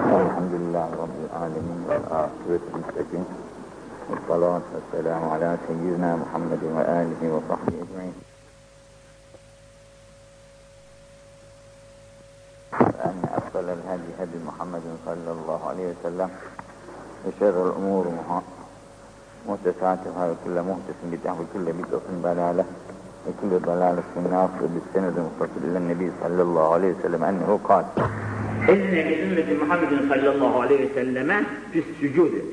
الحمد 0.00 0.52
لله 0.60 0.88
رب 1.02 1.16
العالمين 1.26 1.80
والعاقبة 1.88 2.60
للمتقين 2.68 3.24
والصلاة 4.10 4.66
والسلام 4.74 5.22
على 5.28 5.56
سيدنا 5.68 6.10
محمد 6.16 6.62
وآله 6.76 7.20
وصحبه 7.34 7.74
أجمعين. 7.84 8.14
أن 13.08 13.16
أفضل 13.38 13.66
الهدي 13.76 14.10
هدي 14.20 14.38
محمد 14.46 14.82
صلى 15.06 15.30
الله 15.36 15.60
عليه 15.68 15.86
وسلم. 15.92 16.30
وشر 17.24 17.56
الأمور 17.68 18.04
محدثاتها 19.48 20.22
وكل 20.30 20.56
محدث 20.70 20.98
بدعة 21.12 21.36
وكل 21.40 21.66
بدعة 21.72 22.08
ضلالة 22.22 22.64
وكل 23.26 23.52
ضلالة 23.58 24.02
في 24.14 24.18
النار. 24.20 24.48
بالسند 24.60 25.14
المتصل 25.18 25.60
إلى 25.64 25.78
النبي 25.78 26.12
صلى 26.22 26.42
الله 26.42 26.74
عليه 26.74 26.94
وسلم 26.94 27.24
أنه 27.24 27.60
قال 27.64 27.84
İzne 28.72 29.10
li 29.10 29.22
ümmeti 29.22 29.54
Muhammedin 29.54 30.08
sallallahu 30.08 30.60
aleyhi 30.60 30.82
ve 30.82 30.94
selleme 30.94 31.44
fis 31.72 31.84
sücudi. 32.00 32.44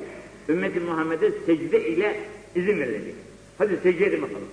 Ümmeti 0.50 0.80
Muhammed'e 0.80 1.32
secde 1.46 1.88
ile 1.88 2.20
izin 2.56 2.80
verilecek. 2.80 3.16
Hadi 3.58 3.78
secde 3.84 4.06
edin 4.06 4.22
bakalım. 4.22 4.48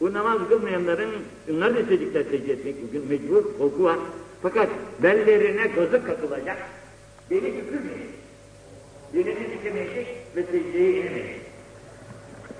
Bu 0.00 0.12
namaz 0.12 0.38
kılmayanların, 0.48 1.10
onlar 1.52 1.74
da 1.74 1.80
istedikler 1.80 2.24
secde 2.30 2.52
etmek 2.52 2.74
bugün 2.88 3.06
mecbur, 3.08 3.58
korku 3.58 3.84
var. 3.84 3.98
Fakat 4.42 4.68
bellerine 5.02 5.72
kazık 5.72 6.06
katılacak, 6.06 6.56
beni 7.30 7.42
bükülmeyecek. 7.42 8.16
Belini 9.14 9.58
dikemeyecek 9.58 10.06
ve 10.36 10.42
secdeye 10.42 10.90
inemeyecek. 10.90 11.40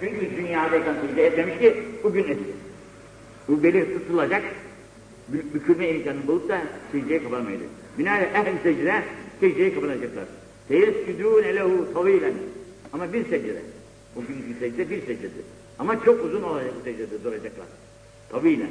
Çünkü 0.01 0.37
dünyadayken 0.37 0.95
secde 1.07 1.27
etmemiş 1.27 1.59
ki 1.59 1.77
bugün 2.04 2.23
etsin. 2.23 2.57
Bu 3.48 3.62
beli 3.62 3.98
tutulacak, 3.98 4.43
bükülme 5.29 5.88
imkanı 5.88 6.27
bulup 6.27 6.48
da 6.48 6.60
secdeye 6.93 7.23
kapanmayacak. 7.23 7.68
Binaenaleyh 7.99 8.35
ehl 8.35 8.63
secde 8.63 9.03
secdeye 9.41 9.75
kapanacaklar. 9.75 10.25
Teyessüdûne 10.69 11.55
lehu 11.55 11.95
tavilen. 11.95 12.35
Ama 12.93 13.13
bir 13.13 13.25
secde. 13.25 13.63
O 14.16 14.21
günkü 14.21 14.61
secde 14.61 14.91
bir 14.91 15.01
secdedir. 15.01 15.45
Ama 15.79 16.05
çok 16.05 16.25
uzun 16.25 16.43
olacak 16.43 16.71
bu 16.80 16.85
secdede 16.85 17.25
duracaklar. 17.25 17.66
Tavilen. 18.30 18.71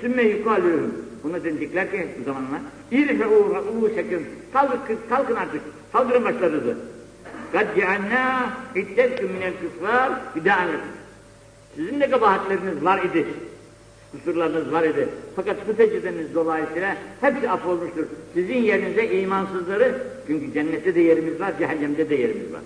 Sümme 0.00 0.22
yukalûhum. 0.22 0.92
Buna 1.24 1.44
denecekler 1.44 1.90
ki 1.90 2.06
bu 2.20 2.24
zamanlar. 2.24 2.60
İrfe'û 2.92 3.54
ra'ûsekim. 3.54 4.22
Kalkın, 4.52 4.98
kalkın 5.08 5.36
artık. 5.36 5.60
Kaldırın 5.92 6.24
başlarınızı. 6.24 6.76
Kad 7.52 7.66
ce'annâ 7.76 8.52
iddetküm 8.74 9.30
minel 9.30 9.52
küfrâr 9.60 10.12
bidâ'anlakum. 10.36 10.80
Sizin 11.76 12.00
de 12.00 12.10
kabahatleriniz 12.10 12.84
var 12.84 13.02
idi 13.02 13.26
kusurlarınız 14.12 14.72
var 14.72 14.82
idi. 14.82 15.08
Fakat 15.36 15.56
bu 15.68 15.72
dolayısıyla 16.34 16.96
hepsi 17.20 17.50
affolmuştur. 17.50 18.06
Sizin 18.34 18.56
yerinize 18.56 19.06
imansızları, 19.06 20.02
çünkü 20.26 20.52
cennette 20.52 20.94
de 20.94 21.00
yerimiz 21.00 21.40
var, 21.40 21.52
cehennemde 21.58 22.10
de 22.10 22.14
yerimiz 22.14 22.52
var. 22.52 22.60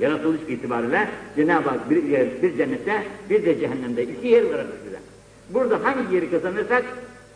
Yaratılış 0.00 0.40
itibariyle 0.48 1.08
Cenab-ı 1.36 1.68
Hak 1.68 1.90
bir, 1.90 2.02
yer, 2.02 2.42
bir 2.42 2.56
cennette, 2.56 3.02
bir 3.30 3.46
de 3.46 3.60
cehennemde 3.60 4.02
iki 4.02 4.28
yer 4.28 4.48
bırakmış 4.48 4.76
bize. 4.86 4.98
Burada 5.50 5.84
hangi 5.84 6.14
yeri 6.14 6.30
kazanırsak 6.30 6.84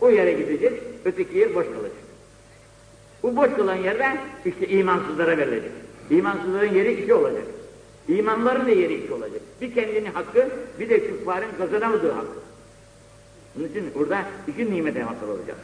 o 0.01 0.11
yere 0.11 0.33
gideceğiz, 0.33 0.75
öteki 1.05 1.39
yer 1.39 1.55
boş 1.55 1.67
kalacak. 1.67 1.93
Bu 3.23 3.37
boş 3.37 3.51
kalan 3.57 3.77
yerde 3.77 4.07
işte 4.45 4.69
imansızlara 4.69 5.39
verilecek. 5.39 5.71
İmansızların 6.11 6.75
yeri 6.75 6.93
iki 6.93 7.15
olacak. 7.15 7.45
İmanların 8.09 8.67
da 8.67 8.71
yeri 8.71 8.95
iki 8.95 9.13
olacak. 9.13 9.41
Bir 9.61 9.75
kendini 9.75 10.09
hakkı, 10.09 10.49
bir 10.81 10.89
de 10.91 11.07
küffarın 11.07 11.49
kazanamadığı 11.59 12.13
hakkı. 12.13 12.50
Bunun 13.56 13.68
için 13.68 13.84
burada 13.96 14.26
iki 14.48 14.72
nimete 14.72 15.02
hasıl 15.02 15.30
olacak. 15.30 15.58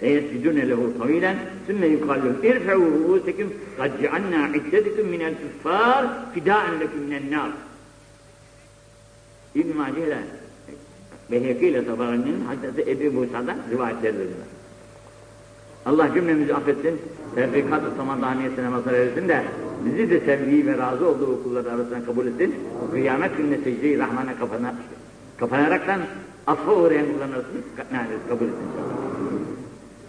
فَيَسْجُدُونَ 0.00 0.58
لَهُ 0.70 0.80
طَوِيلًا 1.00 1.32
ثُمَّ 1.66 1.82
يُقَالُ 1.94 2.22
اِرْفَعُوا 2.50 2.88
رُؤُوسَكُمْ 2.96 3.48
قَدْ 3.78 3.90
جَعَلْنَا 4.02 4.40
عِدَّتِكُمْ 4.54 5.06
مِنَ 5.14 5.22
الْكُفَّارِ 5.30 6.02
فِدَاءً 6.34 6.64
لَكُمْ 6.82 7.00
مِنَ 7.10 7.14
النَّارِ 7.20 7.50
İbn-i 9.54 9.74
Mace 9.74 10.06
ile 10.06 10.18
Beyheki 11.30 11.66
ile 11.66 11.86
Tabari'nin 11.86 12.44
Hazreti 12.44 12.90
Ebu 12.90 13.12
Musa'dan 13.12 13.56
rivayetleri 13.70 14.14
veriyor. 14.14 14.46
Allah 15.86 16.14
cümlemizi 16.14 16.54
affetsin, 16.54 17.00
tevfikat-ı 17.34 17.96
tamaddaniyetine 17.96 18.68
mazhar 18.68 18.94
etsin 18.94 19.28
de 19.28 19.44
bizi 19.84 20.10
de 20.10 20.20
sevdiği 20.20 20.66
ve 20.66 20.78
razı 20.78 21.08
olduğu 21.08 21.42
kullar 21.42 21.64
arasından 21.64 22.04
kabul 22.04 22.26
etsin. 22.26 22.54
Kıyamet 22.90 23.36
gününe 23.36 23.58
secde-i 23.58 23.98
Rahman'a 23.98 24.38
kapana, 24.38 24.74
kapanaraktan 25.36 26.00
affa 26.46 26.72
uğrayan 26.72 27.06
kulların 27.06 27.32
arasını 27.32 27.60
kabul 28.28 28.46
etsin. 28.46 28.68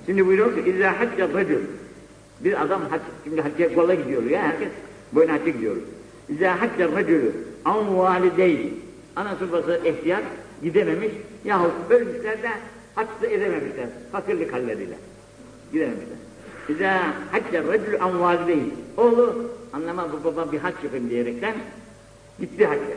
Şimdi 0.05 0.27
buyuruyor 0.27 0.55
ki 0.55 0.71
اِذَا 0.71 0.89
حَجَّ 0.89 1.17
الرَّجُلُ 1.17 1.61
Bir 2.43 2.61
adam 2.61 2.81
hac, 2.89 3.01
şimdi 3.23 3.41
hacca 3.41 3.75
kola 3.75 3.93
gidiyor 3.93 4.23
ya 4.23 4.41
herkes 4.41 4.69
boyuna 5.13 5.33
hacca 5.33 5.51
gidiyor. 5.51 5.75
اِذَا 6.33 6.57
حَجَّ 6.59 6.77
الرَّجُلُ 6.87 7.31
اَنْ 7.65 7.87
وَالِدَيْهِ 7.97 8.69
Anası 9.15 9.51
babası 9.51 9.81
ihtiyar 9.85 10.21
gidememiş 10.63 11.11
yahut 11.45 11.71
ölmüşler 11.89 12.43
de 12.43 12.49
haccı 12.95 13.25
edememişler 13.25 13.87
fakirlik 14.11 14.53
halleriyle. 14.53 14.95
Gidememişler. 15.73 16.17
اِذَا 16.69 16.99
حَجَّ 17.33 17.51
الرَّجُلُ 17.61 17.97
اَنْ 17.97 18.13
وَالِدَيْهِ 18.21 18.69
Oğlu 18.97 19.51
anlama 19.73 20.07
bu 20.11 20.23
baba 20.23 20.51
bir 20.51 20.59
hac 20.59 20.73
yapayım 20.83 21.09
diyerekten 21.09 21.55
gitti 22.39 22.65
hacca. 22.65 22.95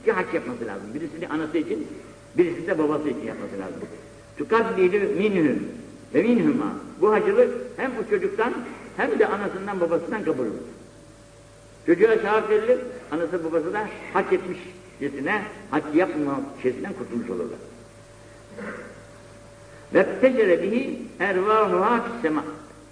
İki 0.00 0.12
hac 0.12 0.34
yapması 0.34 0.66
lazım. 0.66 0.94
Birisini 0.94 1.28
anası 1.28 1.58
için, 1.58 1.86
birisini 2.38 2.66
de 2.66 2.78
babası 2.78 3.08
için 3.08 3.26
yapması 3.26 3.58
lazım. 3.58 3.88
Tukaddilu 4.38 5.14
minhum 5.18 5.58
ve 6.14 6.22
minhuma. 6.22 6.76
Bu 7.00 7.12
hacılık 7.12 7.54
hem 7.76 7.90
o 7.90 8.10
çocuktan 8.10 8.54
hem 8.96 9.18
de 9.18 9.26
anasından 9.26 9.80
babasından 9.80 10.24
kabul 10.24 10.42
olur. 10.42 10.68
Çocuğa 11.86 12.16
sevap 12.16 12.50
verilir, 12.50 12.78
anası 13.10 13.44
babası 13.44 13.72
da 13.72 13.88
hak 14.12 14.32
etmişçesine, 14.32 15.42
hac 15.70 15.84
yapma 15.94 16.40
şeysinden 16.62 16.92
kurtulmuş 16.92 17.30
olurlar. 17.30 17.58
Ve 19.94 20.20
tecere 20.20 20.62
bihi 20.62 21.02
ervahuha 21.18 22.04
fissema. 22.04 22.44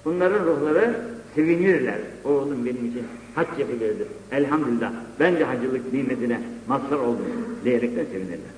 Bunların 0.04 0.44
ruhları 0.44 1.00
sevinirler. 1.34 1.98
Oğlum 2.24 2.66
benim 2.66 2.86
için 2.86 3.06
hac 3.36 3.58
yapıverdi. 3.58 4.06
Elhamdülillah 4.32 4.92
ben 5.20 5.36
de 5.36 5.44
hacılık 5.44 5.92
nimetine 5.92 6.40
mazhar 6.68 6.96
oldum 6.96 7.26
diyerekten 7.64 8.04
sevinirler. 8.04 8.56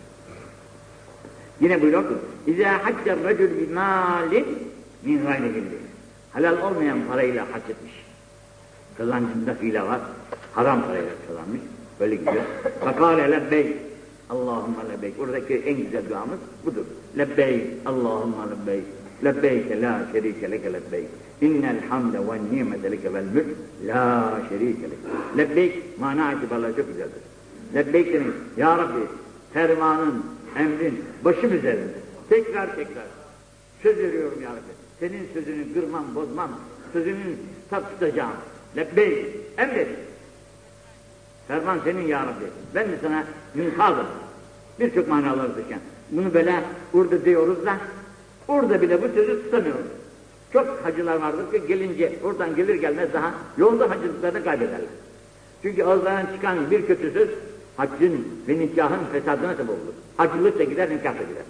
Yine 1.60 1.82
buyuruyor 1.82 2.08
ki 2.08 2.14
İzâ 2.46 2.84
hacca 2.84 3.16
racül 3.24 3.60
bimâlin 3.60 4.46
min 5.04 5.22
gayri 5.22 5.54
bildi. 5.54 5.78
Halal 6.32 6.62
olmayan 6.62 6.98
parayla 7.08 7.44
hac 7.52 7.70
etmiş. 7.70 7.92
Kızancında 8.96 9.54
file 9.54 9.82
var. 9.82 10.00
Haram 10.52 10.82
parayla 10.82 11.10
kazanmış. 11.28 11.60
Böyle 12.00 12.16
gidiyor. 12.16 12.42
Fakale 12.84 13.30
lebbeyk. 13.30 13.76
Allahümme 14.30 14.92
lebbeyk. 14.92 15.18
Buradaki 15.18 15.54
en 15.54 15.76
güzel 15.76 16.08
duamız 16.10 16.38
budur. 16.64 16.84
Lebbeyk. 17.18 17.66
Allahümme 17.86 18.36
lebbeyk. 18.50 18.84
Şerike 19.22 20.50
leke 20.50 20.72
lebbeyk. 20.72 21.08
İnnel 21.40 21.80
hamde 21.88 22.18
ve 22.18 22.54
nimete 22.54 22.90
leke 22.92 23.14
vel 23.14 23.24
mülk 23.24 23.46
la 23.86 24.32
şerike 24.48 24.82
leke. 24.82 25.38
Lebbeyk 25.38 25.98
mana 26.00 26.32
itibarla 26.32 26.76
çok 26.76 26.88
güzeldir. 26.88 27.22
Lebbeyk 27.74 28.12
demek, 28.12 28.32
Ya 28.56 28.78
Rabbi 28.78 29.00
fermanın, 29.52 30.24
emrin 30.58 31.04
başım 31.24 31.52
üzerinde. 31.52 31.94
Tekrar 32.28 32.76
tekrar 32.76 33.04
söz 33.82 33.98
veriyorum 33.98 34.38
Ya 34.42 34.50
Rabbi. 34.50 34.72
Senin 35.00 35.28
sözünü 35.34 35.74
kırmam, 35.74 36.04
bozmam. 36.14 36.50
Sözünün 36.92 37.38
tat 37.70 37.90
tutacağım. 37.90 38.32
Lebbeyk, 38.76 39.26
emret. 39.58 39.88
Ferman 41.48 41.78
senin 41.84 42.06
ya 42.06 42.22
Rabbi. 42.22 42.44
Ben 42.74 42.88
de 42.88 42.98
sana 43.02 43.24
münkadım. 43.54 44.06
Birçok 44.80 45.08
manaları 45.08 45.54
taşıyan. 45.54 45.80
Bunu 46.10 46.34
böyle 46.34 46.54
burada 46.92 47.24
diyoruz 47.24 47.66
da 47.66 47.76
orada 48.48 48.82
bile 48.82 49.02
bu 49.02 49.08
sözü 49.14 49.42
tutamıyoruz. 49.44 49.86
Çok 50.52 50.80
hacılar 50.84 51.16
vardır 51.16 51.50
ki 51.52 51.66
gelince 51.68 52.18
oradan 52.24 52.56
gelir 52.56 52.74
gelmez 52.74 53.12
daha 53.12 53.34
yolda 53.58 53.90
hacılıklarını 53.90 54.44
kaybederler. 54.44 54.80
Çünkü 55.62 55.84
ağızlarından 55.84 56.26
çıkan 56.34 56.70
bir 56.70 56.86
kötü 56.86 57.12
söz 57.12 57.28
haccın 57.76 58.28
ve 58.48 58.58
nikahın 58.58 59.04
fesadına 59.12 59.52
sebep 59.52 59.70
olur. 59.70 59.94
Hacılık 60.16 60.58
da 60.58 60.64
gider, 60.64 60.90
nikah 60.90 61.14
da 61.18 61.22
gider. 61.22 61.42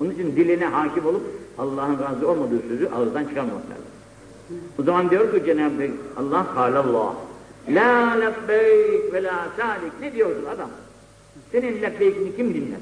Onun 0.00 0.10
için 0.10 0.36
diline 0.36 0.66
hakim 0.66 1.06
olup 1.06 1.22
Allah'ın 1.58 1.98
razı 1.98 2.28
olmadığı 2.28 2.60
sözü 2.68 2.88
ağızdan 2.88 3.24
çıkarmamak 3.24 3.62
lazım. 3.70 3.84
O 4.78 4.82
zaman 4.82 5.10
diyor 5.10 5.32
ki 5.32 5.46
Cenab-ı 5.46 5.90
Allah 6.16 6.46
Allah 6.56 7.14
La 7.68 8.10
lebbeyk 8.10 9.12
ve 9.12 9.22
la 9.22 9.48
salik. 9.56 9.92
Ne 10.00 10.12
diyorsun 10.12 10.44
adam? 10.44 10.70
Senin 11.52 11.82
lebbeykini 11.82 12.36
kim 12.36 12.54
dinler? 12.54 12.80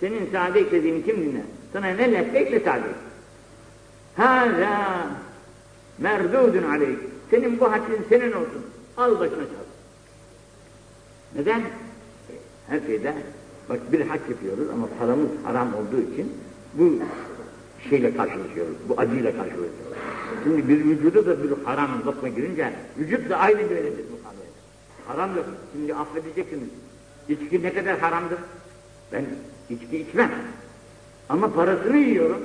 Senin 0.00 0.30
sadik 0.32 0.72
dediğini 0.72 1.04
kim 1.04 1.16
dinler? 1.16 1.42
Sana 1.74 1.86
ne 1.86 2.12
lebbeyk 2.12 2.52
ne 2.52 2.60
sadik? 2.60 2.96
Hâzâ 4.16 5.06
merdûdun 6.02 6.62
aleyk. 6.62 6.98
Senin 7.30 7.60
bu 7.60 7.72
haccın 7.72 8.04
senin 8.08 8.32
olsun. 8.32 8.64
Al 8.96 9.20
başına 9.20 9.36
çal. 9.36 9.64
Neden? 11.34 11.62
Her 12.68 12.80
şeyde 12.86 13.14
bak 13.68 13.92
bir 13.92 14.00
hac 14.00 14.20
yapıyoruz 14.30 14.68
ama 14.72 14.88
paramız 14.98 15.28
haram 15.44 15.68
olduğu 15.74 16.12
için 16.12 16.32
bu 16.74 16.92
şeyle 17.90 18.16
karşılaşıyoruz. 18.16 18.76
Bu 18.88 18.94
acıyla 19.00 19.30
karşılaşıyoruz. 19.30 19.98
Şimdi 20.44 20.68
bir 20.68 20.84
vücuda 20.84 21.26
da 21.26 21.42
bir 21.42 21.64
haram 21.64 21.90
lokma 22.06 22.28
girince 22.28 22.72
vücut 22.98 23.30
da 23.30 23.36
aynı 23.36 23.70
böyledir 23.70 24.04
bu 24.12 24.22
kadar. 24.22 24.46
Haramdır. 25.06 25.44
Şimdi 25.72 25.94
affedeceksiniz. 25.94 26.68
İçki 27.28 27.62
ne 27.62 27.74
kadar 27.74 27.98
haramdır? 27.98 28.38
Ben 29.12 29.24
içki 29.70 29.98
içmem. 29.98 30.30
Ama 31.34 31.52
parasını 31.52 31.96
yiyorum. 31.96 32.40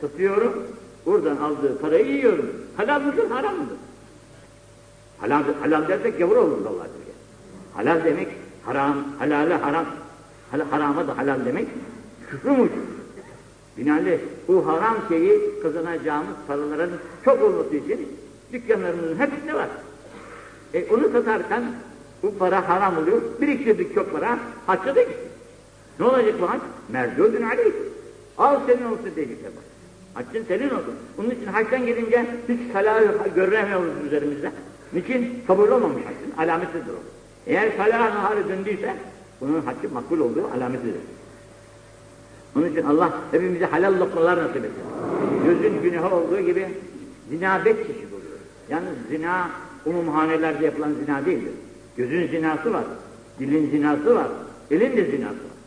Satıyorum. 0.00 0.66
Oradan 1.06 1.36
aldığı 1.36 1.78
parayı 1.78 2.06
yiyorum. 2.06 2.46
Halal 2.76 3.00
mıdır, 3.00 3.30
haram 3.30 3.54
mıdır? 3.54 3.76
Halal, 5.18 5.42
halal 5.60 5.88
dersek 5.88 6.18
gavur 6.18 6.36
oluruz 6.36 6.66
Allah 6.66 6.84
diye. 6.84 7.14
Halal 7.74 8.04
demek 8.04 8.28
haram, 8.64 9.04
halale 9.18 9.54
haram. 9.54 9.86
Hal, 10.50 10.60
harama 10.70 11.08
da 11.08 11.18
halal 11.18 11.44
demek 11.44 11.68
küfrü 12.30 12.50
müdür? 12.50 12.70
Binaenaleyh 13.76 14.18
bu 14.48 14.66
haram 14.66 14.96
şeyi 15.08 15.60
kazanacağımız 15.62 16.36
paraların 16.46 16.90
çok 17.24 17.42
olması 17.42 17.76
için 17.76 18.08
dükkanlarımızın 18.52 19.18
hepsinde 19.18 19.54
var. 19.54 19.68
E 20.74 20.86
onu 20.86 21.08
satarken 21.12 21.62
bu 22.22 22.38
para 22.38 22.68
haram 22.68 22.98
oluyor. 22.98 23.22
Biriktirdik 23.40 23.94
çok 23.94 24.12
para, 24.12 24.38
gitti. 24.84 25.27
Ne 26.00 26.06
olacak 26.06 26.34
bu 26.40 26.50
hac? 26.50 26.60
Merdudun 26.92 27.42
aleyh. 27.42 27.72
Al 28.38 28.60
senin 28.66 28.84
olsun 28.84 29.10
diyecekler 29.16 29.50
bak. 29.56 29.64
Haccın 30.14 30.44
senin 30.48 30.70
olsun. 30.70 30.94
Onun 31.18 31.30
için 31.30 31.46
haçtan 31.46 31.86
gelince 31.86 32.26
hiç 32.48 32.72
salahı 32.72 33.28
göremiyoruz 33.34 33.92
üzerimizde. 34.06 34.52
Niçin? 34.92 35.42
Kabul 35.46 35.68
olmamış 35.68 36.02
haccın. 36.04 36.50
Alametidir 36.50 36.92
o. 36.92 37.02
Eğer 37.46 37.72
salah 37.76 38.14
naharı 38.14 38.48
döndüyse 38.48 38.96
bunun 39.40 39.60
haccı 39.60 39.94
makbul 39.94 40.20
olduğu 40.20 40.46
alametidir. 40.56 40.94
Onun 42.56 42.70
için 42.70 42.82
Allah 42.82 43.12
hepimize 43.30 43.64
halal 43.64 44.00
lokmalar 44.00 44.38
nasip 44.38 44.56
etsin. 44.56 44.82
Gözün 45.44 45.82
günahı 45.82 46.14
olduğu 46.14 46.40
gibi 46.40 46.68
zina 47.30 47.64
beş 47.64 47.76
çeşit 47.76 48.12
oluyor. 48.12 48.38
Yalnız 48.70 48.94
zina 49.10 49.50
umumhanelerde 49.86 50.64
yapılan 50.64 50.92
zina 51.04 51.26
değildir. 51.26 51.52
Gözün 51.96 52.28
zinası 52.28 52.72
var, 52.72 52.84
dilin 53.38 53.70
zinası 53.70 54.14
var, 54.14 54.26
elin 54.70 54.96
de 54.96 55.04
zinası 55.04 55.34
var. 55.34 55.57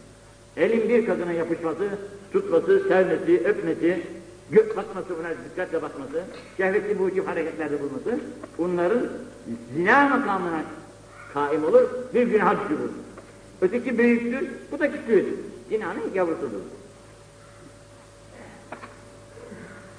Elin 0.57 0.89
bir 0.89 1.05
kadına 1.05 1.31
yapışması, 1.31 1.89
tutması, 2.33 2.79
sevmesi, 2.87 3.47
öpmesi, 3.47 4.03
gök 4.51 4.77
bakması 4.77 5.09
buna 5.19 5.29
dikkatle 5.29 5.81
bakması, 5.81 6.23
şehvetli 6.57 6.95
mucib 6.95 7.27
hareketlerde 7.27 7.79
bulması, 7.79 8.19
bunların 8.57 9.07
zina 9.75 10.09
makamına 10.09 10.63
kaim 11.33 11.63
olur, 11.63 11.83
bir 12.13 12.27
günah 12.27 12.55
düşürür. 12.63 12.91
Öteki 13.61 13.97
büyüktür, 13.97 14.49
bu 14.71 14.79
da 14.79 14.91
küçüğüdür. 14.91 15.33
Zinanın 15.69 16.13
yavrusudur. 16.13 16.61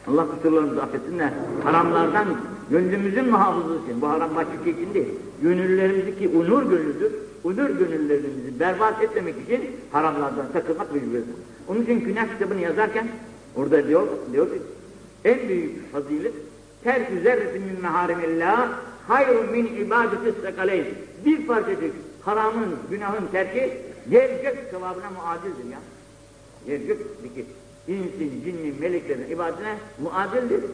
Allah 0.08 0.26
kusurlarımızı 0.30 0.82
affetsin 0.82 1.18
de 1.18 1.32
haramlardan 1.64 2.26
gönlümüzün 2.70 3.30
muhafızı 3.30 3.74
için, 3.84 4.00
bu 4.00 4.08
haram 4.08 4.36
başka 4.36 4.52
şey 4.64 4.72
için 4.72 4.94
değil, 4.94 5.08
gönüllerimizdeki 5.42 6.28
unur 6.28 6.62
gönüldür, 6.62 7.12
unur 7.44 7.70
gönüllerimizi 7.70 8.60
berbat 8.60 9.02
etmemek 9.02 9.34
için 9.46 9.70
haramlardan 9.92 10.46
sakınmak 10.52 10.94
mecburuz. 10.94 11.24
Onun 11.68 11.82
için 11.82 12.00
günah 12.00 12.32
kitabını 12.32 12.60
yazarken 12.60 13.08
orada 13.56 13.88
diyor, 13.88 14.06
diyor 14.32 14.50
ki 14.50 14.62
en 15.24 15.48
büyük 15.48 15.92
fazilet 15.92 16.34
terk 16.84 17.08
zerretin 17.22 17.62
min 17.62 17.82
meharimillah 17.82 18.78
hayrun 19.08 19.50
min 19.50 19.66
ibadeti 19.66 20.40
sekaleyn. 20.42 20.86
Bir 21.24 21.46
parçacık 21.46 21.94
haramın, 22.22 22.76
günahın 22.90 23.26
terki 23.32 23.78
yer 24.10 24.42
gök 24.42 24.68
sevabına 24.70 25.10
muadildir 25.10 25.70
ya. 25.72 25.78
Yer 26.66 26.80
gök 26.80 26.98
zikir. 27.22 27.44
İnsin, 27.88 28.42
cinnin, 28.44 28.80
meleklerin 28.80 29.30
ibadetine 29.30 29.76
muadildir. 30.02 30.64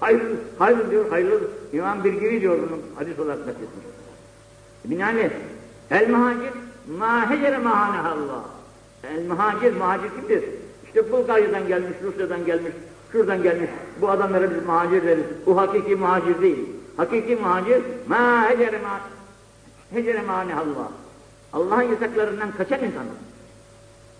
Hayır, 0.00 0.22
hayır 0.58 0.90
diyor, 0.90 1.10
hayırlı. 1.10 1.40
İmam 1.72 2.04
Birgiri 2.04 2.40
diyor 2.40 2.58
bunu 2.58 2.78
hadis 2.96 3.18
olarak 3.18 3.38
nakletmiş. 3.38 3.93
Binaenaleyh, 4.84 5.30
el 5.90 6.08
muhacir 6.10 6.52
ma 6.98 7.30
hecere 7.30 7.56
Allah. 7.56 8.44
El 9.04 9.26
muhacir, 9.26 9.76
muhacir 9.76 10.10
kimdir? 10.20 10.44
İşte 10.86 11.12
Bulgarya'dan 11.12 11.68
gelmiş, 11.68 11.92
Rusya'dan 12.02 12.46
gelmiş, 12.46 12.72
şuradan 13.12 13.42
gelmiş. 13.42 13.70
Bu 14.00 14.10
adamlara 14.10 14.50
biz 14.50 14.66
muhacir 14.66 15.02
deriz. 15.02 15.24
Bu 15.46 15.56
hakiki 15.56 15.96
muhacir 15.96 16.40
değil. 16.42 16.58
Hakiki 16.96 17.36
muhacir 17.36 17.82
ma 18.08 18.50
hecere 18.50 18.78
ma 18.78 19.00
hecere 19.90 20.20
Allah. 20.54 20.92
Allah'ın 21.52 21.82
yasaklarından 21.82 22.52
kaçan 22.52 22.78
insanlar. 22.78 23.14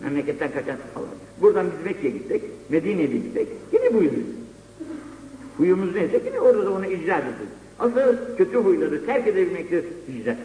Memleketten 0.01 0.53
kaçan 0.53 0.77
Allah. 0.97 1.07
Buradan 1.41 1.67
biz 1.67 1.87
Mekke'ye 1.87 2.13
gittik, 2.13 2.43
Medine'ye 2.69 3.07
gittik. 3.07 3.49
Yine 3.73 3.95
bu 3.95 3.99
huyumuz. 3.99 4.27
Huyumuz 5.57 5.95
neyse 5.95 6.23
yine 6.27 6.41
orada 6.41 6.67
da 6.67 6.71
onu 6.73 6.87
icra 6.87 7.19
edildik. 7.19 7.49
Asıl 7.79 8.37
kötü 8.37 8.57
huyları 8.57 9.07
terk 9.07 9.27
edebilmektir 9.27 9.85
hicret. 10.09 10.39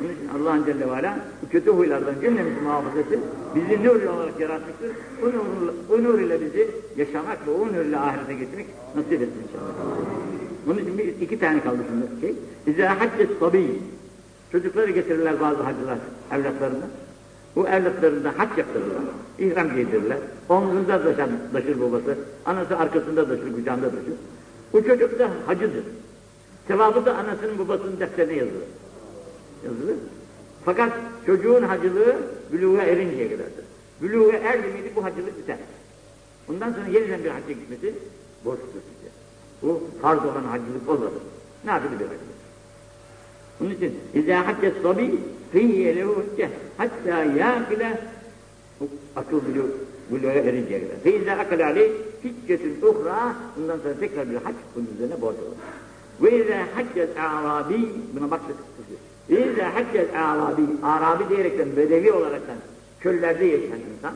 Onun 0.00 0.08
için 0.08 0.28
Allah'ın 0.28 0.64
Celle 0.64 0.86
ve 0.86 1.10
bu 1.42 1.48
kötü 1.48 1.70
huylardan 1.70 2.14
cümlemizi 2.20 2.60
muhafaza 2.60 2.98
etsin. 2.98 3.20
Bizi 3.54 3.84
nur 3.84 4.02
olarak 4.02 4.40
yaratmıştır. 4.40 4.90
O 5.22 5.26
nur, 5.26 5.72
o 5.90 6.04
nur 6.04 6.18
ile 6.18 6.40
bizi 6.40 6.70
yaşamak 6.96 7.46
ve 7.46 7.50
o 7.50 7.66
nur 7.66 7.84
ile 7.84 7.98
ahirete 7.98 8.34
geçmek 8.34 8.66
nasip 8.96 9.12
etsin 9.12 9.42
inşallah. 9.48 9.72
Onun 10.66 10.78
için 10.78 10.98
bir, 10.98 11.20
iki 11.20 11.38
tane 11.38 11.60
kaldı 11.60 11.78
şimdi 11.88 12.20
şey. 12.20 12.34
İzâ 12.74 13.00
haccet 13.00 13.40
tabi. 13.40 13.80
Çocukları 14.52 14.90
getirirler 14.90 15.40
bazı 15.40 15.62
hacılar 15.62 15.98
evlatlarını. 16.32 16.84
Bu 17.56 17.68
evlatlarında 17.68 18.28
hac 18.36 18.58
yaptırırlar. 18.58 19.02
İhram 19.38 19.74
giydirirler. 19.74 20.18
Omzunda 20.48 21.02
taşır, 21.02 21.30
taşır 21.52 21.80
babası. 21.80 22.18
Anası 22.46 22.78
arkasında 22.78 23.28
taşır, 23.28 23.54
kucağında 23.54 23.90
taşır. 23.90 24.14
Bu 24.72 24.84
çocuk 24.84 25.18
da 25.18 25.30
hacıdır. 25.46 25.84
Sevabı 26.68 27.06
da 27.06 27.16
anasının 27.16 27.58
babasının 27.58 28.00
defterine 28.00 28.32
yazılır. 28.32 28.64
Yazılır. 29.64 29.96
Fakat 30.64 30.92
çocuğun 31.26 31.62
hacılığı 31.62 32.16
büluğa 32.52 32.82
erinceye 32.82 33.30
kadardır. 33.30 33.64
Büluğa 34.02 34.32
erdi 34.32 34.66
miydi 34.66 34.92
bu 34.96 35.04
hacılık 35.04 35.38
biter. 35.38 35.58
Bundan 36.48 36.72
sonra 36.72 36.86
yeniden 36.86 37.24
bir 37.24 37.30
hacca 37.30 37.52
gitmesi 37.52 37.94
borçtur 38.44 38.66
size. 38.66 39.10
Bu 39.62 39.82
farz 40.02 40.24
olan 40.24 40.44
hacılık 40.44 40.88
olmadı. 40.88 41.20
Ne 41.64 41.70
yapıldı 41.70 41.92
bir 41.92 42.04
hacılık? 42.04 42.36
Bunun 43.60 43.70
için 43.70 43.98
izâ 44.14 44.46
hacca 44.46 44.72
sabi 44.82 45.18
fiyye 45.52 45.96
lehu 45.96 46.16
hacca 46.16 46.48
hatta 46.76 47.24
yâkile 47.24 48.00
akıl 49.16 49.40
buluğa 49.46 49.66
buluğa 50.10 50.32
erinceye 50.32 50.80
kadar. 50.80 51.00
Fiyye 51.02 51.32
akıl 51.32 51.60
aleyh 51.60 51.90
hiccetin 52.24 52.82
uhra 52.82 53.34
bundan 53.56 53.78
sonra 53.78 53.94
tekrar 54.00 54.30
bir 54.30 54.36
hac 54.36 54.54
bunun 54.76 54.88
üzerine 54.94 55.20
borç 55.20 55.36
olur. 55.36 55.56
Ve 56.22 56.44
izâ 56.44 56.58
hacca 56.74 57.22
arabi 57.22 57.90
buna 58.14 58.30
bak 58.30 58.40
tutuyor. 58.40 59.00
İzle 59.28 59.62
haccel 59.62 60.06
Arabi, 60.24 60.62
Arabi 60.82 61.28
diyerekten 61.28 61.76
bedevi 61.76 62.12
olaraktan 62.12 62.56
köllerde 63.00 63.44
yaşayan 63.44 63.80
insan. 63.96 64.14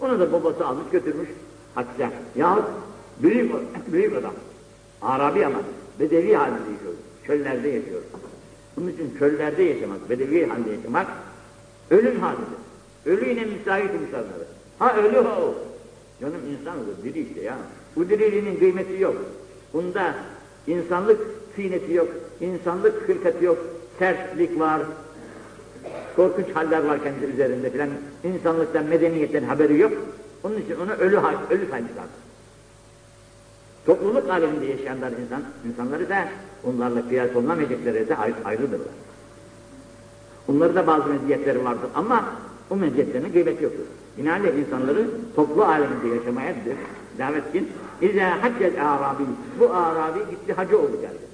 Ona 0.00 0.20
da 0.20 0.32
babası 0.32 0.66
almış 0.66 0.84
götürmüş 0.92 1.28
hacca. 1.74 2.10
Yahut 2.36 2.64
büyük, 3.22 3.52
büyük 3.92 4.16
adam. 4.16 4.34
Arabi 5.02 5.46
ama 5.46 5.58
bedevi 6.00 6.34
halinde 6.34 6.70
yaşıyor. 6.72 6.94
Köllerde 7.24 7.68
yaşıyor. 7.68 8.00
Bunun 8.76 8.88
için 8.88 9.14
köllerde 9.18 9.62
yaşamak, 9.62 10.10
bedevi 10.10 10.46
halinde 10.46 10.70
yaşamak 10.70 11.06
ölüm 11.90 12.20
halidir. 12.20 12.64
Ölü 13.06 13.28
yine 13.28 13.44
müsait 13.44 13.90
insanlara. 13.94 14.44
Ha 14.78 14.96
ölü 14.96 15.16
ha 15.16 15.38
o. 15.42 15.54
Canım 16.20 16.40
insan 16.50 16.76
olur, 16.76 17.04
diri 17.04 17.20
işte 17.20 17.40
ya. 17.40 17.58
Bu 17.96 18.08
diriliğinin 18.08 18.58
kıymeti 18.58 19.02
yok. 19.02 19.16
Bunda 19.72 20.14
insanlık 20.66 21.20
sineti 21.56 21.92
yok 21.92 22.08
insanlık 22.40 23.08
hırkati 23.08 23.44
yok, 23.44 23.58
sertlik 23.98 24.60
var, 24.60 24.82
korkunç 26.16 26.46
haller 26.54 26.84
var 26.84 27.02
kendi 27.02 27.24
üzerinde 27.24 27.70
filan. 27.70 27.88
İnsanlıktan, 28.24 28.84
medeniyetten 28.84 29.44
haberi 29.44 29.78
yok. 29.78 29.92
Onun 30.44 30.56
için 30.56 30.76
ona 30.76 30.92
ölü, 30.92 31.18
ölü 31.50 31.68
saymışlar. 31.70 32.04
Topluluk 33.86 34.30
halinde 34.30 34.66
yaşayanlar 34.66 35.12
insan, 35.12 35.42
insanları 35.68 36.08
da 36.08 36.28
onlarla 36.64 37.08
kıyas 37.08 37.36
olunamayacakları 37.36 38.08
da 38.08 38.16
ayrıdırlar. 38.44 38.94
Onların 40.48 40.76
da 40.76 40.86
bazı 40.86 41.08
meziyetleri 41.08 41.64
vardır 41.64 41.90
ama 41.94 42.24
o 42.70 42.76
meziyetlerine 42.76 43.28
gıybet 43.28 43.62
yoktur. 43.62 43.84
Binaenaleyh 44.18 44.54
insanları 44.54 45.06
toplu 45.36 45.64
aleminde 45.64 46.08
yaşamaya 46.08 46.54
davet 47.18 47.48
için 47.48 47.68
İzâ 48.00 48.42
haccel 48.42 48.94
arabi 48.94 49.22
bu 49.60 49.74
arabi 49.74 50.18
gitti 50.30 50.52
hacı 50.52 50.76
geldi. 50.76 51.33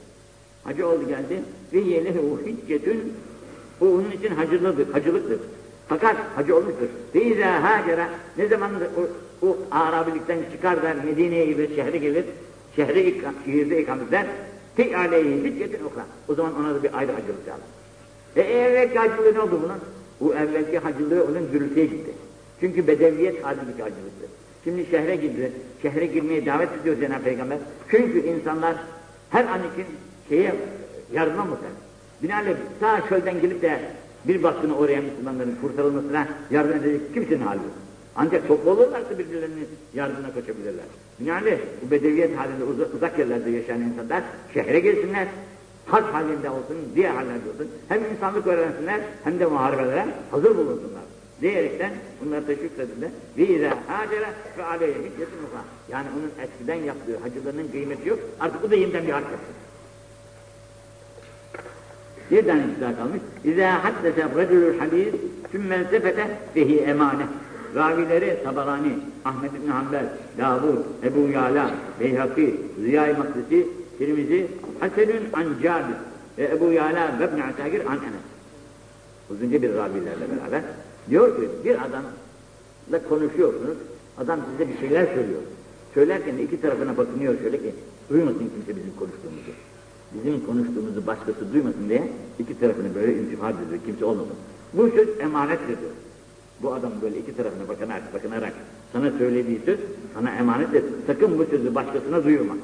Hacı 0.64 0.88
oldu 0.88 1.08
geldi 1.08 1.42
ve 1.72 1.78
yelehu 1.78 2.40
hiccetün 2.46 3.12
bu 3.80 3.94
onun 3.94 4.10
için 4.10 4.34
hacılıdır, 4.34 4.92
hacılıktır. 4.92 5.38
Fakat 5.88 6.16
hacı 6.36 6.56
olmuştur. 6.56 6.86
Ve 7.14 7.24
izâ 7.24 7.62
hacera 7.62 8.08
ne 8.36 8.46
zaman 8.48 8.70
o, 8.96 9.46
o 9.46 9.56
Arabilikten 9.70 10.38
çıkar 10.52 10.82
da 10.82 10.94
Medine'ye 11.04 11.46
gibi 11.46 11.74
şehre 11.76 11.98
gelir, 11.98 12.24
şehre 12.76 13.04
ikram, 13.04 13.34
şehirde 13.44 13.82
ikamet 13.82 14.08
eder. 14.08 14.26
Fi 14.76 14.96
aleyhi 14.96 15.44
hiccetin 15.44 15.84
okra. 15.84 16.06
O 16.28 16.34
zaman 16.34 16.60
ona 16.60 16.74
da 16.74 16.82
bir 16.82 16.98
ayrı 16.98 17.12
hacılık 17.12 17.48
lazım. 17.48 17.64
E 18.36 18.40
evvelki 18.40 18.98
hacılığı 18.98 19.34
ne 19.34 19.40
oldu 19.40 19.60
bunun? 19.62 19.78
Bu 20.20 20.34
evvelki 20.34 20.78
hacılığı 20.78 21.24
onun 21.24 21.52
gürültüye 21.52 21.86
gitti. 21.86 22.10
Çünkü 22.60 22.86
bedeviyet 22.86 23.44
halindeki 23.44 23.82
hacılıktı. 23.82 24.26
Şimdi 24.64 24.86
şehre 24.90 25.16
girdi. 25.16 25.52
Şehre 25.82 26.06
girmeye 26.06 26.46
davet 26.46 26.68
ediyor 26.80 26.96
Cenab-ı 27.00 27.24
Peygamber. 27.24 27.58
Çünkü 27.90 28.26
insanlar 28.26 28.76
her 29.30 29.44
an 29.44 29.58
için 29.58 29.86
şeye 30.30 30.54
yardıma 31.12 31.44
muhtaç. 31.44 31.70
Binaenaleyh 32.22 32.56
ta 32.80 33.08
çölden 33.08 33.40
gelip 33.40 33.62
de 33.62 33.80
bir 34.24 34.42
baktığını 34.42 34.76
oraya 34.76 35.00
Müslümanların 35.00 35.56
kurtarılmasına 35.60 36.28
yardım 36.50 36.76
edecek 36.76 37.14
kimsenin 37.14 37.40
hali 37.40 37.58
yok. 37.58 37.74
Ancak 38.16 38.48
toplu 38.48 38.70
olurlarsa 38.70 39.18
birbirlerinin 39.18 39.68
yardımına 39.94 40.34
koşabilirler. 40.34 40.84
Binaenaleyh 41.20 41.58
bu 41.82 41.90
bedeviyet 41.90 42.38
halinde 42.38 42.64
uzak, 42.64 42.94
uzak 42.94 43.18
yerlerde 43.18 43.50
yaşayan 43.50 43.80
insanlar 43.80 44.22
şehre 44.54 44.80
gelsinler, 44.80 45.28
harp 45.86 46.14
halinde 46.14 46.50
olsun, 46.50 46.76
diğer 46.94 47.10
hallerde 47.10 47.50
olsun. 47.54 47.68
Hem 47.88 48.00
insanlık 48.14 48.46
öğrensinler 48.46 49.00
hem 49.24 49.40
de 49.40 49.46
muharebelere 49.46 50.06
hazır 50.30 50.56
bulunsunlar. 50.56 51.02
Diyerekten 51.40 51.90
bunları 52.24 52.46
teşvik 52.46 52.72
edildi. 52.72 53.10
Ve 53.38 53.46
izâ 53.46 53.70
hâcere 53.88 54.26
fe 54.56 54.64
aleyhi 54.64 54.94
hiccetin 54.94 55.38
Yani 55.90 56.06
onun 56.18 56.46
eskiden 56.46 56.74
yaptığı 56.74 57.18
hacılarının 57.18 57.68
kıymeti 57.68 58.08
yok. 58.08 58.18
Artık 58.40 58.62
bu 58.62 58.70
da 58.70 58.74
yeniden 58.74 59.06
bir 59.06 59.12
harp 59.12 59.24
yapsın. 59.24 59.54
Bir 62.30 62.46
tane 62.46 62.62
daha 62.80 62.96
kalmış. 62.96 63.20
İzâ 63.44 63.84
haddese 63.84 64.24
recülül 64.36 64.78
hadîs 64.78 65.14
sümmel 65.52 65.90
tefete 65.90 66.26
fehi 66.54 66.78
emane. 66.78 67.22
Ravileri 67.74 68.38
Tabarani, 68.44 68.98
Ahmet 69.24 69.50
İbni 69.50 69.70
Hanbel, 69.70 70.06
Davud, 70.38 70.78
Ebu 71.04 71.32
Yala, 71.32 71.70
Beyhaki, 72.00 72.60
Ziya-i 72.80 73.12
Makrisi, 73.12 73.68
Tirmizi, 73.98 74.46
Hasenün 74.80 75.22
an 75.32 75.44
Cabir 75.62 75.94
ve 76.38 76.44
Ebu 76.44 76.72
Yala 76.72 77.18
ve 77.20 77.24
İbni 77.24 77.44
Asagir 77.44 77.86
an 77.86 77.96
Enes. 77.96 78.26
Uzunca 79.30 79.62
bir 79.62 79.74
ravilerle 79.74 80.26
beraber. 80.36 80.62
Diyor 81.10 81.36
ki 81.36 81.48
bir 81.64 81.74
adamla 81.74 83.08
konuşuyorsunuz, 83.08 83.76
adam 84.18 84.40
size 84.50 84.72
bir 84.72 84.78
şeyler 84.78 85.06
söylüyor. 85.06 85.42
Söylerken 85.94 86.38
de 86.38 86.42
iki 86.42 86.60
tarafına 86.60 86.96
bakınıyor 86.96 87.38
şöyle 87.38 87.58
ki, 87.58 87.74
duymasın 88.10 88.38
kimse 88.38 88.80
bizim 88.80 88.96
konuştuğumuzu. 88.98 89.50
Bizim 90.14 90.46
konuştuğumuzu 90.46 91.06
başkası 91.06 91.52
duymasın 91.52 91.88
diye 91.88 92.08
iki 92.38 92.60
tarafını 92.60 92.94
böyle 92.94 93.18
intifat 93.18 93.54
ediyor, 93.66 93.80
kimse 93.86 94.04
olmasın. 94.04 94.36
Bu 94.72 94.88
söz 94.90 95.20
emanettir 95.20 95.66
diyor. 95.68 95.90
Bu 96.62 96.74
adam 96.74 96.92
böyle 97.02 97.18
iki 97.18 97.36
tarafına 97.36 97.68
bakarak, 97.68 98.14
bakınarak 98.14 98.52
sana 98.92 99.10
söylediği 99.18 99.60
söz 99.64 99.78
sana 100.14 100.36
emanettir. 100.36 100.84
Sakın 101.06 101.38
bu 101.38 101.44
sözü 101.44 101.74
başkasına 101.74 102.24
duyurma. 102.24 102.54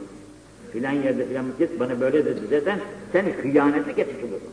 Filan 0.72 0.92
yerde 0.92 1.28
filan 1.28 1.44
git 1.58 1.80
bana 1.80 2.00
böyle 2.00 2.24
dedi 2.24 2.50
desen 2.50 2.80
sen 3.12 3.24
hıyanete 3.42 3.92
geçmiş 3.92 4.24
olursun. 4.24 4.52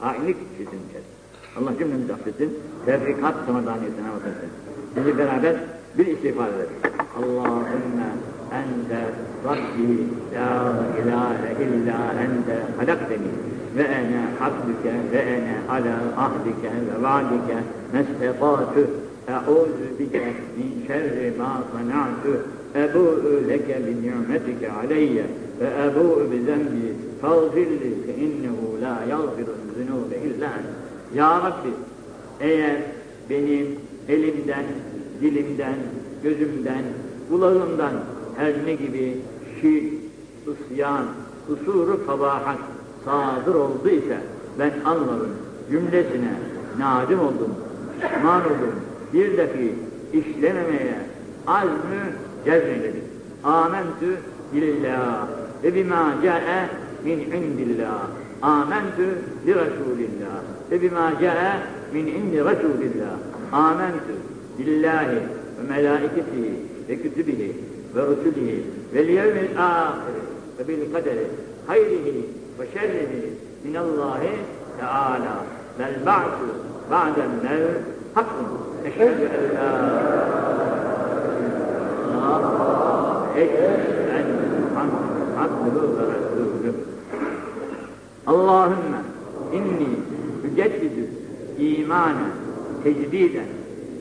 Hainlik 0.00 0.36
işin 0.54 0.64
içerisinde. 0.64 1.18
Allah 1.56 1.78
cümlemizi 1.78 2.12
affetsin. 2.12 2.58
Tevfikat 2.86 3.34
samadaniyetine 3.46 4.08
bakasın. 4.08 4.48
Bizi 4.96 5.18
beraber 5.18 5.56
bir 5.98 6.06
istiğfar 6.06 6.48
edelim. 6.48 6.68
Allahümme 7.18 8.06
ente 8.52 9.00
Rabbi 9.44 10.08
la 10.34 10.50
ilahe 10.98 11.50
illa 11.64 11.98
ente 12.24 12.56
halakteni 12.78 13.32
ve 13.76 13.82
ene 13.82 14.20
abdüke 14.40 14.92
ve 15.12 15.18
ene 15.18 15.56
ala 15.70 15.96
ahdike 16.24 16.70
ve 16.88 17.02
vaadike 17.02 17.58
mestetâtü 17.92 18.86
e'ûzü 19.28 19.98
bike 19.98 20.22
min 20.56 20.86
şerri 20.86 21.32
ma 21.38 21.62
sana'tü 21.72 22.32
ebu'u 22.74 23.48
leke 23.48 23.86
bi 23.86 24.02
ni'metike 24.02 24.72
aleyye 24.72 25.26
ve 25.60 25.68
ebu'u 25.86 26.30
bi 26.30 26.44
zembi 26.44 26.94
fağfirli 27.20 27.94
fe 28.06 28.14
innehu 28.14 28.66
la 28.82 28.94
yağfiru 29.10 29.54
zünûbe 29.76 30.16
illa 30.28 30.50
Ya 31.14 31.40
Rabbi 31.40 31.72
eğer 32.40 32.76
benim 33.30 33.66
elimden, 34.08 34.64
dilimden, 35.20 35.76
gözümden, 36.22 36.84
kulağımdan 37.28 37.92
her 38.38 38.66
ne 38.66 38.74
gibi 38.74 39.16
şirk, 39.60 39.92
ısyan, 40.48 41.04
kusuru 41.46 42.06
kabahat 42.06 42.58
sadır 43.04 43.54
olduysa 43.54 44.14
ben 44.58 44.72
anladım 44.84 45.30
cümlesine 45.70 46.32
nadim 46.78 47.20
oldum, 47.20 47.54
pişman 48.00 48.40
oldum. 48.40 48.74
Bir 49.12 49.36
defi 49.36 49.74
işlememeye 50.12 50.98
azmü 51.46 52.02
cezmeledim. 52.44 53.04
Amentü 53.44 54.16
bilillah 54.54 55.28
ve 55.62 55.74
bima 55.74 56.14
ca'e 56.22 56.68
min 57.04 57.18
indillah. 57.18 58.00
Amentü 58.42 59.06
li 59.46 59.54
Resulillah 59.54 60.42
ve 60.70 60.82
bima 60.82 61.12
ca'e 61.20 61.52
min 61.92 62.06
indi 62.06 62.36
Resulillah. 62.36 63.16
Amentü 63.52 64.14
billahi 64.58 65.16
ve 65.58 65.68
melaiketihi 65.68 66.54
ve 66.88 67.02
kütübihi 67.02 67.67
ve 67.94 68.06
rusulihi 68.06 68.64
ve 68.94 69.06
liyevmil 69.06 69.58
ahir 69.58 70.14
ve 70.58 70.68
bil 70.68 70.92
kaderi 70.92 71.26
hayrihi 71.66 72.26
ve 72.60 72.66
şerrihi 72.74 73.32
minallahi 73.64 74.30
teala 74.80 75.44
vel 75.78 76.06
ba'su 76.06 76.48
ba'del 76.90 77.30
mevt. 77.42 77.98
Hakkın 78.14 78.46
eşhedü 78.84 79.30
en 79.34 79.56
la 79.56 79.68
eşhedü 83.36 83.98
en 84.18 84.26
abduhu 85.42 85.98
ve 85.98 86.02
resulüh 86.02 86.74
Allahümme 88.26 89.00
inni 89.52 89.88
müceddidü 90.42 91.06
imanen 91.58 92.32
tecdiden 92.84 93.46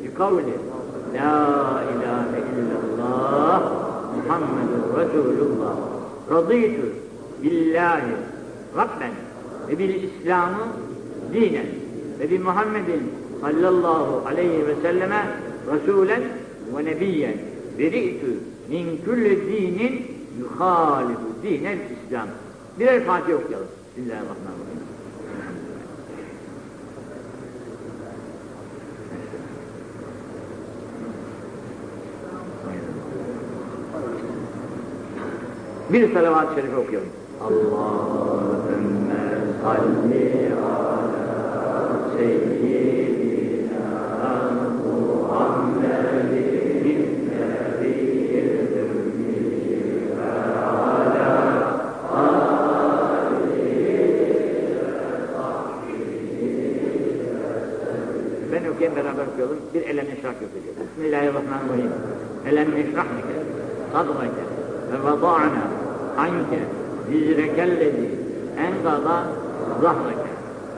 bi 0.04 0.10
La 1.14 1.84
ilahe 1.92 2.17
Rabben 8.78 9.12
ve 9.68 9.80
bil 9.80 10.04
İslamı 10.04 10.68
dinen 11.34 11.66
ve 12.20 12.30
bi 12.32 12.40
Muhammedin 12.40 13.12
sallallahu 13.42 14.28
aleyhi 14.28 14.68
ve 14.68 14.76
selleme 14.82 15.28
Resulen 15.74 16.22
ve 16.78 16.86
nebiyyen 16.86 17.34
veri'tü 17.78 18.40
min 18.70 19.02
külli 19.06 19.42
dinin 19.48 20.06
yuhalifu 20.40 21.28
dinel 21.44 21.78
İslam. 21.78 22.28
Birer 22.80 23.04
Fatiha 23.04 23.38
okuyalım. 23.38 23.68
Bismillahirrahmanirrahim. 23.96 24.87
Bir 35.94 36.14
salavat-ı 36.14 36.56
şerife 36.56 36.78
okuyalım. 36.78 37.10
Allahümme 37.42 39.16
salli 39.64 40.54
ala 40.64 42.00
seyyidina 42.18 43.88
Muhammedin 44.86 46.28
Ben 58.52 58.64
okuyayım 58.72 58.96
beraber 58.96 59.28
okuyalım. 59.34 59.58
Bir 59.74 59.82
elem 59.82 60.06
eşrak 60.06 60.36
okuyacağız. 60.36 60.78
Bismillahirrahmanirrahim. 60.90 61.92
Elem 62.50 62.68
eşrah 62.78 63.06
nike, 63.16 63.38
sadrake 63.94 64.44
ve 64.92 65.04
vada'na 65.04 65.67
anke 66.18 66.60
zizrekellezi 67.10 68.10
engada 68.58 69.18
zahreke 69.82 70.32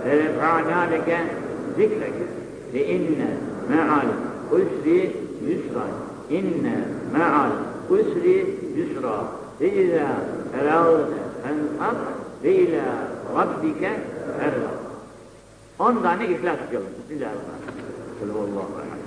ve 0.05 0.12
refa'na 0.24 0.81
leke 0.91 1.19
zikreke 1.77 2.27
ve 2.74 2.88
inne 2.88 3.29
me'al 3.69 4.10
usri 4.51 5.15
yusra. 5.48 5.86
İnne 6.29 6.75
me'al 7.13 7.51
usri 7.89 8.55
yusra. 8.77 9.24
Ve 9.62 9.74
izâ 9.74 10.08
eravte 10.62 11.19
ensat 11.50 11.98
ve 12.43 12.55
ilâ 12.55 12.86
rabbike 13.38 13.91
erva 14.41 14.72
On 15.79 16.03
tane 16.03 16.27
ihlas 16.27 16.58
okuyalım. 16.67 16.88
Bismillahirrahmanirrahim. 17.00 17.79
Kul 18.19 18.29
huvallahu 18.29 18.72
ehad. 18.81 19.00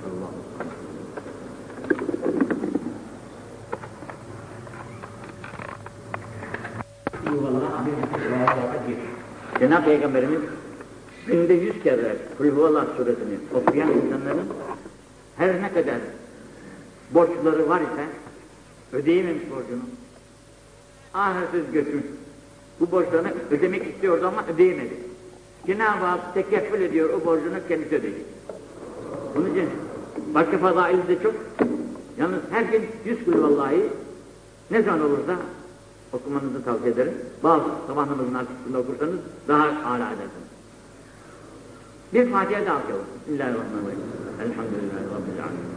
Allahu 7.33 7.42
Cenab-ı 9.59 9.85
Peygamberimiz 9.85 10.41
günde 11.27 11.53
yüz 11.53 11.83
kere 11.83 12.15
Kulhuvallah 12.37 12.85
suresini 12.97 13.37
okuyan 13.53 13.89
insanların 13.91 14.47
her 15.37 15.61
ne 15.61 15.73
kadar 15.73 15.97
borçları 17.11 17.69
var 17.69 17.81
ise 17.81 18.05
ödeyememiş 18.93 19.43
borcunu 19.49 19.83
ahırsız 21.13 21.71
götürmüş. 21.73 22.05
Bu 22.79 22.91
borçlarını 22.91 23.33
ödemek 23.51 23.87
istiyordu 23.87 24.27
ama 24.27 24.45
ödeyemedi. 24.53 24.93
Cenab-ı 25.67 26.05
Hak 26.05 26.33
tekeffül 26.33 26.81
ediyor 26.81 27.09
o 27.09 27.25
borcunu 27.25 27.55
kendisi 27.67 27.95
ödeyecek. 27.95 28.25
Bunun 29.35 29.51
için 29.51 29.69
başka 30.33 30.57
fazaili 30.57 31.07
de 31.07 31.23
çok. 31.23 31.33
Yalnız 32.17 32.41
her 32.51 32.61
gün 32.61 32.85
yüz 33.05 33.25
kul 33.25 33.43
vallahi 33.43 33.89
ne 34.71 34.81
zaman 34.81 35.01
olursa 35.01 35.35
okumanızı 36.13 36.63
tavsiye 36.65 36.91
ederim. 36.91 37.13
Bazı 37.43 37.63
sabah 37.87 38.07
namazının 38.07 38.33
arkasında 38.33 38.77
okursanız 38.79 39.19
daha 39.47 39.63
âlâ 39.63 40.07
edersiniz. 40.07 40.49
Bir 42.13 42.31
Fatiha 42.31 42.65
daha 42.65 42.77
okuyalım. 42.77 43.05
Bismillahirrahmanirrahim. 43.21 43.99
Elhamdülillahi 44.41 45.05
Rabbil 45.05 45.43
alemin. 45.43 45.73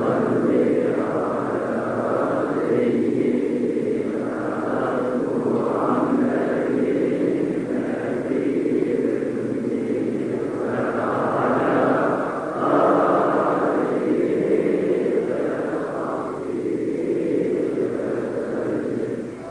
salli 0.00 0.70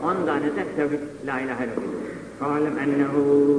on 0.02 0.26
tanesi 0.26 0.62
tevhid 0.76 1.00
la 1.26 1.40
ilahe 1.40 1.66
illallah. 2.40 2.56
Alem 2.56 3.49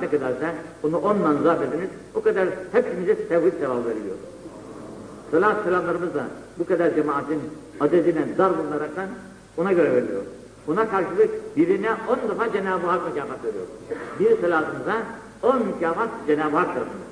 cemaat 0.00 0.02
ne 0.02 0.18
kadarsa 0.18 0.54
bunu 0.82 0.98
ondan 0.98 1.42
zarf 1.42 1.62
ediniz, 1.62 1.88
o 2.14 2.22
kadar 2.22 2.48
hepimize 2.72 3.28
tevhid 3.28 3.52
sevabı 3.60 3.88
veriliyor. 3.88 4.16
Salat 5.30 5.64
selamlarımız 5.64 6.14
da 6.14 6.26
bu 6.58 6.66
kadar 6.66 6.94
cemaatin 6.94 7.40
adedine 7.80 8.38
dar 8.38 8.58
bulunaraktan 8.58 9.08
ona 9.56 9.72
göre 9.72 9.92
veriliyor. 9.92 10.22
Buna 10.66 10.88
karşılık 10.88 11.56
birine 11.56 11.90
on 12.08 12.30
defa 12.30 12.52
Cenab-ı 12.52 12.86
Hak 12.86 13.08
mükafat 13.08 13.44
veriyor. 13.44 13.66
Bir 14.20 14.42
salatımıza 14.42 14.96
on 15.42 15.66
mükafat 15.66 16.08
Cenab-ı 16.26 16.56
Hak 16.56 16.66
tarafından. 16.66 17.06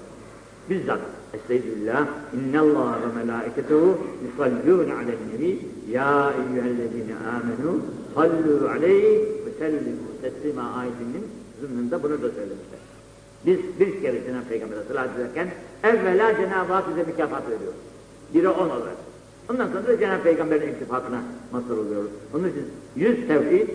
Bizzat. 0.70 1.00
Estağfirullah. 1.34 2.06
İnnallâhe 2.32 2.96
ve 3.02 3.24
melâiketehu 3.24 3.98
yusallûne 4.24 4.94
alen 4.94 5.20
nebi. 5.34 5.68
Ya 5.90 6.32
eyyühellezîne 6.38 7.14
âmenû 7.34 7.70
sallû 8.14 8.70
aleyhi 8.70 9.20
ve 9.46 9.50
sellimu 9.58 10.06
teslima 10.22 10.62
ayetinin 10.62 11.26
zımnında 11.60 12.02
bunu 12.02 12.12
da 12.12 12.30
söylemişler. 12.30 12.80
Biz 13.46 13.58
bir 13.80 14.02
kere 14.02 14.24
Cenab-ı 14.24 14.48
Peygamber'e 14.48 14.84
salat 14.88 15.08
ederken 15.18 15.48
evvela 15.82 16.36
Cenab-ı 16.36 16.72
Hak 16.72 16.90
bize 16.90 17.02
mükafat 17.02 17.42
veriyor. 17.46 17.72
Biri 18.34 18.48
on 18.48 18.70
olarak. 18.70 18.96
Ondan 19.50 19.68
sonra 19.68 19.86
da 19.86 19.98
Cenab-ı 19.98 20.22
Peygamber'in 20.22 20.68
iltifatına 20.68 21.20
mazhar 21.52 21.76
oluyoruz. 21.76 22.10
Onun 22.34 22.48
için 22.48 22.66
yüz 22.96 23.28
tevhid, 23.28 23.68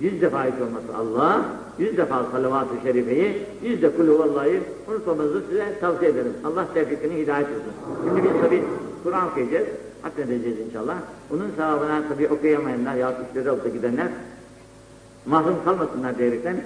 yüz 0.00 0.20
defa 0.20 0.44
hiç 0.44 0.60
olması 0.60 0.96
Allah, 0.96 1.44
yüz 1.78 1.96
defa 1.96 2.24
salavat-ı 2.32 2.74
şerifeyi, 2.82 3.46
yüz 3.62 3.82
de 3.82 3.96
kulü 3.96 4.18
vallahi 4.18 4.60
unutmamanızı 4.88 5.42
size 5.50 5.78
tavsiye 5.80 6.10
ederim. 6.10 6.32
Allah 6.44 6.66
tevfikini 6.74 7.14
hidayet 7.16 7.48
etsin. 7.48 7.72
Şimdi 8.04 8.24
biz 8.24 8.40
tabi 8.42 8.62
Kur'an 9.02 9.30
okuyacağız, 9.30 9.66
hatmedeceğiz 10.02 10.58
inşallah. 10.58 10.96
Bunun 11.30 11.50
sevabına 11.56 12.08
tabi 12.08 12.28
okuyamayanlar 12.28 12.94
işleri 13.30 13.50
olup 13.50 13.72
gidenler 13.72 14.08
mahrum 15.26 15.64
kalmasınlar 15.64 16.18
diyerekten 16.18 16.64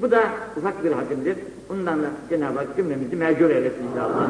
bu 0.00 0.10
da 0.10 0.20
ufak 0.56 0.84
bir 0.84 0.92
hatimdir. 0.92 1.36
Bundan 1.68 2.02
da 2.02 2.06
Cenab-ı 2.28 2.58
Hak 2.58 2.76
cümlemizi 2.76 3.16
mecbur 3.16 3.50
eylesin 3.50 3.84
inşallah. 3.90 4.28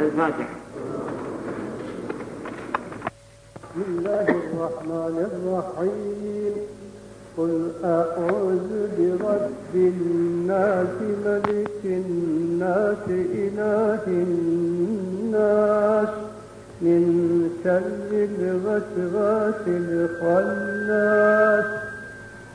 El 0.00 0.10
Fatiha. 0.10 0.48
بسم 3.76 3.82
الله 3.98 4.28
الرحمن 4.42 5.16
الرحيم 5.30 6.54
قل 7.38 7.52
أعوذ 7.84 8.70
برب 8.98 9.74
الناس 9.74 10.96
ملك 11.26 11.82
الناس 11.84 13.04
إله 13.44 14.04
الناس 14.26 16.08
من 16.84 17.02
شر 17.64 18.10
الوسواس 18.30 19.62
الخناس 19.82 21.66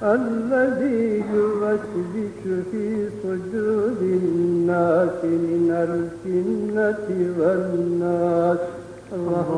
الذي 0.02 1.24
يوسوس 1.35 2.64
في 2.70 3.09
صدور 3.22 3.96
الناس 4.00 5.24
من 5.24 5.70
الجنة 5.70 7.09
والناس. 7.38 8.59
الله 9.12 9.48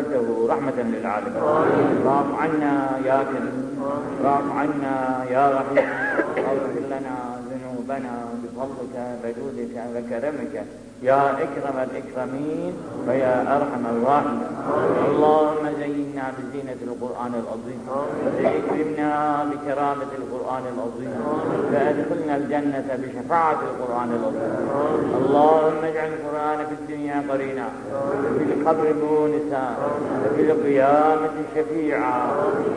من 0.00 0.14
أرسلته 0.14 0.46
رحمة 0.48 0.82
للعالمين. 0.82 1.42
واعف 2.04 2.26
عنا 2.40 2.98
يا 3.04 3.24
كريم. 3.24 3.78
واعف 4.24 4.44
عنا 4.56 5.24
يا 5.30 5.50
رحيم. 5.50 5.88
واغفر 6.36 6.80
لنا 6.90 7.40
ذنوبنا 7.50 8.14
بفضلك 8.42 8.96
وجودك 9.24 9.76
وكرمك 9.94 10.64
يا 11.02 11.30
أكرم 11.30 11.88
الإكرمين 11.90 12.72
ويا 13.08 13.56
أرحم 13.56 13.86
الراحمين. 13.86 14.46
اللهم 15.08 15.64
زينا 15.78 16.24
بزينة 16.38 16.80
القرآن 16.82 17.32
العظيم. 17.42 17.80
وأكرمنا 18.44 19.44
بكرامة 19.50 20.10
القرآن 20.20 20.62
العظيم. 20.74 21.20
وأدخلنا 21.72 22.36
الجنة 22.36 22.98
بشفاعة 23.02 23.58
القرآن 23.70 24.08
العظيم. 24.12 24.68
اللهم 25.18 25.84
اجعل 25.84 26.08
القرآن 26.08 26.66
في 26.66 26.72
الدنيا 26.72 27.24
قرينا. 27.30 27.68
وفي 28.24 28.44
القبر 28.44 28.94
مونسا. 28.94 29.74
وفي 30.24 30.52
القيامة 30.52 31.30
شفيعا. 31.56 32.30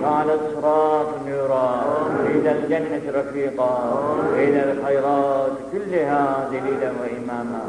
وعلى 0.04 0.34
الصراط 0.34 1.08
نورا. 1.28 1.84
وإلى 2.24 2.52
الجنة 2.52 3.20
رفيقا. 3.20 3.94
وإلى 4.34 4.72
الخيرات 4.72 5.52
كلها 5.72 6.50
دليلا 6.52 6.92
وإماما. 7.02 7.60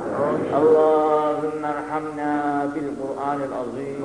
اللهم 0.53 1.65
ارحمنا 1.65 2.33
بالقرآن 2.75 3.41
العظيم. 3.49 4.05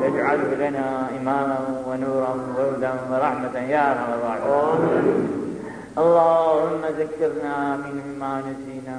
واجعله 0.00 0.68
لنا 0.68 1.06
إماما 1.20 1.58
ونورا 1.88 2.32
وهدى 2.58 2.92
ورحمة 3.10 3.58
يا 3.58 3.92
أرحم 3.92 4.10
الراحمين. 4.12 5.28
اللهم 5.98 6.82
ذكرنا 6.98 7.76
منه 7.76 8.06
ما 8.20 8.42
نسينا. 8.48 8.98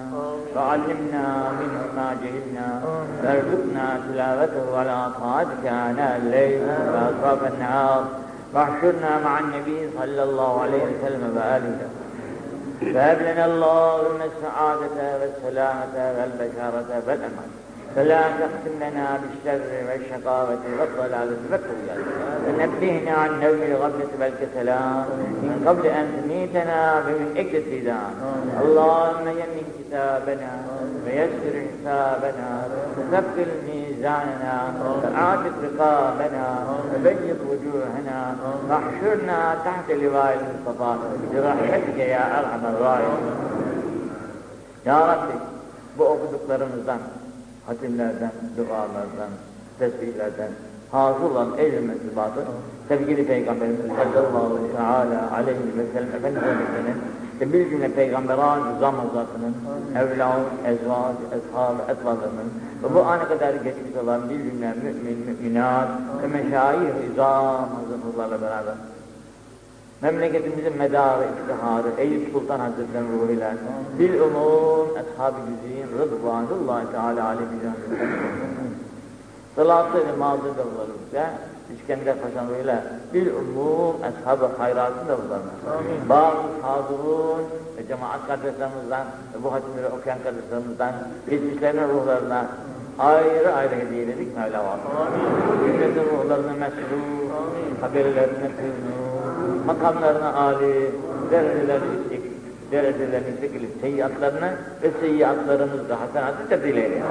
وعلمنا 0.56 1.26
منه 1.60 1.82
ما 1.96 2.18
جهلنا. 2.24 2.82
وارزقنا 3.24 4.00
تلاوته 4.08 4.80
على 4.80 5.12
طاعتك 5.22 5.66
آناء 5.66 6.18
الليل. 6.24 6.62
وأطراف 6.94 7.54
النهار. 7.54 8.04
واحشرنا 8.54 9.20
مع 9.26 9.40
النبي 9.40 9.90
صلى 10.00 10.24
الله 10.24 10.62
عليه 10.62 10.84
وسلم 10.84 11.38
وآله. 11.38 11.80
فهب 12.80 13.22
لنا 13.22 13.46
اللهم 13.46 14.20
السعادة 14.30 14.98
والسلامة 15.20 15.96
والبشارة 16.18 17.04
والأمان. 17.08 17.50
فلا 17.96 18.22
تختم 18.22 18.76
لنا 18.82 19.20
بالشر 19.22 19.62
والشقاوة 19.88 20.64
والضلالة 20.80 21.38
والطغيان. 21.52 22.02
ونبهنا 22.48 23.12
عن 23.12 23.30
نوم 23.30 23.60
الغفلة 23.70 24.12
والكسلان 24.20 25.06
من 25.44 25.64
قبل 25.68 25.88
أن 25.88 26.06
تميتنا 26.24 27.00
بمن 27.00 27.30
اكتسدان 27.38 28.14
اللهم 28.62 29.28
يمن 29.28 29.66
كتابنا 29.80 30.54
ويسر 31.06 31.56
حسابنا. 31.70 32.68
وثقل 32.98 33.50
ميزاننا 33.68 33.89
وأعتق 35.05 35.55
رقابنا 35.63 36.47
وبيض 36.95 37.39
وجوهنا 37.51 38.37
واحشرنا 38.69 39.55
تحت 39.65 39.91
لواء 39.91 40.39
المصطفى 40.41 40.97
برحمتك 41.33 41.99
يا 41.99 42.41
أرحم 42.41 42.67
الراحمين 42.67 43.55
Ya 44.87 45.01
Rabbi 45.09 45.35
bu 45.99 46.05
okuduklarımızdan 46.05 46.99
hatimlerden, 47.67 48.33
dualardan, 48.57 49.33
tesbihlerden 49.79 50.51
hazır 50.93 51.25
olan 51.25 51.49
ehl-i 51.59 51.81
mesubatı 51.81 52.41
sevgili 52.90 53.28
Peygamberimiz 53.28 53.80
sallallahu 53.80 54.72
teala 54.76 55.32
aleyhi 55.34 55.78
ve 55.78 55.86
sellem 55.94 56.16
Efendimiz'in 56.16 57.20
ve 57.42 57.54
bir 57.54 57.70
cümle 57.70 57.92
peygamberan 57.92 58.76
rızam 58.76 58.96
hazatının, 58.96 59.56
evlad, 59.96 60.42
ezvac, 60.66 61.16
eshab, 61.32 61.90
etvalarının 61.90 62.50
ve 62.84 62.96
bu 62.96 63.02
ana 63.02 63.28
kadar 63.28 63.54
geçmiş 63.54 63.96
olan 64.04 64.30
bir 64.30 64.38
cümle 64.38 64.74
mümin, 64.84 65.18
müminat 65.18 65.88
ve 66.24 66.28
meşayih 66.28 67.12
izam 67.12 67.70
hazretlerle 67.76 68.42
beraber 68.42 68.76
memleketimizin 70.02 70.78
medarı, 70.78 71.24
iftiharı, 71.24 71.88
Eyüp 71.98 72.34
Sultan 72.34 72.60
Hazretleri'nin 72.60 73.22
ruhuyla, 73.22 73.54
bil 74.00 74.20
umum, 74.20 74.88
ashab-ı 74.96 75.38
güzin, 75.50 76.00
rıdvanullahi 76.00 76.92
teala 76.92 77.26
aleyhi 77.26 77.50
Salatı 79.56 79.98
ve 80.08 80.16
mazı 80.20 80.44
davlarımızda, 80.44 81.32
İskender 81.76 82.16
Paşa'nın 82.22 82.50
ruhuyla, 82.50 82.84
bil 83.14 83.28
umum, 83.28 83.96
ashab-ı 84.04 84.46
hayratın 84.58 85.08
davlarına, 85.08 85.54
bazı 86.10 86.62
hazırun 86.62 87.44
ve 87.78 87.88
cemaat 87.88 88.28
kardeşlerimizden 88.28 89.06
ve 89.34 89.44
bu 89.44 89.54
hatimleri 89.54 89.88
okuyan 89.88 90.18
kardeşlerimizden, 90.24 90.94
geçmişlerinin 91.30 91.90
ruhlarına 91.90 92.48
ayrı 93.00 93.54
ayrı 93.56 93.76
hediyeledik 93.76 94.38
Mevla 94.38 94.60
var. 94.60 94.80
Cümletin 95.66 96.18
ruhlarına 96.18 96.54
mesrur, 96.54 97.30
haberlerine 97.82 98.50
kıynur, 98.58 99.66
makamlarına 99.66 100.34
âli, 100.34 100.92
derecelerine 101.32 102.09
yüksek, 102.70 102.72
derecelerini 102.72 103.28
yüksek 103.30 103.56
ilip 103.56 103.70
seyyatlarını 103.82 104.52
ve 104.84 104.92
seyyatlarımızda 105.02 106.02
hasenatı 106.02 106.50
tebdil 106.50 106.78
eyle. 106.78 107.02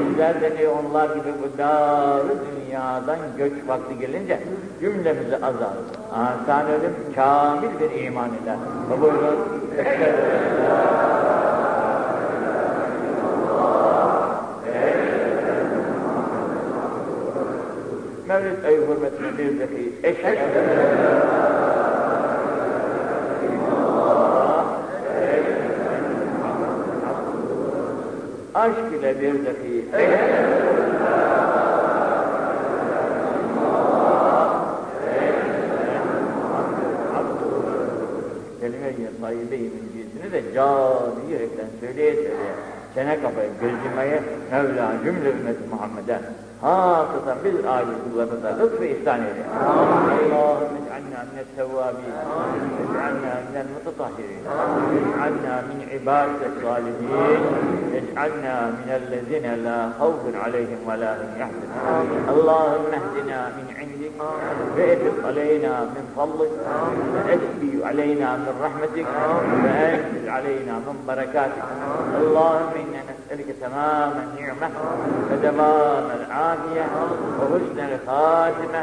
Bizler 0.00 0.40
de 0.40 0.52
ne 0.60 0.68
onlar 0.68 1.16
gibi 1.16 1.32
bu 1.42 1.58
dar 1.58 2.22
dünyadan 2.28 3.18
göç 3.38 3.52
vakti 3.66 3.98
gelince 3.98 4.40
cümlemizi 4.80 5.36
azar. 5.36 5.74
Asan 6.12 6.66
ölüm 6.66 6.94
kamil 7.14 7.80
bir 7.80 8.04
iman 8.04 8.30
eder. 8.42 8.56
Ve 8.90 9.00
buyurun. 9.00 9.38
Mevlid 18.28 18.64
ayı 18.64 18.80
hürmetine 18.80 19.38
bir 19.38 19.58
zeki 19.58 19.92
eşhedü 20.02 21.27
aşk 28.68 28.92
ile 29.00 29.20
bir 29.20 29.32
zeki 29.32 29.84
kelime-i 38.60 39.20
tayyibe-i 39.20 39.70
müncizini 39.74 40.32
de 40.32 40.54
cani 40.54 41.32
yürekten 41.32 41.66
söyleye 41.80 42.14
söyleye 42.14 42.54
çene 42.94 43.20
kafayı 43.22 43.50
gözcümeye 43.60 44.22
Mevla 44.50 44.92
cümle 45.04 45.30
ümmeti 45.30 45.60
Muhammed'e 45.70 46.18
خاصة 46.62 47.36
بالآية 47.44 47.84
في 47.84 48.10
بإحسانه. 48.80 49.34
اللهم 50.20 50.72
اجعلنا 50.80 51.20
من 51.30 51.38
التوابين. 51.46 52.14
اجعلنا 52.82 53.34
من 53.48 53.56
المتطهرين. 53.64 54.42
اجعلنا 55.14 55.54
من 55.68 55.78
عبادك 55.92 56.42
الصالحين. 56.56 57.42
اجعلنا 57.94 58.54
من 58.78 58.88
الذين 59.02 59.64
لا 59.64 59.90
خوف 60.00 60.22
عليهم 60.44 60.80
ولا 60.88 61.12
هم 61.12 61.32
يحزنون. 61.40 62.28
اللهم 62.28 62.86
اهدنا 62.98 63.40
من 63.56 63.66
عندك. 63.78 64.16
فافض 64.76 65.26
علينا 65.26 65.80
من 65.94 66.04
فضلك. 66.16 66.52
وأشفي 67.14 67.84
علينا 67.84 68.36
من 68.36 68.52
رحمتك. 68.64 69.06
وأنزل 69.64 70.30
علينا 70.30 70.72
من 70.72 70.96
بركاتك. 71.08 71.68
اللهم 72.20 72.72
إننا 72.82 73.17
tamamen 73.60 74.28
ni'meh 74.36 74.72
ve 75.28 75.36
devamen 75.42 76.08
العافية 76.28 76.84
وحسن 77.40 77.78
الخاتمة 77.78 78.82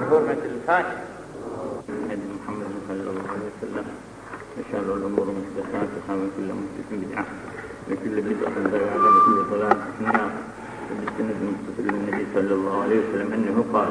بحرمة 0.00 0.42
الفاتحة. 0.52 1.04
محمد 2.34 2.70
صلى 2.88 3.00
الله 3.10 3.26
عليه 3.34 3.48
وسلم 3.52 3.86
وشر 4.56 4.88
الأمور 4.96 5.26
محدثاتها 5.38 6.12
وكل 6.20 6.48
محدث 6.60 6.88
بدعة 7.02 7.26
وكل 7.90 8.14
بدعة 8.28 8.56
ضلالة 8.72 9.08
وكل 9.16 9.38
ضلالة 9.52 9.84
في 9.94 10.00
النار. 10.00 10.30
وبالسند 10.90 11.36
المتصل 11.42 11.84
للنبي 11.88 12.24
صلى 12.34 12.52
الله 12.54 12.82
عليه 12.82 12.98
وسلم 13.02 13.28
أنه 13.32 13.56
قال 13.72 13.90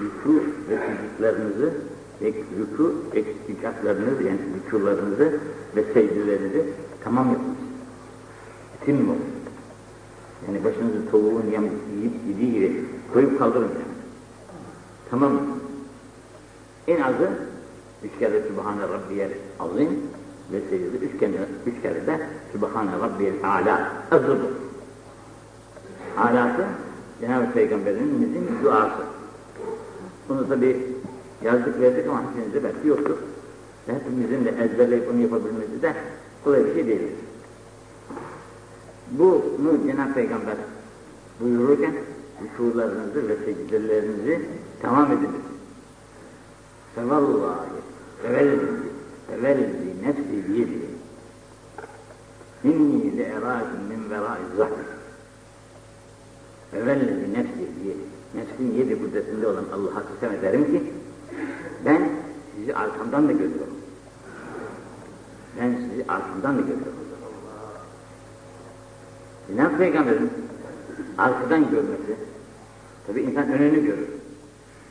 Rükû 0.00 0.40
ve 0.70 0.78
sücudlarınızı 0.86 1.72
ve 2.22 2.28
rükû 2.30 2.92
eksikatlarınızı 3.14 4.22
yani 4.22 4.38
rükûlarınızı 4.56 5.40
ve 5.76 5.84
secdelerinizi 5.84 6.64
tamam 7.04 7.26
yapınız. 7.28 7.56
Etin 8.82 8.96
mi? 8.96 9.14
Yani 10.46 10.64
başınızı 10.64 11.10
tavuğun 11.10 11.46
yem, 11.52 11.64
yiyip 11.96 12.12
yediği 12.28 12.52
gibi 12.52 12.84
koyup 13.12 13.38
kaldırın 13.38 13.62
yani. 13.68 13.96
Tamam? 15.10 15.32
En 16.88 17.00
azı 17.00 17.28
üç 18.04 18.18
kere 18.18 18.42
Sübhane 18.42 18.82
Rabbiyel 18.82 19.30
Azim 19.60 19.88
ve 20.52 20.60
secde 20.70 21.06
üç 21.06 21.20
kere, 21.20 21.32
üç 21.66 21.82
kere 21.82 22.06
de 22.06 22.20
Sübhane 22.52 22.90
Rabbiyel 23.02 23.34
Ala 23.44 23.92
azı 24.10 24.38
bu. 24.40 24.66
Alası 26.20 26.64
Cenab-ı 27.20 27.52
Peygamberimizin 27.52 28.48
duası. 28.62 29.02
Bunu 30.28 30.48
tabi 30.48 30.86
yazdık 31.42 31.80
verdik 31.80 32.08
ama 32.08 32.22
hepinizde 32.22 32.64
belki 32.64 32.88
yoktur. 32.88 33.16
Ve 33.88 33.94
hepimizin 33.94 34.44
de 34.44 34.64
ezberleyip 34.64 35.10
onu 35.10 35.20
yapabilmesi 35.20 35.82
de 35.82 35.94
kolay 36.44 36.64
bir 36.64 36.74
şey 36.74 36.86
değil. 36.86 37.02
Bunu 39.10 39.86
Cenab-ı 39.86 40.14
Peygamber 40.14 40.56
buyururken 41.40 41.92
rükularınızı 42.42 43.28
ve 43.28 43.36
secdelerinizi 43.36 44.40
tamam 44.82 45.12
ediniz. 45.12 45.46
Fevallahi 46.94 47.68
tevelli 48.22 48.60
tevelli 49.30 49.94
nefsi 50.02 50.48
biyedi 50.48 50.86
inni 52.64 53.16
le 53.16 53.22
erakim 53.22 53.80
min 53.88 54.10
verai 54.10 54.40
zahri 54.56 54.95
Evvellezi 56.76 57.32
nefsi 57.32 57.58
diye, 57.82 57.94
nefsin 58.34 58.78
yedi 58.78 59.02
kudretinde 59.02 59.46
olan 59.46 59.64
Allah'a 59.72 60.02
kısem 60.06 60.38
ederim 60.38 60.64
ki, 60.64 60.82
ben 61.84 62.08
sizi 62.56 62.74
arkamdan 62.74 63.28
da 63.28 63.32
görüyorum. 63.32 63.76
Ben 65.60 65.72
sizi 65.72 66.04
arkamdan 66.08 66.58
da 66.58 66.60
görüyorum. 66.60 67.06
Cenab-ı 69.48 69.78
Peygamber'in 69.78 70.30
arkadan 71.18 71.70
görmesi, 71.70 72.16
tabi 73.06 73.20
insan 73.20 73.52
önünü 73.52 73.86
görür. 73.86 74.08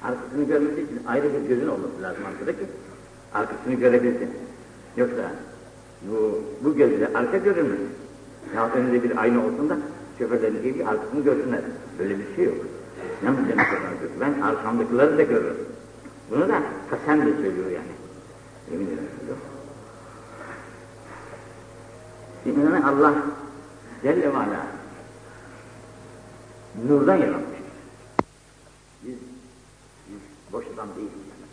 Arkasını 0.03 0.43
görmesi 0.43 0.81
için 0.81 1.01
ayrı 1.07 1.33
bir 1.33 1.49
gözün 1.49 1.67
olması 1.67 2.01
lazım 2.01 2.23
arkada 2.25 2.51
ki, 2.51 2.65
arkasını 3.33 3.73
görebilsin. 3.73 4.29
Yoksa 4.97 5.31
bu, 6.09 6.41
bu 6.63 6.75
gözle 6.75 7.07
arka 7.13 7.37
görünmez. 7.37 7.79
Ya 8.55 8.69
önünde 8.69 9.03
bir 9.03 9.17
ayna 9.17 9.45
olsun 9.45 9.69
da 9.69 9.77
şoförlerin 10.19 10.63
gibi 10.63 10.85
arkasını 10.85 11.23
görsünler. 11.23 11.61
Böyle 11.99 12.19
bir 12.19 12.35
şey 12.35 12.45
yok. 12.45 12.55
Ne 13.23 13.29
Cenab-ı 13.29 13.65
Ben 14.21 14.41
arkamdakileri 14.41 15.17
de 15.17 15.23
görürüm. 15.23 15.57
Bunu 16.31 16.49
da 16.49 16.63
kasem 16.89 17.25
de 17.25 17.33
söylüyor 17.33 17.71
yani. 17.71 17.91
Yemin 18.71 18.87
ederim 18.87 19.09
söylüyor. 19.19 19.37
Şimdi 22.43 22.85
Allah 22.87 23.13
Celle 24.03 24.33
ve 24.33 24.37
Ala 24.37 24.67
nurdan 26.87 27.15
yaratmıştır. 27.15 27.65
Biz, 29.03 29.15
biz 30.07 30.53
boş 30.53 30.65
adam 30.73 30.87
değiliz 30.95 31.13
yani. 31.13 31.49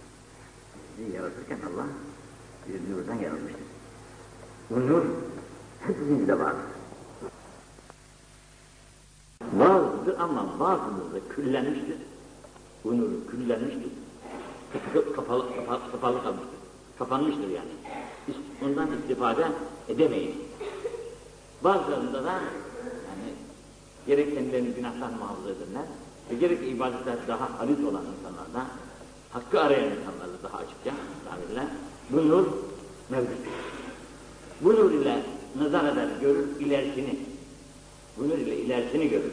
Bizi 0.98 1.16
yaratırken 1.16 1.58
Allah 1.72 1.86
bir 2.68 2.94
nurdan 2.94 3.14
yaratmıştır. 3.14 3.62
Bu 4.70 4.80
nur 4.80 5.02
hepimizde 5.80 6.38
vardır. 6.38 6.71
Bazıdır 9.62 10.18
ama 10.18 10.46
bazımızda 10.60 11.28
küllenmiştir. 11.28 11.96
Bu 12.84 12.98
nur 12.98 13.10
küllenmiştir. 13.30 13.90
Kapalı, 15.16 15.56
kapalı, 15.56 15.80
kapalı 15.92 16.22
kalmıştır. 16.22 16.58
Kapanmıştır 16.98 17.48
yani. 17.48 17.70
Ondan 18.64 18.88
istifade 18.98 19.44
edemeyiz. 19.88 20.34
Bazılarında 21.64 22.24
da 22.24 22.32
yani 22.32 23.28
gerek 24.06 24.34
kendilerini 24.34 24.74
günahtan 24.74 25.12
muhafaza 25.12 25.50
ederler 25.50 25.84
ve 26.30 26.34
gerek 26.34 26.68
ibadetler 26.68 27.16
daha 27.28 27.58
halis 27.58 27.78
olan 27.78 28.04
insanlarda 28.18 28.66
hakkı 29.32 29.60
arayan 29.60 29.84
insanlarda 29.84 30.42
daha 30.42 30.58
açıkça 30.58 30.92
tabirler 31.30 31.66
bu 32.10 32.28
nur 32.28 32.46
mevcut. 33.10 33.38
Bu 34.60 34.72
nur 34.72 34.90
ile 34.90 35.22
nazar 35.58 35.92
eder, 35.92 36.08
görür 36.20 36.60
ilerisini. 36.60 37.18
Bunun 38.16 38.36
ile 38.36 38.56
ilerisini 38.56 39.08
görür. 39.08 39.32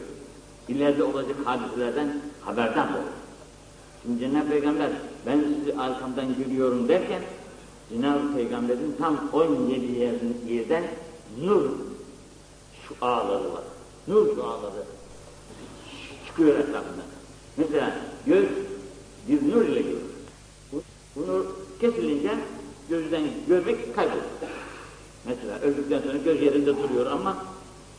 İleride 0.70 1.04
olacak 1.04 1.36
hadiselerden 1.44 2.20
haberdar 2.40 2.84
olur. 2.84 3.12
Şimdi 4.02 4.20
Cenab-ı 4.20 4.48
Peygamber 4.48 4.90
ben 5.26 5.40
sizi 5.58 5.78
arkamdan 5.78 6.26
görüyorum 6.38 6.88
derken 6.88 7.22
Cenab-ı 7.90 8.34
Peygamber'in 8.36 8.96
tam 8.98 9.28
17 9.32 9.98
yerin, 9.98 10.36
yerden 10.48 10.84
nur 11.42 11.70
şu 12.88 12.94
ağları 13.00 13.52
var. 13.52 13.62
Nur 14.08 14.34
şu 14.34 14.44
ağları 14.44 14.84
çıkıyor 16.26 16.58
etrafından. 16.58 17.06
Mesela 17.56 17.96
göz 18.26 18.44
bir 19.28 19.54
nur 19.54 19.62
ile 19.62 19.82
görür. 19.82 20.00
Bu, 20.72 20.82
nur 21.26 21.44
kesilince 21.80 22.30
gözden 22.88 23.22
görmek 23.48 23.96
kaybolur. 23.96 24.22
Mesela 25.24 25.58
öldükten 25.58 26.00
sonra 26.00 26.16
göz 26.24 26.42
yerinde 26.42 26.76
duruyor 26.76 27.06
ama 27.06 27.36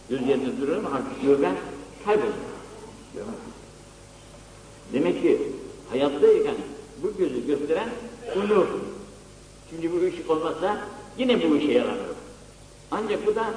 göz 0.10 0.28
yerinde 0.28 0.62
duruyor 0.62 0.78
ama 0.78 0.90
artık 0.90 1.22
görmen 1.22 1.56
kaybolur. 2.06 2.51
Demek 4.94 5.22
ki 5.22 5.38
hayattayken 5.90 6.56
bu 7.04 7.18
gözü 7.18 7.48
gösteren 7.48 7.90
nur. 8.36 8.66
Şimdi 9.70 9.92
bu 9.92 10.06
ışık 10.06 10.30
olmazsa 10.30 10.88
yine 11.18 11.50
bu 11.50 11.56
işe 11.56 11.72
yaramıyor. 11.72 12.16
Ancak 12.92 13.28
bu 13.28 13.36
da 13.36 13.54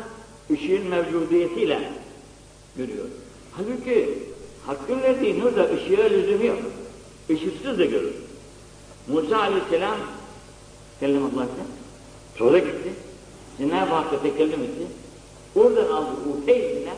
ışığın 0.51 0.87
mevcudiyetiyle 0.87 1.91
görüyor. 2.77 3.05
Halbuki 3.53 4.09
Hakkın 4.67 5.03
verdiği 5.03 5.41
nur 5.41 5.57
da 5.57 5.65
ışığa 5.65 6.05
lüzum 6.05 6.47
yok. 6.47 6.59
Işıksız 7.29 7.79
da 7.79 7.85
görür. 7.85 8.15
Musa 9.09 9.39
aleyhisselam 9.39 9.97
kellemallahu 11.01 11.49
sonra 12.39 12.59
gitti. 12.59 12.93
Cenab-ı 13.59 13.95
Hakk'a 13.95 14.23
tekellüm 14.23 14.63
etti. 14.63 14.87
Oradan 15.55 15.93
aldı 15.93 16.11
Uheyz'ine 16.31 16.95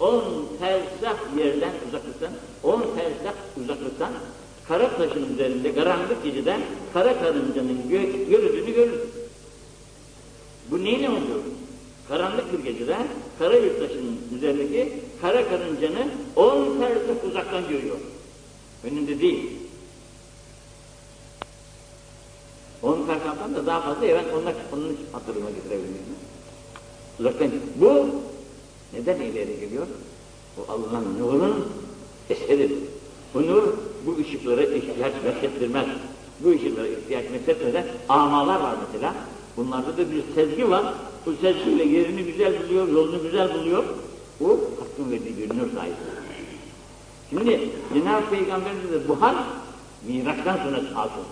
10 0.00 0.22
fersah 0.60 1.16
yerden 1.38 1.72
uzaklıktan, 1.88 2.32
10 2.62 2.80
fersah 2.80 3.34
uzaklıktan 3.62 4.12
kara 4.68 4.96
taşın 4.96 5.34
üzerinde 5.34 5.74
karanlık 5.74 6.24
geceden 6.24 6.60
kara 6.92 7.20
karıncanın 7.20 7.88
gö 7.88 8.02
görüldüğünü 8.30 8.74
görür. 8.74 9.00
Bu 10.70 10.84
neyle 10.84 11.08
oluyor? 11.08 11.40
Karanlık 12.08 12.52
bir 12.52 12.72
gecede 12.72 12.96
kara 13.38 13.56
yurttaşının 13.56 14.20
üzerindeki 14.36 14.92
kara 15.20 15.48
karıncanı 15.48 16.08
on 16.36 16.78
fersah 16.78 17.24
uzaktan 17.28 17.68
görüyor. 17.68 17.96
Önünde 18.84 19.20
değil. 19.20 19.50
On 22.82 23.06
fersahtan 23.06 23.54
da 23.54 23.66
daha 23.66 23.80
fazla 23.80 24.06
evet 24.06 24.24
onlar 24.34 24.54
onun 24.72 24.96
hatırına 25.12 25.50
getirebilirim. 25.50 26.04
Uzaktan. 27.20 27.50
Bu 27.76 28.06
neden 29.00 29.20
ileri 29.20 29.60
geliyor? 29.60 29.86
Bu 30.56 30.72
Allah'ın 30.72 31.18
nurun 31.18 31.68
eseridir. 32.30 32.78
Bu 33.34 33.42
nur 33.42 33.62
bu 34.06 34.16
ışıklara 34.20 34.62
ihtiyaç 34.62 35.12
meslettirmez. 35.24 35.86
Bu 36.40 36.50
ışıklara 36.50 36.86
ihtiyaç 36.86 37.24
mesletmeden 37.30 37.86
amalar 38.08 38.60
var 38.60 38.74
mesela. 38.86 39.14
Bunlarda 39.56 39.96
da 39.96 40.10
bir 40.10 40.22
sezgi 40.34 40.70
var. 40.70 40.94
Bu 41.26 41.32
sezgiyle 41.32 41.84
yerini 41.84 42.24
güzel 42.24 42.62
buluyor, 42.62 42.88
yolunu 42.88 43.22
güzel 43.22 43.54
buluyor. 43.54 43.84
Bu 44.40 44.60
hakkın 44.80 45.12
verdiği 45.12 45.36
bir 45.36 45.48
nur 45.48 45.72
sahibi. 45.74 45.94
Şimdi 47.30 47.70
Cenab-ı 47.94 48.30
Peygamberimiz 48.30 48.92
de 48.92 49.08
bu 49.08 49.20
hal 49.20 49.34
Miraç'tan 50.08 50.56
sonra 50.56 50.76
hasıl. 50.94 51.24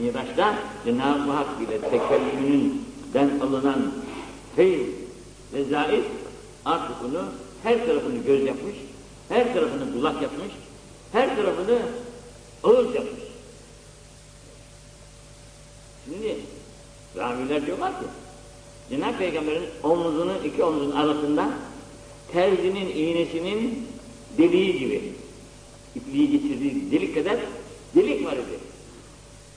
Miraç'ta 0.00 0.54
Cenab-ı 0.84 1.30
Hak 1.30 1.46
ile 1.68 1.80
tekellümünden 1.80 3.40
alınan 3.46 3.92
feyz 4.56 4.86
ve 5.52 5.64
zahid 5.64 6.02
artık 6.64 6.96
bunu 7.04 7.24
her 7.62 7.86
tarafını 7.86 8.18
göz 8.18 8.46
yapmış, 8.46 8.74
her 9.28 9.54
tarafını 9.54 9.92
kulak 9.92 10.22
yapmış, 10.22 10.52
her 11.12 11.36
tarafını 11.36 11.78
ağız 12.64 12.94
yapmış. 12.94 13.24
Şimdi 16.04 16.36
raviler 17.16 17.66
diyorlar 17.66 17.90
ki 17.90 18.06
Cenab-ı 18.90 19.18
Peygamber'in 19.18 19.64
omuzunun 19.82 20.44
iki 20.44 20.64
omuzun 20.64 20.90
arasında 20.90 21.50
terzinin 22.32 22.88
iğnesinin 22.96 23.88
deliği 24.38 24.78
gibi 24.78 25.12
ipliği 25.94 26.30
geçirdiği 26.30 26.90
delik 26.90 27.14
kadar 27.14 27.36
delik 27.94 28.26
var 28.26 28.32
idi. 28.32 28.58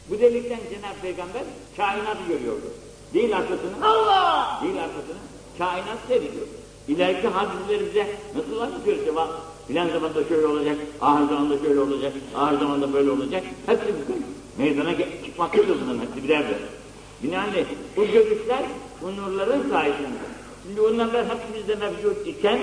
Bu 0.10 0.20
delikten 0.20 0.60
Cenab-ı 0.70 1.02
Peygamber 1.02 1.44
kainatı 1.78 2.24
görüyordu. 2.28 2.66
Değil 3.14 3.38
arkasını, 3.38 3.88
Allah! 3.88 4.60
Değil 4.64 4.84
arkasını, 4.84 5.18
kainat 5.58 5.98
seyrediyor. 6.08 6.48
İleriki 6.88 7.28
hadiseleri 7.28 7.86
bize 7.90 8.08
nasıl 8.36 8.62
anlatıyor 8.62 8.98
ki 8.98 9.16
bak, 9.16 9.30
filan 9.68 9.90
zamanda 9.90 10.24
şöyle 10.24 10.48
olacak, 10.48 10.76
ahir 11.02 11.30
zamanda 11.30 11.58
şöyle 11.58 11.80
olacak, 11.80 12.14
ahir 12.36 12.60
zamanda 12.60 12.94
böyle 12.94 13.12
olacak. 13.12 13.44
Hepsi 13.66 13.86
bugün 13.88 14.26
meydana 14.58 14.98
çıkmaktadır 15.26 15.78
bunların 15.82 16.00
hepsi 16.00 16.24
birer 16.24 16.46
birer. 16.48 16.60
Binaenaleyh 17.24 17.66
bu 17.98 18.06
görüşler 18.06 18.64
bu 19.02 19.16
nurların 19.16 19.70
sayesinde. 19.70 20.08
Şimdi 20.64 20.82
nurlar 20.82 21.26
hepimizde 21.26 21.76
mevcut 21.76 22.28
iken, 22.28 22.60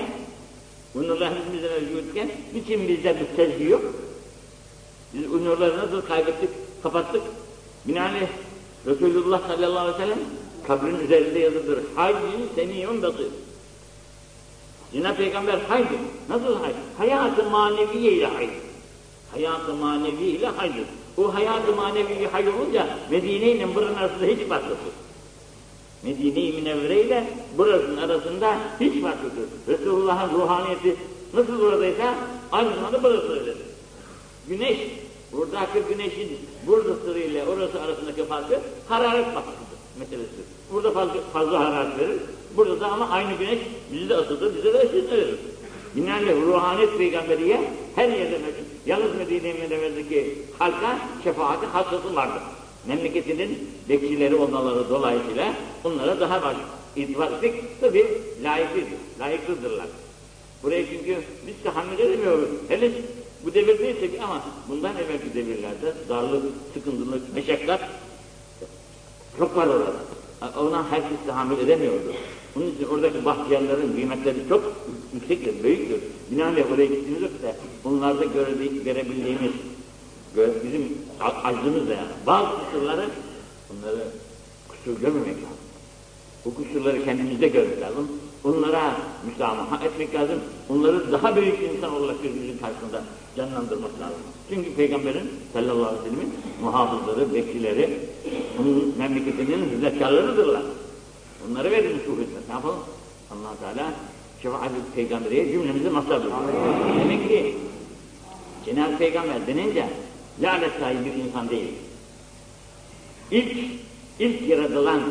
bu 0.95 1.03
nurlar 1.03 1.33
hepimizde 1.35 1.69
mevcut 1.69 2.11
iken, 2.11 2.29
niçin 2.53 2.87
bizde 2.87 3.15
bir 3.19 3.35
sezgi 3.35 3.63
yok? 3.63 3.81
Biz 5.13 5.31
bu 5.31 5.45
nurları 5.45 5.77
nasıl 5.77 6.01
kaybettik, 6.01 6.49
kapattık? 6.83 7.21
Binaenaleyh 7.87 8.27
Resulullah 8.85 9.47
sallallahu 9.47 9.79
aleyhi 9.79 9.97
ve 9.97 10.03
sellem 10.03 10.19
kabrin 10.67 11.05
üzerinde 11.05 11.39
yazılıdır. 11.39 11.79
Hayyün 11.95 12.49
seniyyun 12.55 13.01
basir. 13.01 13.27
Cenab-ı 14.95 15.17
Peygamber 15.17 15.57
haydır. 15.67 15.99
Nasıl 16.29 16.59
hay? 16.59 16.71
Hayat-ı 16.97 17.49
maneviye 17.49 18.11
ile 18.11 18.25
haydır. 18.25 18.55
Hayat-ı 19.31 19.73
manevi 19.73 20.23
ile 20.23 20.47
haydır. 20.47 20.85
O 21.17 21.33
hayat-ı 21.33 21.75
manevi 21.75 22.27
hay 22.31 22.49
olunca 22.49 22.87
Medine 23.11 23.51
ile 23.51 23.75
buranın 23.75 23.95
arasında 23.95 24.25
hiç 24.25 24.47
fark 24.47 24.63
yoktur. 24.69 24.91
Medine-i 26.03 26.53
Münevvere 26.53 27.01
ile 27.01 27.27
burasının 27.57 27.97
arasında 27.97 28.57
hiç 28.79 29.01
fark 29.01 29.17
yoktur. 29.23 29.43
Resulullah'ın 29.67 30.39
ruhaniyeti 30.39 30.95
nasıl 31.33 31.59
buradaysa 31.59 32.15
aynı 32.51 32.75
zamanda 32.75 33.03
burası 33.03 33.33
öyledir. 33.33 33.57
Güneş, 34.47 34.77
buradaki 35.31 35.79
güneşin 35.89 36.37
burada 36.67 37.19
ile 37.19 37.43
orası 37.43 37.81
arasındaki 37.81 38.25
farkı 38.25 38.59
hararet 38.87 39.25
farkıdır 39.25 39.75
meselesidir. 39.99 40.45
Burada 40.73 40.91
fazla, 40.91 41.13
fazla 41.33 41.59
hararet 41.59 41.99
verir, 41.99 42.19
burada 42.57 42.79
da 42.79 42.87
ama 42.87 43.09
aynı 43.09 43.37
güneş 43.37 43.59
bizi 43.93 44.09
de 44.09 44.13
ısıtır, 44.13 44.55
bize 44.55 44.73
de 44.73 44.77
ışık 44.77 45.11
verir. 45.11 45.35
Binaenaleyh 45.95 46.41
ruhaniyet 46.41 46.97
peygamberiye 46.97 47.61
her 47.95 48.09
yerde 48.09 48.37
mevcut. 48.37 48.65
Yalnız 48.85 49.15
Medine-i 49.15 49.53
Münevvere'deki 49.53 50.33
halka 50.59 50.99
şefaati 51.23 51.65
hasrası 51.65 52.15
vardır. 52.15 52.41
Memleketinin 52.87 53.69
bekçileri 53.89 54.35
olmaları 54.35 54.89
dolayısıyla 54.89 55.53
onlara 55.83 56.19
daha 56.19 56.41
baş 56.41 56.55
itibar 56.95 57.31
ettik. 57.31 57.81
Tabi 57.81 58.05
layıklıdır, 58.43 58.97
layıklıdırlar. 59.19 59.87
Buraya 60.63 60.85
çünkü 60.85 61.17
biz 61.47 61.53
tahammül 61.63 61.99
edemiyoruz. 61.99 62.49
Henüz 62.67 62.91
bu 63.45 63.53
devirdeysek 63.53 64.11
ama 64.23 64.43
bundan 64.69 64.93
evvelki 64.95 65.33
devirlerde 65.33 65.93
darlık, 66.09 66.43
sıkıntılık, 66.73 67.33
meşakkat 67.35 67.81
çok 69.37 69.57
var 69.57 69.67
orada. 69.67 69.93
Ona 70.59 70.91
herkes 70.91 71.17
tahammül 71.27 71.59
edemiyordu. 71.59 72.13
Bunun 72.55 72.71
için 72.71 72.85
oradaki 72.85 73.25
bahtiyarların 73.25 73.93
kıymetleri 73.93 74.37
çok 74.49 74.73
yüksektir, 75.13 75.63
büyüktür. 75.63 75.99
Binaenaleyh 76.31 76.71
oraya 76.71 76.85
gittiğimiz 76.85 77.23
vakitte 77.23 77.55
bunlarda 77.83 78.25
görebildiğimiz, 78.85 79.51
bizim 80.35 80.97
acımız 81.43 81.89
da 81.89 81.93
yani. 81.93 82.07
Bazı 82.27 82.49
kusurları, 82.59 83.05
bunları 83.69 84.07
kusur 84.67 85.01
görmemek 85.01 85.35
lazım. 85.35 85.65
Bu 86.45 86.55
kusurları 86.55 87.05
kendimizde 87.05 87.47
görmek 87.47 87.81
lazım. 87.81 88.07
Onlara 88.43 88.97
müsamaha 89.25 89.85
etmek 89.85 90.15
lazım. 90.15 90.39
Onları 90.69 91.11
daha 91.11 91.35
büyük 91.35 91.59
insan 91.75 91.93
olarak 91.93 92.23
gözümüzün 92.23 92.57
karşısında 92.57 93.03
canlandırmak 93.37 93.99
lazım. 94.01 94.21
Çünkü 94.49 94.75
Peygamberin 94.75 95.29
sallallahu 95.53 95.85
aleyhi 95.85 96.05
ve 96.05 96.09
sellemin 96.09 96.33
muhafızları, 96.61 97.33
bekçileri, 97.33 97.99
onun 98.59 98.93
memleketinin 98.97 99.69
hizmetkarlarıdırlar. 99.69 100.61
Onları 101.51 101.71
verilmiş 101.71 102.03
bu 102.07 102.11
hizmet. 102.11 102.47
Ne 102.47 102.53
yapalım? 102.53 102.79
allah 103.31 103.75
Teala 103.75 103.93
şefaat 104.41 104.71
peygamberiye 104.95 105.51
cümlemizi 105.51 105.89
mazhar 105.89 106.21
Demek 106.99 107.29
ki 107.29 107.55
Cenab-ı 108.65 108.97
Peygamber 108.97 109.47
denince 109.47 109.89
lanet 110.41 110.71
sahibi 110.79 111.05
bir 111.05 111.23
insan 111.23 111.49
değil. 111.49 111.73
İlk, 113.31 113.57
ilk 114.19 114.49
yaratılan 114.49 115.01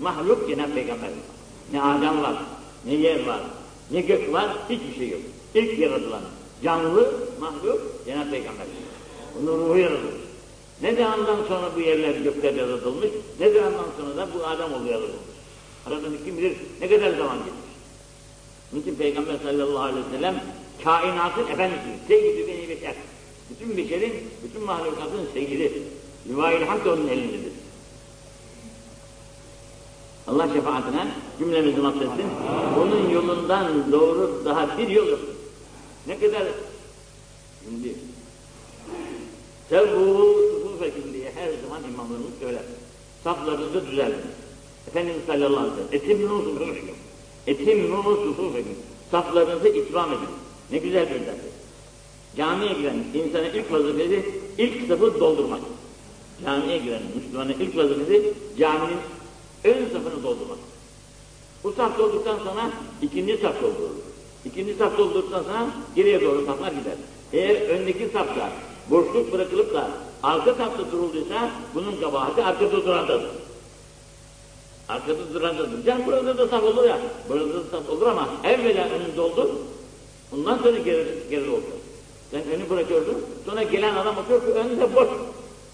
mahluk 0.00 0.48
Cenab-ı 0.48 0.74
Peygamber. 0.74 1.10
Ne 1.72 1.82
Adem 1.82 2.22
var, 2.22 2.42
ne 2.84 2.94
yer 2.94 3.26
var, 3.26 3.40
ne 3.90 4.00
gök 4.00 4.32
var, 4.32 4.56
hiçbir 4.70 4.94
şey 4.94 5.08
yok. 5.08 5.20
İlk 5.54 5.78
yaratılan 5.78 6.22
canlı 6.62 7.14
mahluk 7.40 7.80
Cenab-ı 8.06 8.30
Peygamber. 8.30 8.66
Onun 9.40 9.58
ruhu 9.58 9.78
yaratılmış. 9.78 10.28
Ne 10.82 10.94
zamandan 10.94 11.36
sonra 11.48 11.70
bu 11.76 11.80
yerler 11.80 12.14
gökler 12.14 12.54
yaratılmış, 12.54 13.08
ne 13.40 13.50
zamandan 13.50 13.86
sonra 14.00 14.16
da 14.16 14.28
bu 14.34 14.46
Adem 14.46 14.72
oluyor 14.72 14.94
yaratılmış. 14.94 15.37
Aradan 15.88 16.12
kim 16.24 16.38
bilir 16.38 16.56
ne 16.80 16.88
kadar 16.88 17.10
zaman 17.10 17.36
geçmiş. 17.38 17.68
Onun 18.72 18.82
için 18.82 18.94
Peygamber 18.94 19.38
sallallahu 19.42 19.78
aleyhi 19.78 20.06
ve 20.06 20.16
sellem 20.16 20.44
kainatın 20.84 21.46
efendisi, 21.46 22.06
seyyidi 22.08 22.48
beni 22.48 22.68
beşer. 22.68 22.94
Bütün 23.50 23.76
beşerin, 23.76 24.12
bütün 24.44 24.62
mahlukatın 24.62 25.28
seyyidi. 25.32 25.82
Livail 26.28 26.62
hamd 26.62 26.86
onun 26.86 27.08
elindedir. 27.08 27.52
Allah 30.26 30.48
şefaatine 30.54 31.08
cümlemizi 31.38 31.80
mahvetsin. 31.80 32.26
Onun 32.78 33.10
yolundan 33.10 33.92
doğru 33.92 34.42
daha 34.44 34.78
bir 34.78 34.88
yol 34.88 35.06
yok. 35.06 35.20
Ne 36.06 36.20
kadar 36.20 36.42
şimdi 37.64 37.94
Sevbu 39.68 40.36
sufufekin 40.62 41.12
diye 41.12 41.32
her 41.34 41.48
zaman 41.62 41.84
imamlarımız 41.92 42.32
söyler. 42.40 42.62
Saflarınızı 43.24 43.86
düzeltin. 43.86 44.30
Efendimiz 44.88 45.20
sallallahu 45.26 45.60
aleyhi 45.60 45.76
ve 45.76 45.98
sellem 45.98 46.02
etimnu 46.02 46.42
sufufekin. 46.42 46.94
Etimnu 47.46 48.02
sufufekin. 48.02 48.78
Saflarınızı 49.10 49.68
ikram 49.68 50.12
edin. 50.12 50.28
Ne 50.70 50.78
güzel 50.78 51.06
bir 51.06 51.26
ders. 51.26 51.36
Camiye 52.36 52.72
giren 52.72 52.96
insanın 53.14 53.44
ilk 53.54 53.72
vazifesi 53.72 54.30
ilk 54.58 54.88
safı 54.88 55.20
doldurmak. 55.20 55.60
Camiye 56.44 56.78
giren 56.78 57.02
Müslümanın 57.16 57.52
ilk 57.52 57.76
vazifesi 57.76 58.34
caminin 58.58 58.98
ön 59.64 59.84
safını 59.92 60.22
doldurmak. 60.22 60.58
Bu 61.64 61.72
saf 61.72 61.98
dolduktan 61.98 62.38
sonra 62.38 62.70
ikinci 63.02 63.36
saf 63.36 63.62
doldurulur. 63.62 64.02
İkinci 64.44 64.74
saf 64.74 64.98
doldurduktan 64.98 65.42
sonra 65.42 65.66
geriye 65.96 66.20
doğru 66.20 66.46
saflar 66.46 66.72
gider. 66.72 66.96
Eğer 67.32 67.68
öndeki 67.68 68.08
safta 68.12 68.52
boşluk 68.90 69.32
bırakılıp 69.32 69.74
da 69.74 69.90
arka 70.22 70.54
safta 70.54 70.92
durulduysa 70.92 71.50
bunun 71.74 72.00
kabahati 72.00 72.44
arkada 72.44 72.84
durandadır. 72.86 73.30
Arkada 74.88 75.34
durandadır. 75.34 75.84
Can 75.86 76.06
burada 76.06 76.38
da 76.38 76.48
saf 76.48 76.64
olur 76.64 76.84
ya, 76.88 76.98
burada 77.28 77.54
da 77.54 77.64
saf 77.70 77.90
olur 77.90 78.06
ama 78.06 78.28
evvela 78.44 78.88
önün 78.88 79.16
doldur, 79.16 79.48
ondan 80.32 80.58
sonra 80.58 80.78
geri, 80.78 81.06
geri 81.30 81.50
oldu. 81.50 81.62
Sen 82.30 82.40
önü 82.40 82.70
bırakıyorsun, 82.70 83.16
sonra 83.46 83.62
gelen 83.62 83.94
adam 83.94 84.16
bakıyor 84.16 84.40
ki 84.40 84.46
önünde 84.46 84.94
boş. 84.94 85.08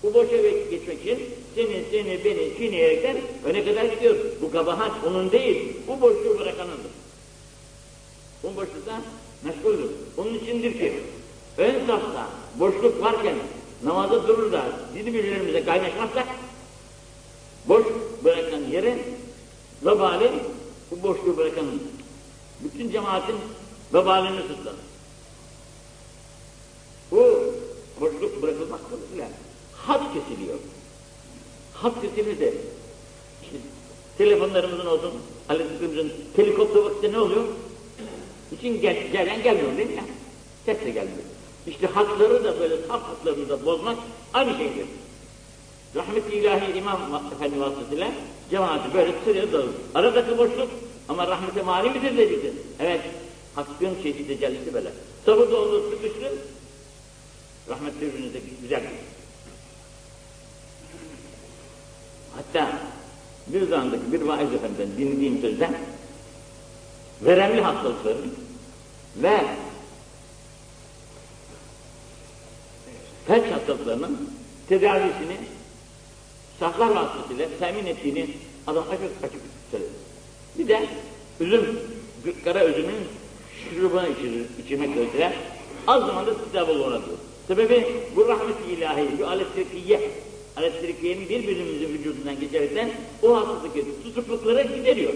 Bu 0.02 0.14
boşa 0.14 0.36
geçmek 0.70 1.02
için 1.02 1.18
seni, 1.54 1.84
seni, 1.90 2.24
beni 2.24 2.56
çiğneyerekten 2.58 3.16
öne 3.44 3.64
kadar 3.64 3.84
gidiyor. 3.84 4.16
Bu 4.42 4.50
kabahat 4.50 4.92
onun 5.06 5.30
değil, 5.30 5.72
bu 5.88 6.00
boşluğu 6.00 6.38
bırakanındır. 6.38 6.90
Bu 8.42 8.48
boşlukta 8.56 9.00
meşguldür. 9.44 9.90
Onun 10.16 10.34
içindir 10.34 10.78
ki 10.78 10.92
ön 11.58 11.86
safta 11.86 12.26
boşluk 12.58 13.02
varken 13.02 13.34
namazda 13.84 14.28
durur 14.28 14.52
da 14.52 14.62
bizim 14.96 15.14
birbirimize 15.14 15.64
kaynaşmazsak 15.64 16.26
boş 17.68 17.84
bırakan 18.24 18.62
yere 18.72 18.98
vebali 19.84 20.30
bu 20.90 21.02
boşluğu 21.02 21.36
bırakanın 21.36 21.82
bütün 22.64 22.90
cemaatin 22.90 23.36
vebalini 23.94 24.40
sırtlanır. 24.40 24.78
Bu 27.10 27.54
boşluk 28.00 28.42
bırakılmak 28.42 28.90
konusuyla 28.90 29.28
hat 29.72 30.02
kesiliyor. 30.14 30.58
Hat 31.74 32.02
kesilirse 32.02 32.54
telefonlarımızın 34.18 34.86
olsun, 34.86 35.12
aletiklerimizin 35.48 36.12
helikopter 36.36 36.80
vakitte 36.80 37.12
ne 37.12 37.18
oluyor? 37.18 37.44
İçin 38.58 38.80
gel, 38.80 39.12
gelen 39.12 39.42
gelmiyor 39.42 39.76
değil 39.76 39.88
mi 39.88 39.96
ya? 39.96 40.04
Gelmiyor. 40.74 41.24
İşte 41.66 41.86
hakları 41.86 42.44
da 42.44 42.60
böyle 42.60 42.76
saf 42.86 43.02
haklarını 43.02 43.48
da 43.48 43.66
bozmak 43.66 43.96
aynı 44.34 44.56
şeydir. 44.58 44.86
Rahmet-i 45.96 46.36
ilahi 46.36 46.78
İmam 46.78 47.22
Efendi 47.34 47.60
vasıtasıyla 47.60 48.10
cemaati 48.50 48.94
böyle 48.94 49.12
sıraya 49.24 49.52
dağılır. 49.52 49.74
Aradaki 49.94 50.38
boşluk 50.38 50.70
ama 51.08 51.26
rahmete 51.26 51.62
mani 51.62 51.90
midir 51.90 52.16
dediktir. 52.16 52.52
Evet, 52.80 53.00
hakkın 53.54 53.94
çeşitli 54.02 54.26
tecellisi 54.26 54.74
böyle. 54.74 54.92
Sabır 55.26 55.50
da 55.50 55.56
olur, 55.56 55.82
sıkıştır. 55.92 56.32
Rahmet 57.68 58.00
birbirinize 58.00 58.38
güzel. 58.62 58.82
Hatta 62.36 62.78
bir 63.46 63.68
zamandaki 63.68 64.12
bir 64.12 64.22
vaiz 64.22 64.52
efendiden 64.52 64.88
dinlediğim 64.98 65.40
sözden 65.40 65.74
veremli 67.22 67.60
hastalıkları 67.60 68.18
ve 69.16 69.44
felç 73.26 73.52
hastalıklarının 73.52 74.30
tedavisini 74.68 75.36
saflar 76.60 76.90
vasıtasıyla 76.90 77.48
temin 77.58 77.86
ettiğini 77.86 78.28
adam 78.66 78.84
açık 78.90 79.24
açık 79.24 79.40
söyledi. 79.70 79.90
Bir 80.58 80.68
de 80.68 80.86
üzüm, 81.40 81.80
kara 82.44 82.64
üzümün 82.64 82.94
şurubunu 83.70 84.08
içirir, 84.08 84.46
içirmek 84.64 84.94
suretiyle 84.94 85.32
az 85.86 86.06
zamanda 86.06 86.30
kitabı 86.44 86.72
olur. 86.72 87.00
Sebebi 87.48 87.86
bu 88.16 88.28
rahmet-i 88.28 88.72
ilahi, 88.72 89.08
bu 89.18 89.26
alet-tirkiye, 89.26 90.10
alet-tirkiyenin 90.56 91.28
birbirimizin 91.28 91.88
vücudundan 91.88 92.40
geçerekten 92.40 92.90
o 93.22 93.36
hastalıktaki 93.36 93.84
tutuklukları 94.02 94.62
gideriyor. 94.62 95.12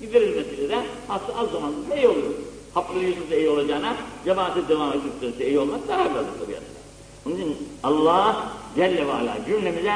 Giderilmesiyle 0.00 0.68
de 0.68 0.78
hasta 1.08 1.38
az 1.38 1.50
zamanda 1.50 1.96
iyi 1.96 2.08
oluyor. 2.08 2.34
Haplı 2.74 2.98
yüzünde 2.98 3.38
iyi 3.38 3.48
olacağına 3.48 3.96
cemaate 4.24 4.68
devam 4.68 4.92
ettikçe 4.92 5.48
iyi 5.48 5.58
olmak 5.58 5.88
daha 5.88 6.04
fazla 6.04 6.38
tabiatı. 6.40 6.64
Onun 7.26 7.34
için 7.34 7.56
Allah 7.82 8.52
Celle 8.76 9.06
ve 9.06 9.12
Ala 9.12 9.36
cümlemize 9.46 9.92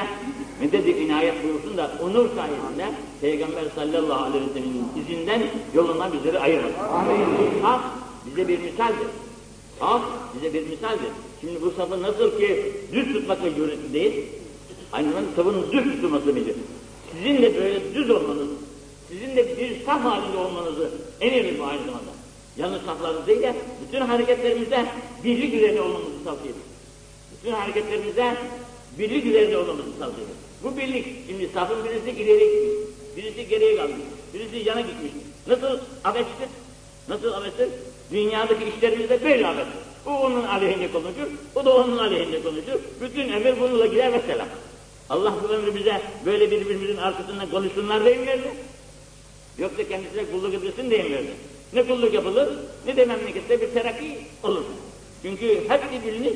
medet 0.61 0.87
inayet 0.87 1.45
buyursun 1.45 1.77
da 1.77 1.93
onur 2.03 2.29
sayesinde 2.37 2.95
Peygamber 3.21 3.65
sallallahu 3.75 4.25
aleyhi 4.25 4.45
ve 4.45 4.53
sellem'in 4.53 4.87
izinden 5.03 5.43
yolundan 5.75 6.13
bizleri 6.13 6.39
ayırmasın. 6.39 6.79
Amin. 6.79 7.63
Hak 7.63 7.81
bize 8.27 8.49
bir 8.49 8.59
misaldir. 8.59 9.09
Hak 9.79 10.03
bize 10.35 10.55
bir 10.55 10.67
misaldir. 10.67 11.11
Şimdi 11.41 11.63
bu 11.63 11.71
safı 11.71 12.03
nasıl 12.03 12.39
ki 12.39 12.73
düz 12.93 13.13
tutmakla 13.13 13.55
cüreti 13.55 13.93
değil, 13.93 14.25
aynı 14.93 15.09
zamanda 15.09 15.29
safın 15.37 15.73
düz 15.73 15.95
tutulması 15.95 16.33
mıydı? 16.33 16.51
Sizin 17.13 17.43
de 17.43 17.55
böyle 17.55 17.95
düz 17.95 18.11
olmanız, 18.11 18.49
sizin 19.09 19.37
de 19.37 19.59
bir 19.59 19.85
saf 19.85 20.05
halinde 20.05 20.37
olmanızı 20.37 20.91
emir 21.21 21.59
bu 21.59 21.65
aynı 21.65 21.81
zamanda. 21.81 22.17
Yalnız 22.57 22.83
saflarınız 22.83 23.27
değil 23.27 23.43
de 23.43 23.55
bütün 23.87 24.01
hareketlerimizde 24.01 24.87
birlik 25.25 25.55
üzerine 25.55 25.81
olmamızı 25.81 26.25
tavsiye 26.25 26.51
ediyor. 26.51 26.67
Bütün 27.33 27.53
hareketlerimizde 27.53 28.35
birlik 28.99 29.27
üzerinde 29.27 29.59
olmamızı 29.59 29.99
tavsiye 29.99 30.25
ediyor. 30.25 30.46
Bu 30.65 30.77
birlik, 30.77 31.07
şimdi 31.27 31.49
safın 31.55 31.85
birisi 31.85 32.11
ileri 32.11 32.45
gitmiş, 32.45 33.17
birisi 33.17 33.49
geriye 33.49 33.77
kalmış, 33.77 33.97
birisi 34.35 34.69
yana 34.69 34.81
gitmiş. 34.81 35.13
Nasıl 35.47 35.79
abestir? 36.05 36.49
Nasıl 37.09 37.33
abestir? 37.33 37.69
Dünyadaki 38.11 38.65
işlerimizde 38.77 39.25
böyle 39.25 39.47
abestir. 39.47 39.81
O 40.07 40.11
onun 40.11 40.45
aleyhinde 40.45 40.93
konuşur, 40.93 41.29
o 41.55 41.65
da 41.65 41.77
onun 41.77 41.99
aleyhinde 41.99 42.43
konuşur. 42.43 42.81
Bütün 43.01 43.33
emir 43.33 43.61
bununla 43.61 43.87
gider 43.87 44.11
mesela. 44.11 44.47
Allah 45.11 45.35
bu 45.43 45.49
ömrü 45.49 45.75
bize 45.75 46.03
böyle 46.27 46.51
birbirimizin 46.51 46.97
arkasından 46.97 47.51
konuşsunlar 47.51 48.01
mi 48.01 48.27
verdi? 48.27 48.51
Yoksa 49.59 49.89
kendisine 49.89 50.25
kulluk 50.25 50.55
edilsin 50.55 50.87
mi 50.87 50.93
verdi? 50.93 51.31
Ne 51.73 51.87
kulluk 51.87 52.15
yapılır, 52.15 52.49
ne 52.87 52.97
de 52.97 53.05
memlekette 53.05 53.61
bir 53.61 53.71
terakki 53.71 54.19
olur. 54.43 54.65
Çünkü 55.23 55.69
hep 55.69 55.81
birbirini 55.93 56.35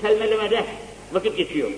kelmelemede 0.00 0.64
vakit 1.12 1.36
geçiyor. 1.36 1.70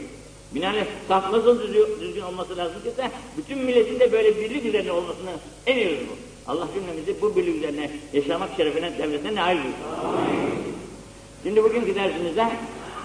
Binaenaleyh 0.55 0.85
saf 1.09 1.33
nasıl 1.33 1.61
düzgün 2.01 2.21
olması 2.21 2.57
lazım 2.57 2.83
ki 2.83 2.97
de 2.97 3.11
bütün 3.39 3.59
milletin 3.59 4.01
de 4.01 4.13
böyle 4.13 4.41
birlik 4.41 4.65
üzerine 4.65 4.93
olmasını 4.93 5.31
emiyoruz 5.67 5.99
bu. 6.11 6.35
Allah 6.53 6.69
cümlemizi 6.75 7.23
bu 7.23 7.37
birlik 7.37 7.57
üzerine 7.57 7.91
yaşamak 8.13 8.51
şerefine, 8.57 8.99
devletine 8.99 9.35
nail 9.35 9.57
buyursun. 9.57 9.85
Şimdi 11.43 11.65
bugünkü 11.65 11.95
dersimizde 11.95 12.47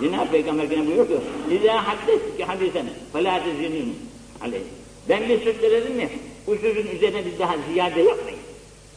Cenab-ı 0.02 0.32
Peygamber 0.32 0.64
gene 0.64 0.86
buyuruyor 0.88 1.08
ki 1.08 1.14
İzâ 1.52 1.88
haddestik 1.88 2.48
hadisen 2.48 2.86
felâ 3.14 3.44
tezinûn 3.44 3.96
aleyh. 4.42 4.62
Ben 5.10 5.30
bir 5.30 5.44
söz 5.44 5.58
söyledim 5.62 5.96
mi 5.96 6.10
bu 6.48 6.56
sözün 6.56 6.88
üzerine 6.96 7.26
bir 7.26 7.40
daha 7.40 7.56
ziyade 7.74 8.02
yapmayın. 8.02 8.40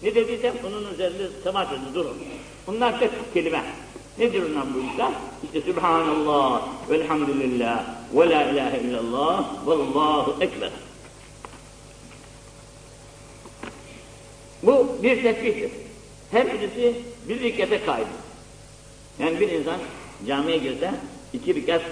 Ne 0.03 0.15
dediysem 0.15 0.55
onun 0.67 0.95
üzerinde 0.95 1.23
temas 1.45 1.69
edin 1.73 1.95
durun. 1.95 2.17
Bunlar 2.67 3.01
tek 3.01 3.11
kelime. 3.35 3.63
Nedir 4.19 4.43
onlar 4.51 4.65
bu 4.75 4.93
işler? 4.93 5.13
İşte 5.45 5.73
Subhanallah, 5.73 6.69
velhamdülillah, 6.91 7.85
ve 8.15 8.31
la 8.31 8.43
ilahe 8.43 8.81
illallah, 8.81 9.67
vallahu 9.67 10.37
ekber. 10.41 10.71
Bu 14.63 14.89
bir 15.03 15.23
tesbihtir. 15.23 15.71
Her 16.31 16.47
birisi 16.47 16.95
bir 17.29 17.41
rikete 17.41 17.85
kaydı. 17.85 18.07
Yani 19.19 19.41
bir 19.41 19.49
insan 19.49 19.79
camiye 20.27 20.59
girse 20.59 20.95
iki 21.33 21.55
rekat 21.55 21.83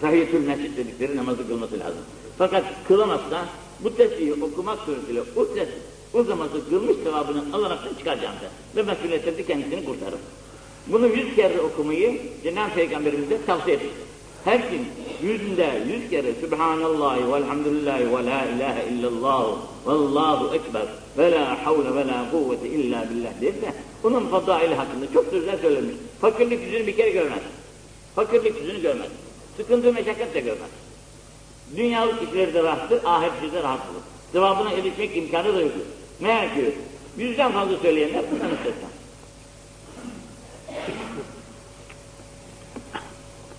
tahiyyatül 0.00 0.46
mescid 0.46 0.76
dedikleri 0.76 1.16
namazı 1.16 1.48
kılması 1.48 1.80
lazım. 1.80 2.02
Fakat 2.38 2.64
kılamazsa 2.88 3.48
bu 3.80 3.96
tesbihi 3.96 4.32
okumak 4.32 4.78
suretiyle 4.78 5.20
o 5.36 5.44
ses, 5.44 5.68
o 6.14 6.28
namazı 6.28 6.68
kılmış 6.70 6.96
sevabını 7.04 7.56
alaraktan 7.56 7.94
çıkaracağım 7.94 8.34
Ve 8.76 8.82
mesuliyetleri 8.82 9.46
kendisini 9.46 9.84
kurtarır. 9.84 10.18
Bunu 10.86 11.06
yüz 11.06 11.36
kere 11.36 11.60
okumayı 11.60 12.20
Cenab-ı 12.42 12.74
Peygamberimiz 12.74 13.30
de 13.30 13.44
tavsiye 13.46 13.76
etmiş. 13.76 13.92
Her 14.44 14.58
gün 14.58 14.86
yüzünde 15.22 15.82
yüz 15.88 16.10
kere 16.10 16.34
Sübhanallahi 16.34 17.32
velhamdülillahi 17.32 18.06
ve 18.06 18.26
la 18.26 18.44
ilahe 18.44 18.88
illallah 18.90 19.56
vallahu 19.84 20.54
ekber 20.54 20.82
ve 21.18 21.32
la 21.32 21.66
havle 21.66 21.94
ve 21.94 22.06
la 22.06 22.30
kuvvete 22.30 22.68
illa 22.68 23.04
billah 23.10 23.40
derse 23.40 23.74
bunun 24.02 24.26
fadaili 24.26 24.74
hakkında 24.74 25.12
çok 25.12 25.26
sözler 25.26 25.58
söylemiş. 25.62 25.94
Fakirlik 26.20 26.62
yüzünü 26.62 26.86
bir 26.86 26.96
kere 26.96 27.10
görmez. 27.10 27.38
Fakirlik 28.14 28.60
yüzünü 28.60 28.82
görmez. 28.82 29.08
Sıkıntı 29.56 29.92
meşakkat 29.92 30.34
de 30.34 30.40
görmez. 30.40 30.70
Dünyalık 31.76 32.22
işleri 32.22 32.54
de 32.54 32.62
rahattır, 32.62 33.04
ahiret 33.04 33.52
de 33.52 33.62
rahat. 33.62 33.80
Cevabına 34.32 34.70
erişmek 34.72 35.16
imkanı 35.16 35.54
da 35.54 35.60
yoktur. 35.60 35.80
Meğer 36.20 36.54
ki 36.54 36.74
yüzden 37.16 37.52
fazla 37.52 37.76
söyleyenler 37.76 38.24
bundan 38.30 38.50
müstesna. 38.50 38.88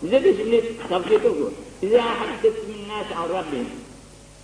Bize 0.03 0.23
de 0.23 0.37
şimdi 0.37 0.63
tavsiye 0.89 1.19
oku. 1.19 1.53
Bize 1.81 1.97
haddettimin 1.97 2.89
nâsi 2.89 3.15
an 3.15 3.29
Rabbim. 3.29 3.65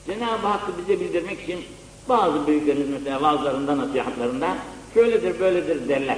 Cenab-ı 0.07 0.47
Hakk'ı 0.47 0.71
bize 0.77 0.99
bildirmek 0.99 1.41
için 1.41 1.59
bazı 2.09 2.47
büyüklerimiz 2.47 2.89
mesela 2.89 3.21
vaazlarında, 3.21 3.77
nasihatlarında 3.77 4.57
şöyledir, 4.93 5.39
böyledir 5.39 5.89
derler. 5.89 6.17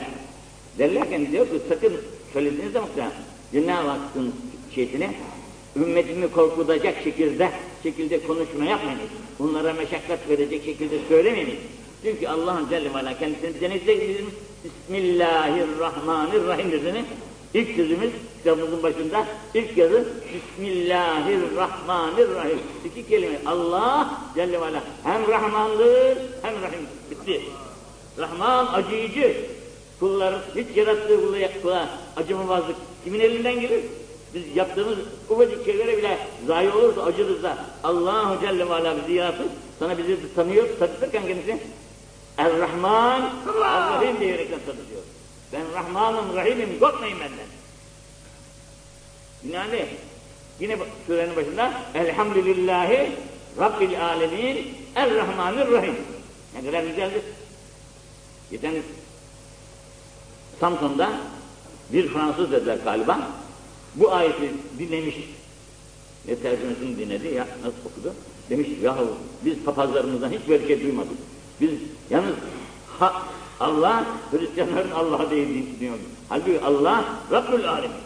Derlerken 0.79 1.31
diyor 1.31 1.45
ki 1.45 1.59
sakın 1.69 1.93
söylediğiniz 2.33 2.73
zaman 2.73 2.89
Cenab-ı 3.51 3.89
Hakk'ın 3.89 4.33
şeysini 4.75 5.09
ümmetimi 5.75 6.31
korkutacak 6.31 7.03
şekilde 7.03 7.51
şekilde 7.83 8.23
konuşma 8.23 8.65
yapmayın. 8.65 8.99
Bunlara 9.39 9.73
meşakkat 9.73 10.29
verecek 10.29 10.65
şekilde 10.65 10.95
söylemeyin. 11.09 11.59
Çünkü 12.03 12.27
Allah'ın 12.27 12.69
Celle 12.69 12.93
ve 12.93 12.97
Ala 12.97 13.19
kendisini 13.19 13.81
bizim 13.87 14.31
Bismillahirrahmanirrahim 14.63 16.71
dediğini 16.71 17.05
ilk 17.53 17.75
sözümüz 17.75 18.11
kitabımızın 18.37 18.83
başında 18.83 19.25
ilk 19.53 19.77
yazı 19.77 20.07
Bismillahirrahmanirrahim. 20.33 22.59
İki 22.85 23.07
kelime. 23.07 23.39
Allah 23.45 24.21
Celle 24.35 24.61
ve 24.61 24.65
Ala 24.65 24.83
hem 25.03 25.27
Rahmandır 25.27 26.17
hem 26.41 26.61
Rahim. 26.61 26.87
Bitti. 27.11 27.41
Rahman 28.17 28.73
acıyıcı. 28.73 29.35
Kulların 29.99 30.41
hiç 30.55 30.77
yarattığı 30.77 31.25
kula, 31.25 31.61
kula 31.61 31.89
acımamazlık 32.17 32.75
kimin 33.03 33.19
elinden 33.19 33.59
gelir? 33.59 33.81
Biz 34.33 34.43
yaptığımız 34.55 34.97
ufacık 35.29 35.65
şeylere 35.65 35.97
bile 35.97 36.17
zayi 36.47 36.71
olursa 36.71 37.03
acırız 37.03 37.43
da 37.43 37.57
Allahu 37.83 38.41
Celle 38.41 38.69
ve 38.69 38.73
Ala 38.73 38.95
bizi 39.01 39.13
yarattı. 39.13 39.43
Sana 39.79 39.97
bizi 39.97 40.35
tanıyor, 40.35 40.67
tanıtırken 40.79 41.27
kendisi 41.27 41.57
Er-Rahman, 42.37 43.21
Er-Rahim 43.63 44.19
diyerekten 44.19 44.59
tanıtıyor. 44.65 45.01
Ben 45.53 45.73
Rahmanım, 45.73 46.35
Rahim'im, 46.35 46.79
korkmayın 46.79 47.19
benden. 47.19 47.47
Binaenaleyh, 49.43 49.87
yine 50.59 50.77
surenin 51.07 51.35
başında 51.35 51.73
Elhamdülillahi 51.93 53.11
Rabbil 53.59 54.05
Alemin 54.05 54.67
Er-Rahmanir-Rahim. 54.95 55.95
Ne 56.55 56.65
kadar 56.65 56.83
güzeldir. 56.83 57.21
Geçen 58.51 58.73
Samsun'da 60.59 61.09
bir 61.93 62.07
Fransız 62.07 62.51
dediler 62.51 62.77
galiba. 62.83 63.29
Bu 63.95 64.13
ayeti 64.13 64.51
dinlemiş. 64.79 65.15
Ne 66.27 66.35
tercümesini 66.35 66.97
dinledi 66.97 67.27
ya 67.27 67.47
nasıl 67.63 67.77
okudu? 67.85 68.13
Demiş 68.49 68.67
yahu 68.81 69.17
biz 69.45 69.63
papazlarımızdan 69.65 70.29
hiç 70.29 70.49
böyle 70.49 70.67
şey 70.67 70.83
duymadık. 70.83 71.17
Biz 71.61 71.69
yalnız 72.09 72.35
ha, 72.99 73.23
Allah 73.59 74.05
Hristiyanların 74.31 74.91
Allah'a 74.91 75.29
değil 75.29 75.79
diyordu. 75.79 76.01
Halbuki 76.29 76.61
Allah 76.61 77.05
Rabbül 77.31 77.69
Alemin. 77.69 77.97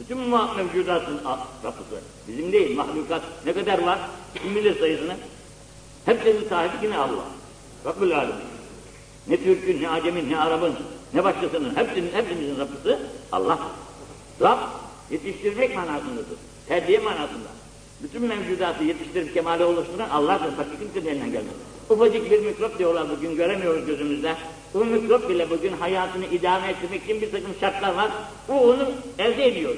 Bütün 0.00 0.18
mevcudatın 0.18 1.20
Rabbısı. 1.64 2.00
Bizim 2.28 2.52
değil 2.52 2.76
mahlukat 2.76 3.22
ne 3.46 3.52
kadar 3.52 3.78
var? 3.78 3.98
Kim 4.34 4.56
bilir 4.56 4.78
sayısını? 4.78 5.16
Hepsinin 6.04 6.48
sahibi 6.48 6.86
yine 6.86 6.98
Allah. 6.98 7.24
Rabbül 7.84 8.16
Alemin. 8.16 8.34
Ne 9.28 9.36
Türk'ün, 9.36 9.82
ne 9.82 9.88
Acem'in, 9.88 10.30
ne 10.30 10.38
Arap'ın, 10.38 10.74
ne 11.14 11.24
başkasının, 11.24 11.76
hepsinin, 11.76 12.12
hepimizin 12.12 12.58
Rabbısı 12.58 12.98
Allah. 13.32 13.58
Rab 14.40 14.58
yetiştirmek 15.10 15.76
manasındadır. 15.76 16.38
Terbiye 16.68 16.98
manasında. 16.98 17.48
Bütün 18.02 18.22
mevcudatı 18.22 18.84
yetiştirip 18.84 19.34
kemale 19.34 19.64
oluşturan 19.64 20.10
Allah'tır. 20.10 20.58
Başka 20.58 20.78
kimsenin 20.78 21.06
elinden 21.06 21.32
gelmez. 21.32 21.54
Ufacık 21.90 22.30
bir 22.30 22.40
mikrop 22.40 22.78
diyorlar 22.78 23.06
bugün 23.16 23.36
göremiyoruz 23.36 23.86
gözümüzde. 23.86 24.36
Bu 24.74 24.84
mikrop 24.84 25.28
bile 25.28 25.50
bugün 25.50 25.72
hayatını 25.72 26.26
idame 26.26 26.68
ettirmek 26.68 27.04
için 27.04 27.20
bir 27.20 27.30
takım 27.30 27.50
şartlar 27.60 27.94
var. 27.94 28.10
O 28.48 28.52
onu 28.52 28.88
elde 29.18 29.46
ediyor. 29.46 29.74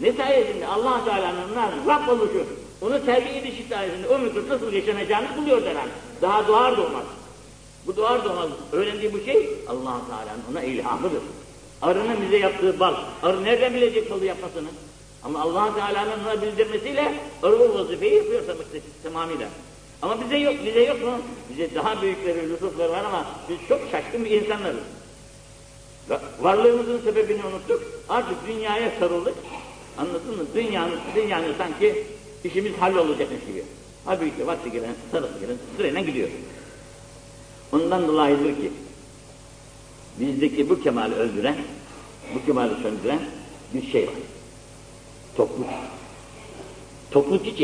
Ne 0.00 0.12
sayesinde 0.12 0.66
allah 0.66 1.04
Teala'nın 1.04 1.56
Rab 1.88 2.08
oluşu, 2.08 2.44
onu 2.80 3.04
terbiye 3.04 3.38
edişi 3.38 3.64
sayesinde 3.68 4.08
o 4.08 4.18
mikrop 4.18 4.48
nasıl 4.48 4.72
yaşanacağını 4.72 5.26
buluyor 5.36 5.62
herhalde. 5.62 5.90
Daha 6.22 6.48
doğar 6.48 6.76
doğmaz. 6.76 7.04
Bu 7.86 7.96
doğar 7.96 8.24
doğmaz 8.24 8.48
öğrendiği 8.72 9.12
bu 9.12 9.20
şey 9.20 9.48
allah 9.68 10.00
Teala'nın 10.08 10.42
ona 10.52 10.62
ilhamıdır. 10.62 11.22
Arının 11.82 12.22
bize 12.22 12.36
yaptığı 12.36 12.80
bal. 12.80 12.94
Arı 13.22 13.44
nereden 13.44 13.74
bilecek 13.74 14.10
balı 14.10 14.24
yapmasını? 14.24 14.68
Ama 15.24 15.40
allah 15.40 15.74
Teala'nın 15.74 16.24
ona 16.24 16.42
bildirmesiyle 16.42 17.14
arı 17.42 17.56
o 17.56 17.74
vazifeyi 17.78 18.14
yapıyor 18.14 18.42
tamamıyla. 19.02 19.48
Ama 20.02 20.20
bize 20.24 20.36
yok, 20.36 20.54
bize 20.64 20.82
yok 20.84 21.02
mu? 21.02 21.12
Bize 21.50 21.74
daha 21.74 22.02
büyükleri, 22.02 22.50
lütufları 22.50 22.92
var 22.92 23.04
ama 23.04 23.26
biz 23.48 23.56
çok 23.68 23.80
şaşkın 23.90 24.24
bir 24.24 24.30
insanlarız. 24.30 24.80
Varlığımızın 26.40 27.00
sebebini 27.00 27.44
unuttuk. 27.44 27.82
Artık 28.08 28.36
dünyaya 28.48 28.92
sarıldık. 28.98 29.34
Anladın 29.98 30.36
mı? 30.36 30.42
Dünyanın, 30.54 30.98
dünyanın 31.16 31.54
sanki 31.58 32.04
işimiz 32.44 32.72
hallolacakmış 32.72 33.40
gibi. 33.40 33.64
Halbuki 34.04 34.46
vakti 34.46 34.72
gelen, 34.72 34.94
sırası 35.10 35.38
gelen 35.40 35.56
sırayla 35.76 36.00
gidiyor. 36.00 36.28
Ondan 37.72 38.08
dolayıdır 38.08 38.56
ki 38.56 38.72
bizdeki 40.20 40.70
bu 40.70 40.82
kemali 40.82 41.14
öldüren, 41.14 41.56
bu 42.34 42.46
kemali 42.46 42.82
söndüren 42.82 43.20
bir 43.74 43.92
şey 43.92 44.06
var. 44.06 44.14
Topluluk. 45.36 45.70
Topluluk 47.10 47.44
hiç 47.44 47.60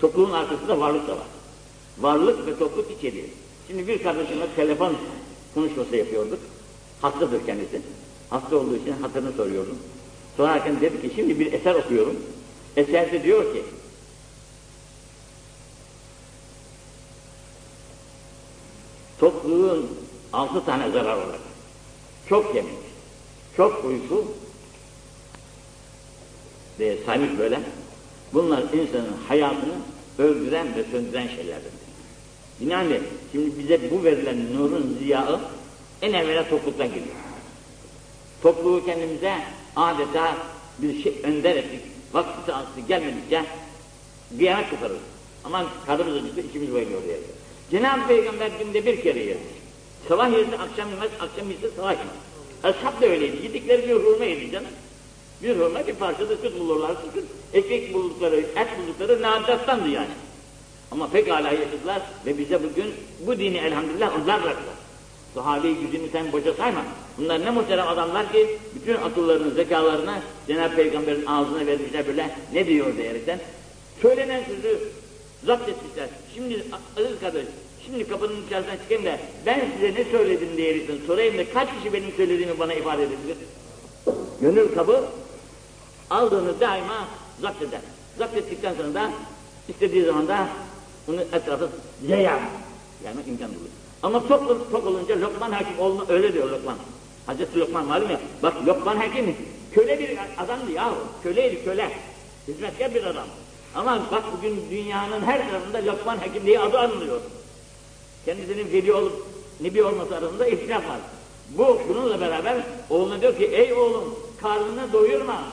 Topluluğun 0.00 0.32
arkasında 0.32 0.80
varlık 0.80 1.08
da 1.08 1.12
var. 1.12 1.26
Varlık 1.98 2.46
ve 2.46 2.58
topluluk 2.58 3.02
değil. 3.02 3.30
Şimdi 3.66 3.88
bir 3.88 4.02
kardeşimle 4.02 4.46
telefon 4.56 4.96
konuşması 5.54 5.96
yapıyorduk. 5.96 6.38
Hastadır 7.02 7.46
kendisi. 7.46 7.82
Hasta 8.30 8.56
olduğu 8.56 8.76
için 8.76 8.92
hatırını 9.02 9.32
soruyordum. 9.32 9.78
Sorarken 10.36 10.80
dedi 10.80 11.02
ki 11.02 11.12
şimdi 11.16 11.40
bir 11.40 11.52
eser 11.52 11.74
okuyorum. 11.74 12.16
Eserde 12.76 13.22
diyor 13.22 13.54
ki 13.54 13.62
topluluğun 19.20 19.90
altı 20.32 20.64
tane 20.64 20.90
zarar 20.90 21.16
var. 21.16 21.38
Çok 22.28 22.54
yemek, 22.54 22.72
çok 23.56 23.84
uyku 23.84 24.24
diye 26.78 26.98
saymış 27.06 27.38
böyle. 27.38 27.60
Bunlar 28.32 28.62
insanın 28.62 29.16
hayatını 29.28 29.74
öldüren 30.18 30.66
ve 30.76 30.84
söndüren 30.92 31.28
şeylerdir. 31.28 31.72
Binaenaleyh 32.60 33.00
şimdi 33.32 33.58
bize 33.58 33.90
bu 33.90 34.04
verilen 34.04 34.56
nurun 34.56 34.96
ziyağı 35.02 35.40
en 36.02 36.12
evvela 36.12 36.48
topluluktan 36.48 36.88
geliyor. 36.88 37.16
Topluluğu 38.42 38.84
kendimize 38.84 39.34
adeta 39.76 40.36
bir 40.78 41.02
şey 41.02 41.14
önder 41.22 41.56
ettik. 41.56 41.80
Vakti 42.12 42.50
saati 42.50 42.86
gelmedikçe 42.88 43.44
kıyamet 44.38 44.70
koparırız. 44.70 45.00
Aman 45.44 45.66
karnımız 45.86 46.16
acıktı, 46.16 46.40
içimiz 46.40 46.74
bayılıyor 46.74 47.02
diye. 47.04 47.18
Cenab-ı 47.70 48.08
Peygamber 48.08 48.50
günde 48.64 48.86
bir 48.86 49.02
kere 49.02 49.18
yer. 49.18 49.36
Sabah 50.08 50.32
yerine 50.32 50.54
akşam 50.54 50.90
yemez, 50.90 51.10
akşam 51.20 51.50
yerine 51.50 51.70
sabah 51.76 51.90
yemez. 51.90 52.14
Ashab 52.62 53.02
da 53.02 53.06
öyleydi. 53.06 53.36
Yedikleri 53.42 53.88
bir 53.88 53.94
hurma 53.94 54.24
yedi 54.24 54.50
canım. 54.50 54.70
Bir 55.42 55.56
hurma 55.56 55.86
bir 55.86 55.94
parça 55.94 56.28
da 56.28 56.36
süt 56.36 56.60
bulurlar, 56.60 56.96
süt. 57.14 57.24
Ekmek 57.52 57.94
buldukları, 57.94 58.36
et 58.36 58.68
buldukları 58.78 59.22
nadattandı 59.22 59.88
yani. 59.88 60.08
Ama 60.90 61.10
pekala 61.10 61.50
yaşadılar 61.50 62.02
ve 62.26 62.38
bize 62.38 62.62
bugün 62.62 62.94
bu 63.26 63.38
dini 63.38 63.56
elhamdülillah 63.56 64.14
onlar 64.14 64.42
bıraktılar. 64.42 64.74
Sahabe-i 65.34 65.74
gücünü 65.74 66.08
sen 66.12 66.32
boşa 66.32 66.54
sayma. 66.54 66.84
Bunlar 67.18 67.44
ne 67.44 67.50
muhterem 67.50 67.88
adamlar 67.88 68.32
ki 68.32 68.58
bütün 68.74 68.94
akıllarını, 68.94 69.50
zekalarını 69.50 70.18
Cenab-ı 70.46 70.76
Peygamber'in 70.76 71.26
ağzına 71.26 71.66
vermişler 71.66 72.06
böyle 72.06 72.30
ne 72.52 72.66
diyor 72.66 72.96
diyerekten. 72.96 73.38
Söylenen 74.02 74.44
sözü 74.44 74.78
zapt 75.46 75.68
etmişler. 75.68 76.08
Şimdi 76.34 76.64
aziz 76.96 77.20
kardeş, 77.20 77.44
şimdi 77.86 78.08
kapının 78.08 78.46
içerisinden 78.46 78.76
çıkayım 78.76 79.04
da 79.04 79.18
ben 79.46 79.60
size 79.74 80.00
ne 80.00 80.04
söyledim 80.04 80.48
diyerekten 80.56 80.96
sorayım 81.06 81.38
da 81.38 81.50
kaç 81.54 81.68
kişi 81.78 81.92
benim 81.92 82.12
söylediğimi 82.16 82.58
bana 82.58 82.74
ifade 82.74 83.02
edebilir? 83.02 83.36
Gönül 84.40 84.74
kabı 84.74 85.04
aldığını 86.10 86.60
daima 86.60 87.08
zapt 87.40 87.62
eder. 87.62 87.80
Zapt 88.18 88.36
ettikten 88.36 88.74
sonra 88.74 88.94
da 88.94 89.10
istediği 89.68 90.04
zaman 90.04 90.28
da 90.28 90.48
onu 91.08 91.20
etrafı 91.20 91.68
yayar. 92.06 92.40
Yani 93.04 93.20
imkan 93.26 93.48
bulur. 93.48 93.70
Ama 94.02 94.28
tok, 94.28 94.72
tok 94.72 94.86
olunca 94.86 95.20
Lokman 95.20 95.52
Hakim 95.52 95.78
olma, 95.78 96.04
öyle 96.08 96.32
diyor 96.32 96.50
Lokman. 96.50 96.76
Hazreti 97.26 97.60
Lokman 97.60 97.86
malum 97.86 98.10
ya, 98.10 98.20
bak 98.42 98.54
Lokman 98.66 98.96
Hakim 98.96 99.36
Köle 99.72 99.98
bir 99.98 100.18
adamdı 100.38 100.72
yahu. 100.72 100.94
Köleydi 101.22 101.64
köle. 101.64 101.90
Hizmetkar 102.48 102.94
bir 102.94 103.04
adam. 103.04 103.26
Ama 103.74 104.02
bak 104.12 104.24
bugün 104.36 104.70
dünyanın 104.70 105.22
her 105.22 105.50
tarafında 105.50 105.92
Lokman 105.92 106.18
Hakim 106.18 106.46
diye 106.46 106.60
adı 106.60 106.78
anılıyor. 106.78 107.20
Kendisinin 108.24 108.72
veli 108.72 108.92
olup 108.92 109.26
nebi 109.60 109.82
olması 109.82 110.16
arasında 110.16 110.46
ihtilaf 110.46 110.88
var. 110.88 110.98
Bu 111.50 111.80
bununla 111.88 112.20
beraber 112.20 112.56
oğluna 112.90 113.20
diyor 113.20 113.36
ki 113.36 113.44
ey 113.46 113.72
oğlum 113.72 114.18
karnını 114.40 114.92
doyurma. 114.92 115.44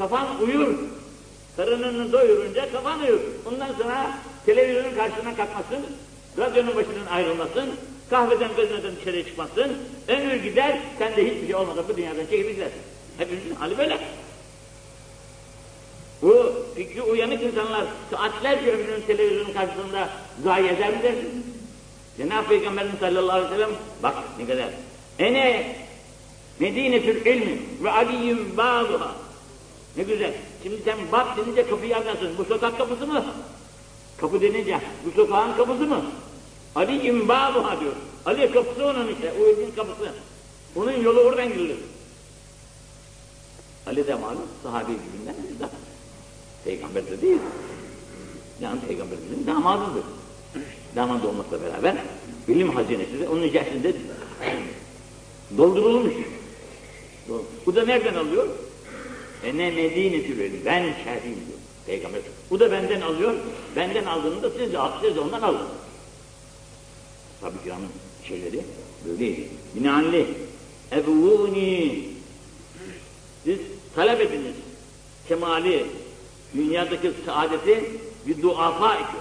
Kafan 0.00 0.26
uyur. 0.42 0.74
Karnını 1.56 2.12
doyurunca 2.12 2.72
kafan 2.72 3.00
uyur. 3.00 3.20
Ondan 3.46 3.72
sonra 3.72 4.18
televizyonun 4.46 4.94
karşısına 4.94 5.36
kalkmasın. 5.36 5.86
Radyonun 6.38 6.76
başından 6.76 7.06
ayrılmasın. 7.10 7.70
Kahveden 8.10 8.50
gazeteden 8.56 8.96
dışarıya 8.96 9.24
çıkmasın. 9.24 9.76
Ömür 10.08 10.34
gider. 10.34 10.78
Sen 10.98 11.16
de 11.16 11.30
hiçbir 11.30 11.46
şey 11.46 11.54
olmadan 11.54 11.84
bu 11.88 11.96
dünyadan 11.96 12.26
gidersin. 12.30 12.80
Hepimizin 13.18 13.54
hali 13.54 13.78
böyle. 13.78 13.98
Bu 16.22 16.52
fikri 16.74 17.02
uyanık 17.02 17.42
insanlar 17.42 17.84
saatlerce 18.10 18.72
ömrünün 18.72 19.02
televizyonun 19.06 19.52
karşısında 19.52 20.08
zayi 20.44 20.68
eder 20.68 20.90
mi 20.90 21.02
dersin? 21.02 21.46
Cenab-ı 22.16 22.48
Peygamberimiz 22.48 22.98
sallallahu 23.00 23.36
aleyhi 23.36 23.50
ve 23.50 23.54
sellem 23.54 23.70
bak 24.02 24.14
ne 24.38 24.46
kadar. 24.46 24.68
Ene 25.18 25.76
Medinetül 26.60 27.26
ilmi 27.26 27.58
ve 27.82 27.90
aliyyüm 27.90 28.56
bâzuha. 28.56 29.29
Ne 29.96 30.02
güzel. 30.02 30.34
Şimdi 30.62 30.82
sen 30.84 30.98
bak 31.12 31.36
denince 31.36 31.66
kapıyı 31.70 31.96
anlarsın. 31.96 32.30
Bu 32.38 32.44
sokak 32.44 32.78
kapısı 32.78 33.06
mı? 33.06 33.24
Kapı 34.16 34.40
denince 34.40 34.80
bu 35.06 35.10
sokağın 35.10 35.56
kapısı 35.56 35.86
mı? 35.86 36.02
Aliyyüm 36.74 37.28
bâzuha 37.28 37.80
diyor. 37.80 37.92
Ali 38.26 38.52
kapısı 38.52 38.86
onun 38.86 39.08
işte. 39.08 39.32
O 39.42 39.46
evin 39.46 39.70
kapısı. 39.70 40.12
Onun 40.76 41.02
yolu 41.02 41.20
oradan 41.20 41.48
girilir. 41.48 41.76
Ali 43.86 44.06
de 44.06 44.14
malum 44.14 44.46
sahabe 44.62 44.92
gibinden 44.92 45.34
bizden. 45.50 45.70
Peygamber 46.64 47.06
de 47.06 47.22
değil. 47.22 47.38
Yani 48.60 48.80
peygamberimizin 48.80 49.46
damadıdır. 49.46 50.04
Damat 50.96 51.24
olmakla 51.24 51.62
beraber 51.62 51.96
ilim 52.48 52.74
hazinesi 52.74 53.20
de 53.20 53.28
onun 53.28 53.42
içerisinde 53.42 53.94
doldurulmuş. 55.58 56.12
Bu 57.66 57.76
da 57.76 57.84
nereden 57.84 58.14
alıyor? 58.14 58.48
E 59.44 59.56
ne 59.56 59.70
Medine 59.70 60.26
türeli, 60.26 60.64
ben 60.64 60.82
şerhiyim 60.82 61.36
diyor 61.46 61.58
Peygamber. 61.86 62.20
Bu 62.50 62.60
da 62.60 62.72
benden 62.72 63.00
alıyor, 63.00 63.34
benden 63.76 64.04
aldığını 64.04 64.42
da 64.42 64.50
siz 64.50 64.72
de, 64.72 64.78
siz 65.02 65.16
de 65.16 65.20
ondan 65.20 65.42
alın. 65.42 65.68
Tabi 67.40 67.54
kiramın 67.64 67.88
şeyleri 68.28 68.60
böyleydi. 69.06 69.48
Binaenli, 69.74 70.26
ebuvuni, 70.92 72.04
siz 73.44 73.58
talep 73.94 74.20
ediniz 74.20 74.54
kemali, 75.28 75.86
dünyadaki 76.54 77.12
saadeti 77.26 77.90
bir 78.26 78.42
duafa 78.42 78.94
için. 78.94 79.20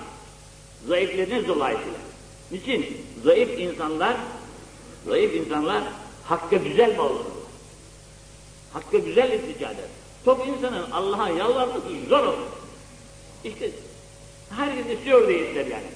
Zayıfleriniz 0.88 1.48
dolayısıyla. 1.48 2.00
Niçin? 2.52 2.98
Zayıf 3.24 3.60
insanlar, 3.60 4.18
zayıf 5.08 5.36
insanlar 5.36 5.84
hakka 6.24 6.56
güzel 6.56 6.98
bağlanır. 6.98 7.26
Hakka 8.74 8.98
güzel 8.98 9.32
iltica. 9.32 9.74
Top 10.26 10.48
insanın 10.48 10.92
Allah'a 10.92 11.30
yalvarması 11.30 11.86
zor 12.10 12.24
olur. 12.24 12.48
İşte 13.44 13.72
herkes 14.50 14.98
istiyor 14.98 15.28
diye 15.28 15.48
ister 15.48 15.66
yani. 15.66 15.88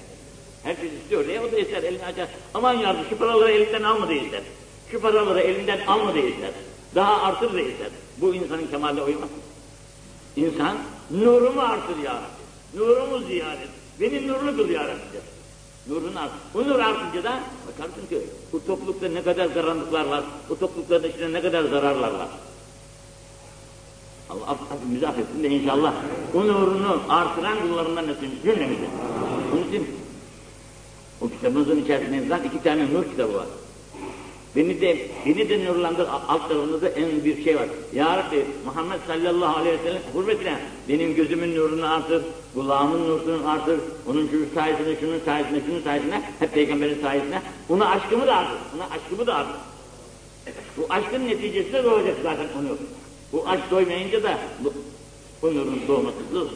Herkes 0.63 0.91
istiyor 1.01 1.27
diye 1.27 1.41
o 1.41 1.51
da 1.51 1.59
ister 1.59 1.83
elini 1.83 2.05
açar. 2.05 2.27
Aman 2.53 2.73
yardım 2.73 3.05
şu 3.09 3.17
paraları 3.17 3.51
elinden 3.51 3.83
alma 3.83 4.09
diye 4.09 4.23
ister. 4.23 4.41
Şu 4.91 5.01
paraları 5.01 5.39
elinden 5.39 5.85
alma 5.87 6.13
diye 6.13 6.29
ister. 6.29 6.51
Daha 6.95 7.21
artır 7.21 7.53
diye 7.53 7.65
ister. 7.65 7.89
Bu 8.17 8.35
insanın 8.35 8.67
kemaline 8.67 9.01
uymaz. 9.01 9.29
İnsan 10.35 10.77
nurumu 11.11 11.61
artır 11.61 11.97
ya 12.03 12.13
Rabbi. 12.13 12.79
Nurumu 12.79 13.19
ziyaret. 13.27 13.69
Beni 13.99 14.27
nurlu 14.27 14.57
kıl 14.57 14.69
ya 14.69 14.83
Rabbi. 14.83 15.19
Nurun 15.87 16.15
art. 16.15 16.31
Bu 16.53 16.67
nur 16.67 16.79
artınca 16.79 17.23
da 17.23 17.39
bakarsın 17.67 18.07
ki 18.09 18.21
bu 18.53 18.65
toplulukta 18.65 19.07
ne 19.07 19.23
kadar 19.23 19.53
karanlıklar 19.53 20.05
var. 20.05 20.23
Bu 20.49 20.59
toplulukların 20.59 21.09
içinde 21.09 21.33
ne 21.33 21.41
kadar 21.41 21.63
zararlar 21.63 22.11
var. 22.11 22.27
Allah 24.29 24.45
affetsin, 24.47 25.03
affetsin 25.05 25.43
de 25.43 25.47
inşallah 25.49 25.93
o 26.33 26.39
artıran 27.09 27.57
kullarından 27.61 28.07
nasıl 28.07 28.21
cümlemizi. 28.43 28.85
Onun 29.53 29.67
için 29.67 29.87
o 31.21 31.29
kitabımızın 31.29 31.83
içerisinde 31.83 32.27
zaten 32.27 32.49
iki 32.49 32.63
tane 32.63 32.93
nur 32.93 33.03
kitabı 33.03 33.33
var. 33.33 33.45
Beni 34.55 34.81
de, 34.81 34.97
beni 35.25 35.49
de 35.49 35.65
nurlandır. 35.65 36.07
Alt 36.27 36.49
tarafında 36.49 36.81
da 36.81 36.89
en 36.89 37.23
büyük 37.23 37.43
şey 37.43 37.55
var. 37.55 37.67
Ya 37.93 38.17
Rabbi 38.17 38.45
Muhammed 38.65 38.99
sallallahu 39.07 39.59
aleyhi 39.59 39.79
ve 39.79 39.83
sellem 39.83 40.01
hürmetine 40.15 40.59
benim 40.89 41.15
gözümün 41.15 41.55
nurunu 41.55 41.93
artır, 41.93 42.21
kulağımın 42.53 43.09
nurunu 43.09 43.49
artır, 43.49 43.79
onun 44.07 44.27
şu 44.27 44.55
sayesinde, 44.55 44.99
şunun 44.99 45.19
sayesinde, 45.25 45.61
şunun 45.65 45.81
sayesinde, 45.81 46.21
hep 46.39 46.53
peygamberin 46.53 47.01
sayesinde. 47.01 47.41
Ona 47.69 47.89
aşkımı 47.89 48.27
da 48.27 48.35
artır, 48.35 48.57
ona 48.75 48.83
aşkımı 48.83 49.27
da 49.27 49.35
artır. 49.35 49.59
Bu 50.77 50.85
aşkın 50.89 51.27
neticesi 51.27 51.73
de 51.73 51.83
doğacak 51.83 52.15
zaten 52.23 52.47
onu. 52.59 52.77
Bu 53.33 53.43
aşk 53.47 53.71
doymayınca 53.71 54.23
da 54.23 54.37
bu, 54.59 54.73
bu 55.41 55.55
nurun 55.55 55.81
doğması 55.87 56.17
zor. 56.33 56.47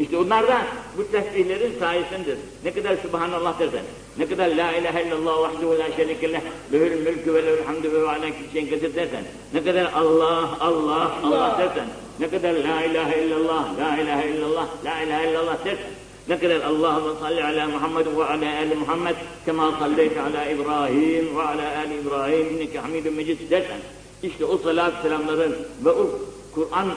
İşte 0.00 0.16
onlar 0.16 0.48
da 0.48 0.66
bu 0.98 1.10
tesbihlerin 1.12 1.78
sayesindedir. 1.78 2.38
Ne 2.64 2.72
kadar 2.72 2.96
Subhanallah 2.96 3.58
dersen, 3.58 3.84
ne 4.18 4.26
kadar 4.28 4.48
La 4.48 4.72
ilahe 4.72 5.02
illallah 5.06 5.40
vahdehu 5.40 5.70
ve 5.70 5.78
la 5.78 5.92
şerike 5.96 6.32
leh, 6.32 6.40
lehül 6.72 7.00
mülkü 7.06 7.34
ve 7.34 7.46
lehül 7.46 7.64
hamdü 7.64 7.92
ve 7.92 8.08
ala 8.08 8.26
şeyin 8.52 8.66
kadir 8.66 8.94
dersen, 8.94 9.24
ne 9.54 9.64
kadar 9.64 9.92
Allah, 9.94 10.56
Allah, 10.60 11.12
Allah 11.22 11.56
dersen, 11.58 11.86
ne 12.20 12.28
kadar 12.28 12.52
La 12.52 12.84
ilahe 12.84 13.24
illallah, 13.24 13.78
La 13.78 13.96
ilahe 13.96 14.28
illallah, 14.28 14.66
La 14.84 15.02
ilahe 15.02 15.30
illallah 15.30 15.64
dersen, 15.64 15.90
ne 16.28 16.38
kadar 16.38 16.60
Allahümme 16.60 17.20
salli 17.20 17.44
ala 17.44 17.68
Muhammed 17.68 18.06
ve 18.06 18.24
ala 18.24 18.58
ali 18.58 18.74
Muhammed 18.74 19.16
kema 19.44 19.72
salleyte 19.78 20.20
ala 20.20 20.44
İbrahim 20.44 21.36
ve 21.36 21.42
ala 21.42 21.78
ali 21.78 21.94
İbrahim 22.00 22.56
inneke 22.56 22.78
hamidun 22.78 23.14
mecid 23.14 23.50
dersen, 23.50 23.78
işte 24.22 24.44
o 24.44 24.58
salat 24.58 25.02
selamların 25.02 25.56
ve 25.84 25.90
o 25.90 26.18
Kur'an 26.54 26.94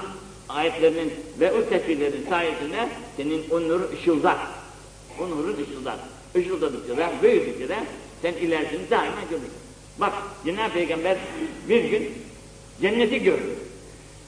ayetlerinin 0.49 1.13
ve 1.39 1.51
o 1.51 1.69
tesbihlerin 1.69 2.25
sayesinde 2.29 2.89
senin 3.17 3.49
o 3.51 3.61
nur 3.61 3.93
ışıldar. 3.93 4.37
O 5.19 5.29
nurun 5.29 5.63
ışıldar. 5.63 5.95
Işıldadıkça 6.35 6.97
da, 6.97 7.11
büyüdükçe 7.23 7.69
de 7.69 7.77
sen 8.21 8.33
ilerisini 8.33 8.89
daima 8.89 9.21
görürsün. 9.29 9.51
Bak 9.97 10.13
Cenab-ı 10.45 10.73
Peygamber 10.73 11.17
bir 11.69 11.83
gün 11.83 12.11
cenneti 12.81 13.23
gördü. 13.23 13.55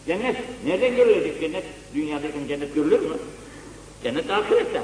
Cennet, 0.08 0.36
nereden 0.66 0.96
görülecek 0.96 1.42
cennet? 1.42 1.64
Dünyadaki 1.96 2.48
cennet 2.48 2.76
görülür 2.76 3.00
mü? 3.00 3.18
Cennet 4.04 4.30
ahirette. 4.30 4.82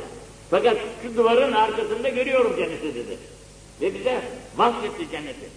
Fakat 0.50 0.78
şu 1.04 1.18
duvarın 1.18 1.52
arkasında 1.52 2.10
görüyorum 2.10 2.56
cenneti 2.58 2.96
dedi. 2.96 3.18
Ve 3.82 3.94
bize 3.94 4.22
vasfetti 4.58 5.12
cenneti. 5.12 5.50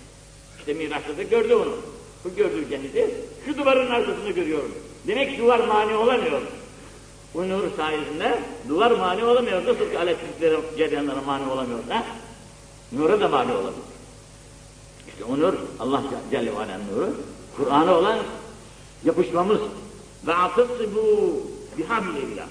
İşte 0.58 0.74
Miraç'ta 0.74 1.16
da 1.16 1.22
gördü 1.22 1.54
onu. 1.54 1.76
Bu 2.24 2.34
gördüğü 2.36 2.68
cenneti 2.68 3.14
şu 3.46 3.58
duvarın 3.58 3.90
arkasında 3.90 4.30
görüyorum. 4.30 4.74
Demek 5.06 5.38
duvar 5.38 5.58
mani 5.58 5.94
olamıyor. 5.94 6.42
Bu 7.34 7.48
nur 7.48 7.76
sayesinde 7.76 8.38
duvar 8.68 8.90
mani 8.90 9.24
olamıyor. 9.24 9.64
Nasıl 9.64 9.90
ki 9.90 9.96
elektriklere, 10.02 10.56
cereyanlara 10.78 11.20
mani 11.20 11.50
olamıyor 11.52 11.78
da 11.88 12.04
nura 12.92 13.20
da 13.20 13.28
mani 13.28 13.52
olamıyor. 13.52 13.84
İşte 15.08 15.24
o 15.24 15.38
nur 15.38 15.54
Allah 15.80 16.02
Celle 16.30 16.52
ve 16.52 16.58
Alem 16.58 16.80
nuru 16.92 17.14
Kur'an'a 17.56 17.98
olan 17.98 18.18
yapışmamız 19.04 19.60
ve 20.26 20.34
atıssibu 20.34 21.40
bihamdillah. 21.78 22.46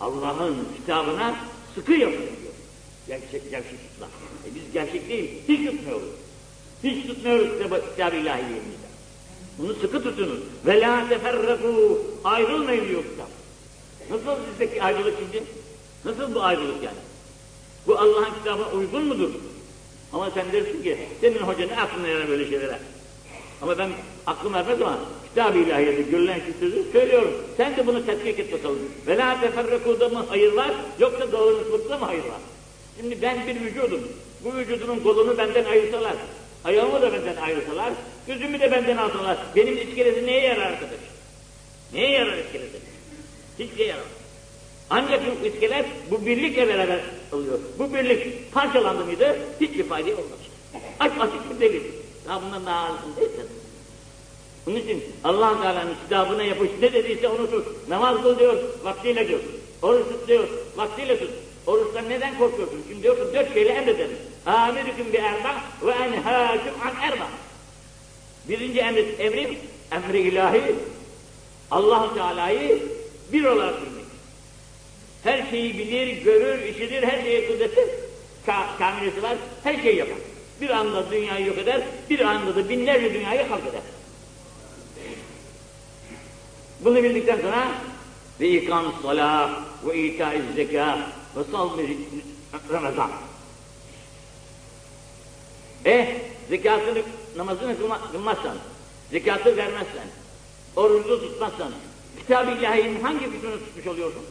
Allah'ın 0.00 0.56
kitabına 0.76 1.34
sıkı 1.74 1.92
yapın. 1.92 2.24
Gerçek, 3.06 3.50
gerçek 3.50 3.90
tutma. 3.90 4.06
E 4.46 4.54
biz 4.54 4.72
gerçek 4.72 5.08
değil, 5.08 5.30
hiç 5.48 5.70
tutmuyoruz. 5.70 6.08
Hiç 6.84 7.06
tutmuyoruz 7.06 7.48
kitab-ı 7.90 8.16
ilahiyemizde. 8.16 8.90
Bunu 9.58 9.74
sıkı 9.74 10.02
tutunuz. 10.02 10.38
Ve 10.66 10.80
la 10.80 11.08
teferraku 11.08 12.02
ayrılmayın 12.24 12.88
diyor 12.88 13.02
kitap. 13.02 13.28
Nasıl 14.10 14.40
sizdeki 14.50 14.82
ayrılık 14.82 15.14
şimdi? 15.18 15.44
Nasıl 16.04 16.34
bu 16.34 16.42
ayrılık 16.42 16.82
yani? 16.82 16.96
Bu 17.86 17.98
Allah'ın 17.98 18.34
kitabına 18.38 18.68
uygun 18.68 19.04
mudur? 19.06 19.30
Ama 20.12 20.30
sen 20.30 20.52
dersin 20.52 20.82
ki 20.82 20.98
senin 21.20 21.38
hoca 21.38 21.66
ne 21.66 21.80
aklına 21.80 22.08
yarar 22.08 22.28
böyle 22.28 22.50
şeylere? 22.50 22.78
Ama 23.62 23.78
ben 23.78 23.90
aklım 24.26 24.54
ermez 24.54 24.82
ama 24.82 24.98
kitab-ı 25.28 25.58
ilahiyede 25.58 26.02
görülen 26.02 26.40
şu 26.46 26.60
sözü 26.60 26.92
söylüyorum. 26.92 27.34
Sen 27.56 27.76
de 27.76 27.86
bunu 27.86 28.06
tetkik 28.06 28.38
et 28.38 28.52
bakalım. 28.52 28.78
Ve 29.06 29.16
la 29.16 29.40
teferraku'da 29.40 30.08
mı 30.08 30.24
hayır 30.28 30.52
var 30.52 30.70
yoksa 30.98 31.32
dağılmışlıkta 31.32 31.98
mı 31.98 32.04
hayır 32.04 32.24
var? 32.24 32.40
Şimdi 33.00 33.22
ben 33.22 33.46
bir 33.46 33.60
vücudum. 33.60 34.00
Bu 34.44 34.54
vücudumun 34.54 35.00
kolunu 35.00 35.38
benden 35.38 35.64
ayırsalar, 35.64 36.14
ayağımı 36.64 37.02
da 37.02 37.12
benden 37.12 37.36
ayırsalar, 37.36 37.92
gözümü 38.26 38.60
de 38.60 38.72
benden 38.72 38.96
alsalar, 38.96 39.38
benim 39.56 39.78
iskeleti 39.78 40.26
neye 40.26 40.40
yarar 40.40 40.66
arkadaş? 40.66 41.00
Neye 41.92 42.10
yarar 42.10 42.38
iskeleti? 42.38 42.78
Hiçbir 43.58 43.86
yarar. 43.86 44.04
Ancak 44.90 45.22
bu 45.42 45.46
iskelet 45.46 45.86
bu 46.10 46.26
birlikle 46.26 46.68
beraber 46.68 47.00
oluyor. 47.32 47.58
Bu 47.78 47.94
birlik 47.94 48.52
parçalandı 48.52 49.04
mıydı 49.04 49.36
hiçbir 49.60 49.84
fayda 49.84 50.10
olmaz. 50.10 50.38
Aç 51.00 51.12
açık 51.20 51.50
bir 51.50 51.60
delil. 51.60 51.82
Daha 52.28 52.42
bundan 52.42 52.66
daha 52.66 52.78
ağırsın 52.78 53.16
değilsin. 53.16 53.46
Onun 54.68 54.76
için 54.76 55.04
allah 55.24 55.62
Teala'nın 55.62 55.94
kitabına 56.04 56.42
yapış 56.42 56.70
ne 56.80 56.92
dediyse 56.92 57.28
onu 57.28 57.50
tut. 57.50 57.88
Namaz 57.88 58.22
kıl 58.22 58.38
diyor, 58.38 58.56
vaktiyle 58.84 59.28
diyor. 59.28 59.40
Oruç 59.82 60.06
tut 60.08 60.28
diyor, 60.28 60.48
vaktiyle 60.76 61.18
tut. 61.18 61.30
Oruçtan 61.66 62.08
neden 62.08 62.38
korkuyorsun? 62.38 62.82
Şimdi 62.88 63.02
diyorsun 63.02 63.34
dört 63.34 63.54
şeyle 63.54 63.70
emrederim. 63.70 64.16
Amirüküm 64.46 65.12
bi 65.12 65.16
erba 65.16 65.54
ve 65.82 65.90
enhâküm 65.90 66.72
an 66.84 67.02
erba. 67.02 67.28
Birinci 68.48 68.80
emri, 68.80 69.00
emrim, 69.18 69.58
emri 69.92 70.18
ilahi, 70.18 70.74
allah 71.70 72.14
Teala'yı 72.14 72.82
bir 73.32 73.44
olarak 73.44 73.80
bilmek. 73.80 74.04
Her 75.24 75.50
şeyi 75.50 75.78
bilir, 75.78 76.22
görür, 76.22 76.62
işitir, 76.62 77.02
her 77.02 77.22
şeye 77.22 77.48
kudreti, 77.48 77.88
ka 78.46 78.66
kamilesi 78.78 79.22
var, 79.22 79.36
her 79.62 79.82
şeyi 79.82 79.96
yapar. 79.96 80.18
Bir 80.60 80.70
anda 80.70 81.10
dünyayı 81.10 81.46
yok 81.46 81.58
eder, 81.58 81.82
bir 82.10 82.20
anda 82.20 82.56
da 82.56 82.68
binlerce 82.68 83.14
dünyayı 83.14 83.48
halk 83.48 83.62
eder. 83.62 83.80
Bunu 86.80 87.02
bildikten 87.02 87.40
sonra 87.40 87.68
ve 88.40 88.48
ikam 88.48 88.94
salah 89.02 89.64
ve 89.84 89.98
itaiz 89.98 90.42
zeka 90.56 90.98
ve 91.36 91.40
salmi 91.52 91.96
ramazan. 92.72 93.10
Eh 95.84 96.06
zekatını 96.48 97.02
namazını 97.36 97.76
kılmazsan, 98.12 98.56
zekatı 99.10 99.56
vermezsen, 99.56 100.06
orucu 100.76 101.20
tutmazsan, 101.20 101.72
kitab-ı 102.18 102.50
ilahinin 102.50 103.00
hangi 103.00 103.32
kısmını 103.32 103.58
tutmuş 103.58 103.86
oluyorsun? 103.86 104.22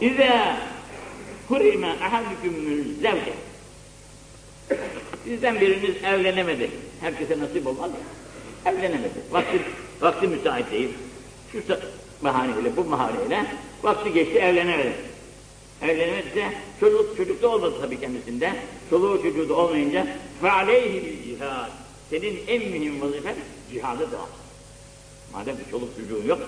İzâ 0.00 0.56
hurime 1.48 1.88
ahadükümül 1.88 3.00
zevce 3.00 3.32
Sizden 5.24 5.60
biriniz 5.60 6.04
evlenemedi. 6.04 6.70
Herkese 7.00 7.38
nasip 7.38 7.66
olmaz 7.66 7.90
ya. 7.90 8.72
Evlenemedi. 8.72 9.20
Vakti, 9.30 9.60
vakti 10.00 10.28
müsait 10.28 10.70
değil. 10.70 10.88
Şu 11.52 11.66
bahaneyle, 12.23 12.77
bu 12.77 12.91
bahaneyle 12.91 13.45
vakti 13.83 14.13
geçti 14.13 14.37
evlenemedi. 14.37 14.93
Evlenemediyse 15.81 16.53
çocuk, 16.79 17.17
çocuk 17.17 17.41
da 17.41 17.49
olmadı 17.49 17.75
tabii 17.81 17.99
kendisinde. 17.99 18.53
Çoluğu 18.89 19.23
çocuğu 19.23 19.49
da 19.49 19.53
olmayınca 19.53 20.07
فَعَلَيْهِ 20.43 21.23
cihad. 21.23 21.69
Senin 22.09 22.39
en 22.47 22.71
mühim 22.71 23.01
vazifen 23.01 23.35
cihadı 23.71 24.11
da. 24.11 24.19
Madem 25.33 25.55
ki 25.55 25.63
çoluk 25.71 25.89
çocuğun 25.97 26.27
yok, 26.27 26.39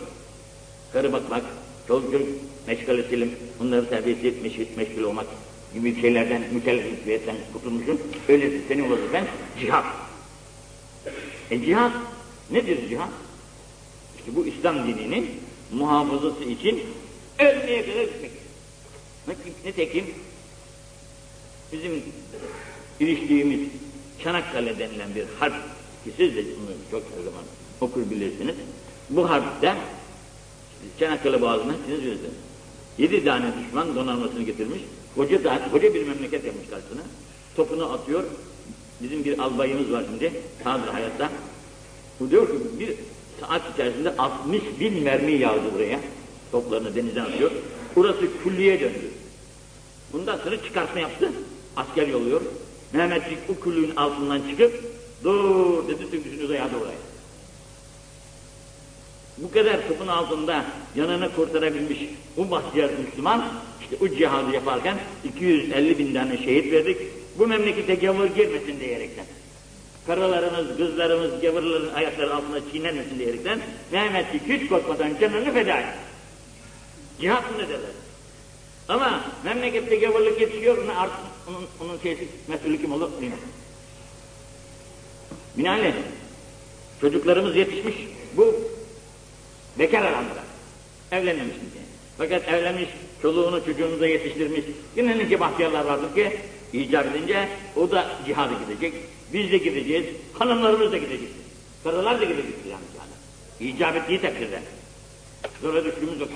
karı 0.93 1.14
bakmak, 1.14 1.43
çoluk 1.88 2.12
çocuk 2.12 2.28
meşgalesiyle 2.68 3.28
bunları 3.60 3.89
terbiyesi 3.89 4.28
etmiş, 4.28 4.53
meşgul 4.78 5.03
olmak 5.03 5.28
gibi 5.74 6.01
şeylerden, 6.01 6.43
mükellefiyetten 6.53 7.36
kurtulmuşsun. 7.53 8.01
Öyleyse 8.30 8.57
senin 8.68 8.91
vazifen 8.91 9.26
cihat. 9.60 9.86
E 11.51 11.62
cihat 11.66 11.91
nedir 12.51 12.89
cihat? 12.89 13.10
İşte 14.20 14.36
bu 14.36 14.45
İslam 14.45 14.88
dininin 14.88 15.30
muhafazası 15.73 16.45
için 16.45 16.83
ölmeye 17.39 17.87
kadar 17.87 18.03
gitmek. 18.03 18.31
Nitekim 19.65 20.05
bizim 21.73 22.03
iliştiğimiz 23.01 23.61
Çanakkale 24.23 24.79
denilen 24.79 25.15
bir 25.15 25.25
harp 25.39 25.55
ki 26.05 26.11
siz 26.17 26.37
de 26.37 26.45
bunu 26.45 26.71
çok 26.91 27.03
her 27.03 27.25
zaman 27.25 27.45
okur 27.81 28.11
bilirsiniz. 28.11 28.55
Bu 29.11 29.31
harpte 29.31 29.75
Çanakkale 30.99 31.41
Boğazı'na 31.41 31.75
siz 31.87 32.03
bilirsiniz. 32.03 32.33
Yedi 32.99 33.25
tane 33.25 33.47
düşman 33.59 33.97
donanmasını 33.97 34.43
getirmiş. 34.43 34.81
Koca, 35.17 35.45
da, 35.45 35.69
koca 35.73 35.95
bir 35.95 36.07
memleket 36.09 36.45
yapmış 36.45 36.69
karşısına. 36.71 37.01
Topunu 37.57 37.93
atıyor. 37.93 38.25
Bizim 39.03 39.25
bir 39.25 39.39
albayımız 39.39 39.93
var 39.93 40.05
şimdi. 40.11 40.33
Sağdır 40.65 40.89
hayatta. 40.89 41.31
Bu 42.21 42.31
diyor 42.31 42.47
ki 42.47 42.55
bir 42.79 42.95
saat 43.49 43.62
içerisinde 43.74 44.16
60 44.18 44.62
bin 44.80 45.03
mermi 45.03 45.32
yağdı 45.32 45.74
buraya. 45.74 46.01
Toplarını 46.53 46.95
denize 46.95 47.22
atıyor. 47.22 47.51
Burası 47.97 48.20
külliye 48.45 48.80
döndü. 48.80 49.11
Bundan 50.12 50.38
sonra 50.38 50.62
çıkartma 50.62 51.01
yaptı. 51.01 51.32
Asker 51.76 52.09
yolluyor. 52.09 52.40
Mehmetçik 52.92 53.38
o 53.49 53.64
küllüğün 53.64 53.97
altından 53.97 54.40
çıkıp 54.51 54.84
dur 55.24 55.88
dedi 55.88 56.11
tüm 56.11 56.49
dayadı 56.49 56.76
oraya. 56.82 57.05
Bu 59.38 59.51
kadar 59.51 59.88
topun 59.88 60.07
altında 60.07 60.64
yanını 60.97 61.34
kurtarabilmiş 61.36 61.99
bu 62.36 62.51
bahtiyar 62.51 62.90
Müslüman 63.05 63.45
işte 63.80 63.97
o 64.05 64.09
cihadı 64.09 64.53
yaparken 64.55 64.99
250 65.24 65.99
bin 65.99 66.14
tane 66.14 66.36
şehit 66.36 66.72
verdik. 66.72 66.97
Bu 67.38 67.47
memlekete 67.47 67.95
gavur 67.95 68.26
girmesin 68.26 68.80
diyerekten. 68.80 69.24
Karılarımız, 70.07 70.76
kızlarımız, 70.76 71.40
gavurların 71.40 71.94
ayakları 71.94 72.34
altında 72.34 72.61
çiğnenmesin 72.72 73.18
diyerekten 73.18 73.61
Mehmetçik 73.92 74.42
hiç 74.48 74.68
korkmadan 74.68 75.18
canını 75.20 75.52
feda 75.52 75.78
etti. 75.78 75.98
Cihat 77.20 77.50
mı 77.50 77.59
derler? 77.59 77.90
Ama 78.88 79.24
memlekette 79.44 79.96
gavurluk 79.96 80.40
yetişiyor, 80.40 80.78
ona 80.84 81.00
artık 81.00 81.18
onun, 81.48 81.66
onun 81.80 81.98
şeysi, 81.98 82.28
mesulü 82.48 82.80
kim 82.80 82.92
olur 82.92 83.11
bilmem. 83.20 83.38
Binaenaleyh, 85.59 85.94
çocuklarımız 87.00 87.57
yetişmiş, 87.57 87.94
bu 88.36 88.55
bekar 89.78 90.02
adamlar, 90.02 90.44
evlenmemiş 91.12 91.55
diye. 91.55 91.84
Fakat 92.18 92.48
evlenmiş, 92.48 92.88
çoluğunu 93.22 93.64
çocuğunu 93.64 94.00
da 94.00 94.07
yetiştirmiş. 94.07 94.61
Yine 94.96 95.18
nice 95.18 95.40
bahtiyarlar 95.40 95.84
vardır 95.84 96.14
ki, 96.14 96.36
icap 96.72 97.07
edince 97.07 97.48
o 97.76 97.90
da 97.90 98.11
cihada 98.26 98.52
gidecek, 98.64 98.94
biz 99.35 99.53
de 99.53 99.59
gideceğiz, 99.59 100.07
hanımlarımız 100.32 100.93
da 100.93 100.99
gidecek. 100.99 101.28
Karılar 101.85 102.20
da 102.20 102.24
gidecek 102.24 102.55
yani. 102.70 102.85
İcap 103.70 103.97
ettiği 103.97 104.20
takdirde. 104.20 104.62
Sonra 105.62 105.85
düştüğümüz 105.85 106.20
yok. 106.20 106.28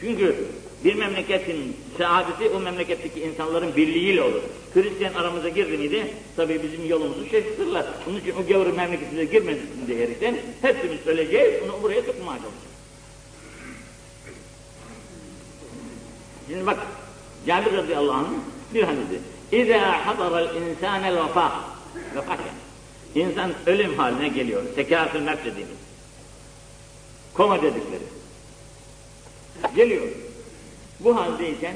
Çünkü 0.00 0.36
bir 0.84 0.94
memleketin 0.94 1.76
saadeti 1.98 2.48
o 2.48 2.60
memleketteki 2.60 3.20
insanların 3.20 3.76
birliğiyle 3.76 4.22
olur. 4.22 4.42
Hristiyan 4.74 5.14
aramıza 5.14 5.48
girdi 5.48 5.78
miydi, 5.78 6.06
tabii 6.36 6.62
bizim 6.62 6.88
yolumuzu 6.88 7.24
şaşırtırlar. 7.24 7.86
Onun 8.08 8.20
için 8.20 8.32
o 8.32 8.46
gavurun 8.46 8.76
memleketine 8.76 9.24
girmesin 9.24 9.86
diyerekten 9.86 10.36
hepimiz 10.62 11.00
söyleyeceğiz, 11.00 11.62
onu 11.62 11.82
buraya 11.82 12.02
sokmaya 12.02 12.38
çalışacağız. 12.38 12.74
Şimdi 16.48 16.66
bak, 16.66 16.78
Cabir 17.46 17.72
radıyallahu 17.72 18.16
anh'ın 18.16 18.40
bir 18.74 18.82
hadisi. 18.82 19.33
İzâ 19.52 20.06
hadaral 20.06 20.56
insânel 20.56 21.24
vefâ. 21.24 21.52
Vefat 22.16 22.38
yani. 22.38 23.28
İnsan 23.28 23.52
ölüm 23.66 23.98
haline 23.98 24.28
geliyor. 24.28 24.62
Sekâtül 24.74 25.20
nefs 25.20 25.44
dediğimiz. 25.44 25.76
Koma 27.34 27.62
dedikleri. 27.62 28.04
Geliyor. 29.76 30.06
Bu 31.00 31.16
haldeyken 31.16 31.74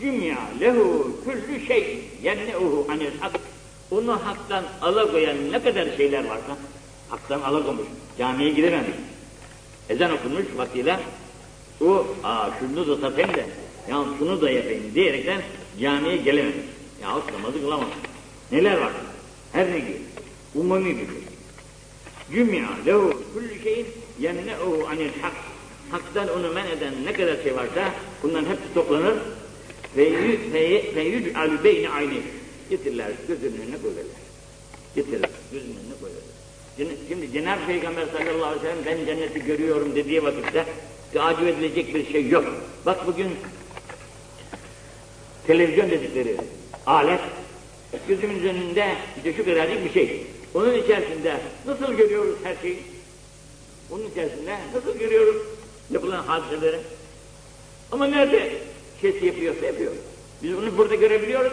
cümya 0.00 0.38
lehu 0.60 1.16
küllü 1.24 1.66
şey 1.66 2.04
yenne'uhu 2.22 2.86
anil 2.90 3.18
hak. 3.20 3.32
Onu 3.90 4.12
haktan 4.12 4.64
alakoyan 4.82 5.52
ne 5.52 5.62
kadar 5.62 5.96
şeyler 5.96 6.24
varsa 6.24 6.56
haktan 7.08 7.40
alakomuş. 7.40 7.86
Camiye 8.18 8.50
girememiş. 8.50 8.96
Ezan 9.88 10.12
okunmuş 10.12 10.44
vaktiyle 10.56 11.00
o 11.80 12.06
aa 12.24 12.48
şunu 12.60 12.88
da 12.88 12.96
satayım 13.00 13.30
da 13.34 13.40
ya 13.88 14.04
şunu 14.18 14.40
da 14.40 14.50
yapayım 14.50 14.94
diyerekten 14.94 15.42
camiye 15.80 16.16
gelememiş. 16.16 16.66
Ya 17.02 17.08
namazı 17.32 17.60
kılamamış. 17.60 17.94
Neler 18.52 18.80
var? 18.80 18.92
Her 19.52 19.72
ne 19.72 19.78
gibi. 19.78 20.00
Umumi 20.54 20.96
bir 20.96 21.06
şey. 21.06 21.22
Cümya 22.32 22.68
lehu 22.86 23.22
küllü 23.34 23.62
şeyin 23.62 23.86
yenne'uhu 24.20 24.88
anil 24.88 25.10
hak 25.22 25.32
haktan 25.90 26.28
onu 26.28 26.52
men 26.52 26.66
eden 26.66 26.94
ne 27.04 27.12
kadar 27.12 27.42
şey 27.42 27.56
varsa 27.56 27.94
bunların 28.22 28.50
hepsi 28.50 28.74
toplanır 28.74 29.14
ve 29.96 30.04
yüc'alü 31.02 31.64
beyni 31.64 31.90
aynı 31.90 32.14
getirirler 32.70 33.12
gözünün 33.28 33.60
önüne 33.62 33.78
koyarlar. 33.82 34.04
Getirirler 34.94 35.30
gözünün 35.52 35.76
önüne 35.76 35.94
koyarlar. 36.00 36.98
Şimdi 37.08 37.32
Cenab-ı 37.32 37.66
Peygamber 37.66 38.06
sallallahu 38.06 38.44
aleyhi 38.44 38.64
ve 38.64 38.68
sellem 38.68 38.84
ben 38.86 39.06
cenneti 39.06 39.44
görüyorum 39.44 39.94
dediği 39.94 40.24
vakitte 40.24 40.66
acip 41.20 41.46
edilecek 41.46 41.94
bir 41.94 42.12
şey 42.12 42.28
yok. 42.28 42.44
Bak 42.86 43.06
bugün 43.06 43.28
televizyon 45.46 45.90
dedikleri 45.90 46.36
alet 46.86 47.20
gözümüzün 48.08 48.48
önünde 48.48 48.96
işte 49.16 49.32
şu 49.32 49.46
bir 49.84 49.92
şey. 49.92 50.26
Onun 50.54 50.74
içerisinde 50.74 51.36
nasıl 51.66 51.94
görüyoruz 51.94 52.36
her 52.42 52.56
şeyi? 52.62 52.78
Onun 53.90 54.10
içerisinde 54.10 54.56
nasıl 54.74 54.98
görüyoruz 54.98 55.36
yapılan 55.90 56.22
hadiseleri? 56.22 56.78
Ama 57.92 58.06
nerede 58.06 58.52
kes 59.00 59.22
yapıyorsa 59.22 59.66
yapıyor. 59.66 59.92
Biz 60.42 60.56
bunu 60.56 60.78
burada 60.78 60.94
görebiliyoruz. 60.94 61.52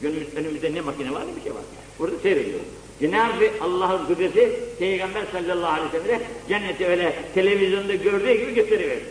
Gönlümüz, 0.00 0.34
önümüzde 0.34 0.74
ne 0.74 0.80
makine 0.80 1.12
var 1.12 1.22
ne 1.26 1.36
bir 1.36 1.42
şey 1.42 1.54
var. 1.54 1.62
Burada 1.98 2.18
seyrediyoruz. 2.18 2.66
Cenab-ı 3.00 3.50
Allah'ın 3.60 4.06
kudreti 4.06 4.60
Peygamber 4.78 5.24
sallallahu 5.32 5.72
aleyhi 5.72 5.92
ve 5.92 5.98
sellem'e 5.98 6.20
cenneti 6.48 6.86
öyle 6.86 7.14
televizyonda 7.34 7.94
gördüğü 7.94 8.32
gibi 8.32 8.54
gösteriverir. 8.54 9.02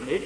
Bunda 0.00 0.14
hiç 0.14 0.22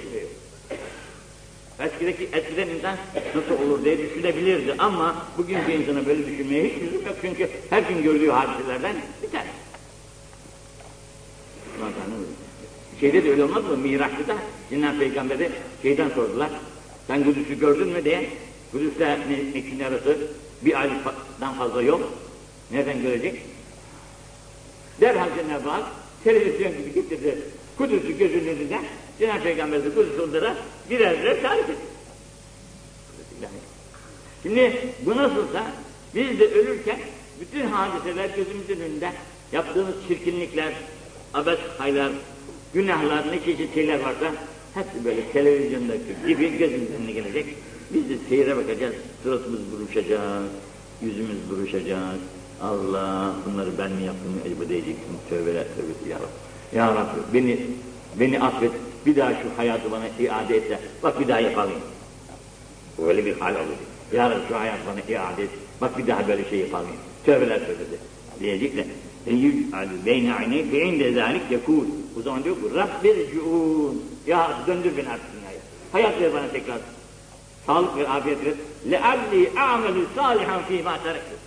eskideki, 1.81 2.29
eskiden 2.33 2.69
insan 2.69 2.97
nasıl 3.35 3.65
olur 3.65 3.85
diye 3.85 3.99
düşünebilirdi 3.99 4.75
ama 4.79 5.27
bugünkü 5.39 5.73
insana 5.73 6.07
böyle 6.07 6.27
düşünmeye 6.27 6.65
hiç 6.65 6.83
lüzum 6.83 7.07
yok 7.07 7.17
çünkü 7.23 7.51
her 7.71 7.83
gün 7.83 8.03
gördüğü 8.03 8.31
hadiselerden 8.31 8.97
bir 9.23 9.31
tane. 9.31 9.49
Şeyde 13.01 13.25
de 13.25 13.31
öyle 13.31 13.45
olmaz 13.45 13.65
mı? 13.65 13.77
Miraç'ta 13.77 14.29
da 14.29 14.37
Cenab-ı 14.71 14.99
Peygamber'e 14.99 15.51
şeyden 15.83 16.09
sordular. 16.09 16.51
Sen 17.07 17.25
Kudüs'ü 17.25 17.59
gördün 17.59 17.89
mü 17.89 18.05
diye. 18.05 18.31
Kudüs'le 18.73 19.01
Mekke'nin 19.55 19.85
arası 19.85 20.19
bir 20.63 20.81
aydan 20.81 21.55
fazla 21.59 21.83
yol. 21.83 22.01
Nereden 22.71 23.03
görecek? 23.03 23.43
Derhal 25.01 25.29
Cenab-ı 25.37 25.69
Hak 25.69 25.85
televizyon 26.25 26.73
gibi 26.73 26.95
getirdi. 26.95 27.39
Kudüs'ü 27.79 28.19
gözünün 28.19 28.47
önünde 28.47 28.79
Cenab-ı 29.19 29.43
Peygamber 29.43 29.85
de 29.85 29.95
Kudüs 29.95 30.21
onlara 30.29 30.57
birer 30.91 31.23
birer 31.23 31.43
tarif 31.43 31.71
etti. 31.71 31.89
Şimdi 34.43 34.73
bu 35.07 35.17
nasılsa 35.17 35.67
biz 36.15 36.41
de 36.41 36.49
ölürken 36.49 36.99
bütün 37.41 37.67
hadiseler 37.67 38.31
gözümüzün 38.37 38.81
önünde 38.81 39.13
yaptığımız 39.53 39.95
çirkinlikler, 40.09 40.73
abes 41.35 41.59
haylar, 41.79 42.13
günahlar, 42.75 43.33
ne 43.33 43.45
çeşit 43.45 43.75
şeyler 43.75 44.01
varsa 44.01 44.33
hepsi 44.75 45.05
böyle 45.05 45.33
televizyondaki 45.33 46.03
gibi 46.27 46.59
gözümüzün 46.59 46.95
önüne 46.95 47.13
gelecek. 47.13 47.47
Biz 47.91 48.09
de 48.09 48.15
seyre 48.29 48.57
bakacağız, 48.57 48.95
suratımız 49.23 49.61
buruşacak, 49.73 50.43
yüzümüz 51.03 51.51
buruşacak. 51.51 52.01
Allah 52.63 53.35
bunları 53.47 53.71
ben 53.79 53.93
mi 53.93 54.03
yaptım 54.03 54.41
acaba 54.47 54.69
diyeceksin. 54.69 55.05
Tövbeler 55.31 55.65
tövbesi 55.65 56.09
ya 56.11 56.17
Rabbi. 56.17 56.77
Ya 56.77 56.95
Rabbi 56.95 57.35
beni, 57.35 57.61
beni 58.21 58.41
affet 58.41 58.73
bir 59.07 59.17
daha 59.17 59.31
şu 59.31 59.49
hayatı 59.57 59.91
bana 59.91 60.05
iade 60.21 60.57
et 60.57 60.71
de 60.71 60.79
bak 61.03 61.21
bir 61.21 61.29
daha 61.29 61.41
yapamayayım. 61.41 61.83
Böyle 62.99 63.27
bir 63.27 63.41
hal 63.41 63.55
olacak. 63.55 63.79
Yarın 64.13 64.41
şu 64.49 64.59
hayat 64.59 64.79
bana 64.87 65.15
iade 65.15 65.43
et. 65.43 65.51
Bak 65.81 65.99
bir 65.99 66.07
daha 66.07 66.29
böyle 66.29 66.51
şey 66.51 66.59
yapamayayım. 66.59 67.01
Tövbeler 67.25 67.59
söyledi. 67.59 67.99
Diyecek 68.41 68.77
de 68.77 68.87
yec'al 69.31 69.89
beyne 70.07 70.35
aynayke 70.35 70.85
inde 70.85 71.13
zalik 71.13 71.43
yekûl. 71.51 71.85
O 72.19 72.23
zaman 72.23 72.45
diyor 72.45 72.57
ki 72.57 72.63
Rabbirci'ûn. 72.75 74.03
Ya 74.27 74.59
döndür 74.67 74.97
beni 74.97 75.09
artık 75.09 75.27
dünyaya. 75.33 75.59
Hayat 75.93 76.21
ver 76.21 76.33
bana 76.33 76.49
tekrar. 76.53 76.79
Sağlık 77.67 77.97
ve 77.97 78.09
afiyet 78.09 78.39
ver. 78.45 78.55
Lealli 78.91 79.61
a'melü 79.61 80.05
salihan 80.17 80.63
fîmâ 80.69 81.03
terektir. 81.03 81.39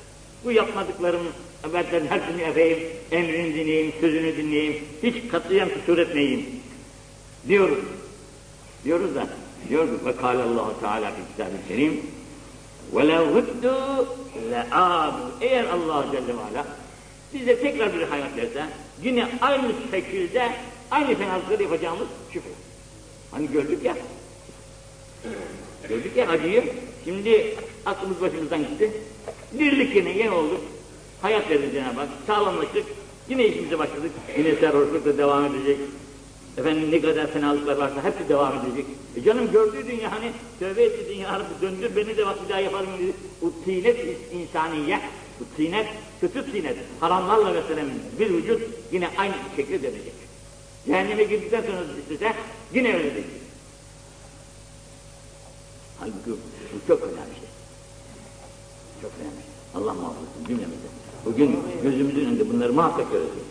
Bu 0.46 0.52
yapmadıklarım 0.52 1.22
evvelden 1.70 2.08
hepsini 2.10 2.42
efeyim, 2.42 2.80
emrini 3.12 3.56
dinleyeyim, 3.56 3.94
sözünü 4.02 4.38
dinleyeyim, 4.38 4.76
hiç 5.04 5.16
katlayan 5.32 5.70
kusur 5.70 5.98
etmeyeyim 5.98 6.46
diyoruz 7.49 7.85
diyoruz 8.85 9.15
da 9.15 9.27
diyor 9.69 9.87
ki 9.87 10.07
ve 10.07 10.17
kâlallahu 10.17 10.81
teâlâ 10.81 11.11
fi 11.11 11.23
kitab-ı 11.33 11.69
kerim 11.69 12.03
وَلَوْ 12.95 13.25
هُدُّ 13.37 13.65
لَآبُ 14.53 15.15
Eğer 15.41 15.65
Allah 15.65 16.05
Celle 16.13 16.37
ve 16.37 16.41
Ala 16.41 16.67
bize 17.35 17.61
tekrar 17.61 17.95
bir 17.95 18.03
hayat 18.03 18.37
verse, 18.37 18.67
yine 19.03 19.29
aynı 19.41 19.73
şekilde 19.91 20.53
aynı 20.91 21.15
fenalıkları 21.15 21.63
yapacağımız 21.63 22.09
şüphe. 22.33 22.49
Hani 23.31 23.51
gördük 23.51 23.85
ya, 23.85 23.97
gördük 25.89 26.17
ya 26.17 26.29
acıyı, 26.29 26.65
şimdi 27.05 27.55
aklımız 27.87 28.21
başımızdan 28.21 28.59
gitti, 28.59 28.93
dirlik 29.59 29.97
yine 29.97 30.11
yine 30.11 30.31
oldu, 30.31 30.61
hayat 31.23 31.51
verdi 31.51 31.71
Cenab-ı 31.73 32.01
Hak, 32.01 32.09
sağlamlaştık, 32.27 32.85
yine 33.29 33.47
işimize 33.47 33.79
başladık, 33.79 34.13
yine 34.39 34.55
sarhoşluk 34.55 35.05
da 35.05 35.19
devam 35.19 35.45
edecek, 35.45 35.79
efendim 36.58 36.92
ne 36.92 37.02
kadar 37.02 37.28
fenalıklar 37.28 37.78
varsa 37.78 38.04
hepsi 38.04 38.30
devam 38.30 38.54
edecek. 38.58 38.86
E 39.16 39.24
canım 39.24 39.52
gördüğü 39.52 39.88
dünya 39.88 40.12
hani 40.12 40.32
tövbe 40.60 40.84
etti 40.84 41.10
dünya 41.10 41.40
Rabbi 41.40 41.62
döndür 41.62 41.96
beni 41.96 42.18
de 42.18 42.26
bak 42.26 42.44
bir 42.44 42.50
daha 42.50 42.60
yaparım 42.60 42.90
dedi. 43.00 43.14
O 43.42 43.52
tinet 43.66 44.18
insaniye, 44.34 45.02
bu 45.40 45.56
tinet, 45.56 45.88
kötü 46.22 46.52
tinet, 46.52 46.78
haramlarla 47.00 47.54
beslenen 47.56 47.86
bir 48.20 48.30
vücut 48.30 48.62
yine 48.92 49.10
aynı 49.18 49.34
şekilde 49.56 49.84
dönecek. 49.84 50.14
Cehenneme 50.86 51.24
girdikten 51.24 51.62
sonra 51.62 51.78
istese 52.02 52.34
yine 52.74 52.96
öyle 52.96 53.16
değil. 53.16 53.28
Halbuki 56.00 56.30
bu 56.74 56.88
çok 56.88 57.02
önemli 57.02 57.36
şey. 57.40 57.50
Çok 59.02 59.12
önemli. 59.22 59.42
Allah 59.76 59.94
muhafaza 59.94 60.20
etsin 60.22 60.46
cümlemize. 60.48 60.88
Bugün 61.26 61.60
gözümüzün 61.84 62.26
önünde 62.26 62.50
bunları 62.50 62.74
muhakkak 62.74 63.12
göreceğiz. 63.12 63.48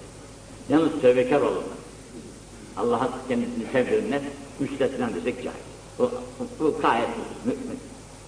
Yalnız 0.68 1.00
tövbekar 1.02 1.40
olun. 1.40 1.64
Allah'a 2.76 3.10
kendisini 3.28 3.64
sevdirenler 3.72 4.20
müstesna 4.60 5.14
desek 5.14 5.44
cahil. 5.44 5.58
Bu, 5.98 6.10
bu 6.60 6.78
gayet. 6.82 7.08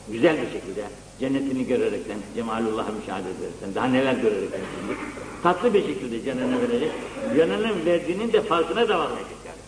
Güzel 0.09 0.37
bir 0.37 0.53
şekilde 0.53 0.85
cennetini 1.21 1.67
görerekten, 1.67 2.19
cemalullah'ı 2.35 2.93
müşahede 2.93 3.29
ederekten, 3.31 3.75
daha 3.75 3.87
neler 3.87 4.15
görerekten 4.15 4.61
tatlı 5.43 5.75
bir 5.75 5.87
şekilde 5.87 6.25
canını 6.25 6.63
verecek, 6.63 6.91
canının 7.37 7.87
verdiğinin 7.87 8.33
de 8.33 8.43
farkına 8.43 8.89
da 8.89 8.99
varmayacak 8.99 9.39
yani. 9.47 9.63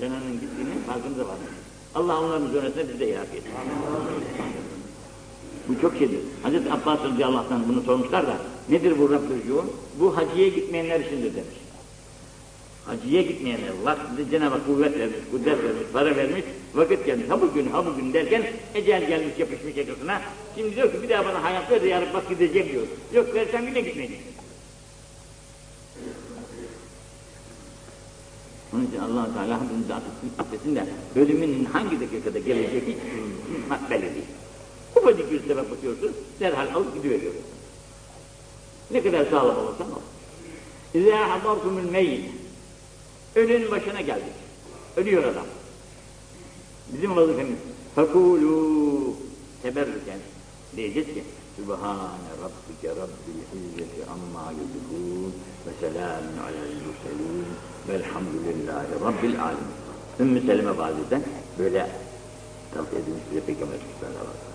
Canının 0.00 0.32
gittiğinin 0.32 0.82
farkına 0.86 1.16
da 1.16 1.28
varmayacak. 1.28 1.68
Allah 1.94 2.20
onların 2.20 2.48
üzerine 2.48 2.88
biz 2.92 3.00
de 3.00 3.10
ihrak 3.10 3.34
etsin. 3.34 3.52
Bu 5.68 5.80
çok 5.80 5.96
şeydir. 5.98 6.20
Hazreti 6.42 6.72
Abbas 6.72 6.98
Allah'tan 7.24 7.68
bunu 7.68 7.82
sormuşlar 7.82 8.26
da, 8.26 8.36
nedir 8.68 8.98
bu 8.98 9.10
Rabbül 9.10 9.40
Bu 10.00 10.16
hacıya 10.16 10.48
gitmeyenler 10.48 11.00
içindir 11.00 11.34
demiş. 11.34 11.56
Hacıya 12.88 13.22
gitmeyenler 13.22 13.72
vaktinde 13.84 14.30
Cenab-ı 14.30 14.54
Hak 14.54 14.66
kuvvet 14.66 14.98
vermiş, 14.98 15.16
kudret 15.30 15.64
vermiş, 15.64 15.82
para 15.92 16.16
vermiş, 16.16 16.44
vakit 16.74 17.06
gelmiş, 17.06 17.30
ha 17.30 17.40
bugün, 17.40 17.66
ha 17.70 17.86
bugün 17.86 18.12
derken 18.12 18.46
ecel 18.74 19.08
gelmiş 19.08 19.38
yapışmış 19.38 19.76
yakasına. 19.76 20.22
Şimdi 20.56 20.76
diyor 20.76 20.92
ki 20.92 21.02
bir 21.02 21.08
daha 21.08 21.24
bana 21.24 21.44
hayat 21.44 21.70
ver 21.70 21.82
de 21.82 21.88
yarın 21.88 22.14
bak 22.14 22.28
gideceğim 22.28 22.68
diyor. 22.72 22.86
Yok 23.14 23.34
versem 23.34 23.68
yine 23.68 23.80
gitmeyecek. 23.80 24.20
Onun 28.74 28.86
için 28.86 28.98
allah 28.98 29.34
Teala 29.34 29.64
hepimizi 29.64 29.94
affetsin, 29.94 30.32
affetsin 30.38 30.76
de 30.76 30.86
ölümün 31.16 31.64
hangi 31.64 32.00
dakikada 32.00 32.38
gelecek 32.38 32.82
hiç 32.88 32.96
belli 33.90 34.02
değil. 34.02 34.26
Ufacık 34.96 35.32
bir 35.32 35.40
sebep 35.40 35.70
bakıyorsun, 35.70 36.12
derhal 36.40 36.74
alıp 36.74 36.94
gidiveriyorsun. 36.94 37.42
Ne 38.90 39.02
kadar 39.02 39.26
sağlam 39.26 39.56
olursan 39.58 39.92
ol. 39.92 40.00
İzâ 40.94 41.30
hadartumul 41.30 41.90
meyyit 41.90 42.37
Ölünün 43.35 43.71
başına 43.71 44.01
geldik. 44.01 44.33
Ölüyor 44.97 45.23
adam. 45.23 45.45
Bizim 46.93 47.15
vazifemiz 47.15 47.57
فَكُولُوا 47.97 49.13
teberrüken 49.61 50.19
diyeceğiz 50.75 51.07
ki 51.07 51.23
Sübhane 51.55 52.31
Rabbike 52.43 52.89
Rabbil 52.89 53.39
İzzeti 53.55 54.09
amma 54.11 54.51
yudhûn 54.51 55.33
ve 55.65 55.71
selamun 55.79 56.37
alel 56.43 56.73
murselûn 56.85 57.45
velhamdülillahi 57.87 58.87
Rabbil 59.05 59.43
alemin. 59.43 59.83
Ümmü 60.19 60.41
Seleme 60.41 60.77
validen 60.77 61.23
böyle 61.59 61.89
tavsiye 62.73 63.01
edilmiş 63.01 63.23
bize 63.31 63.45
Peygamber 63.45 63.75
Aleyhisselam 63.75 64.46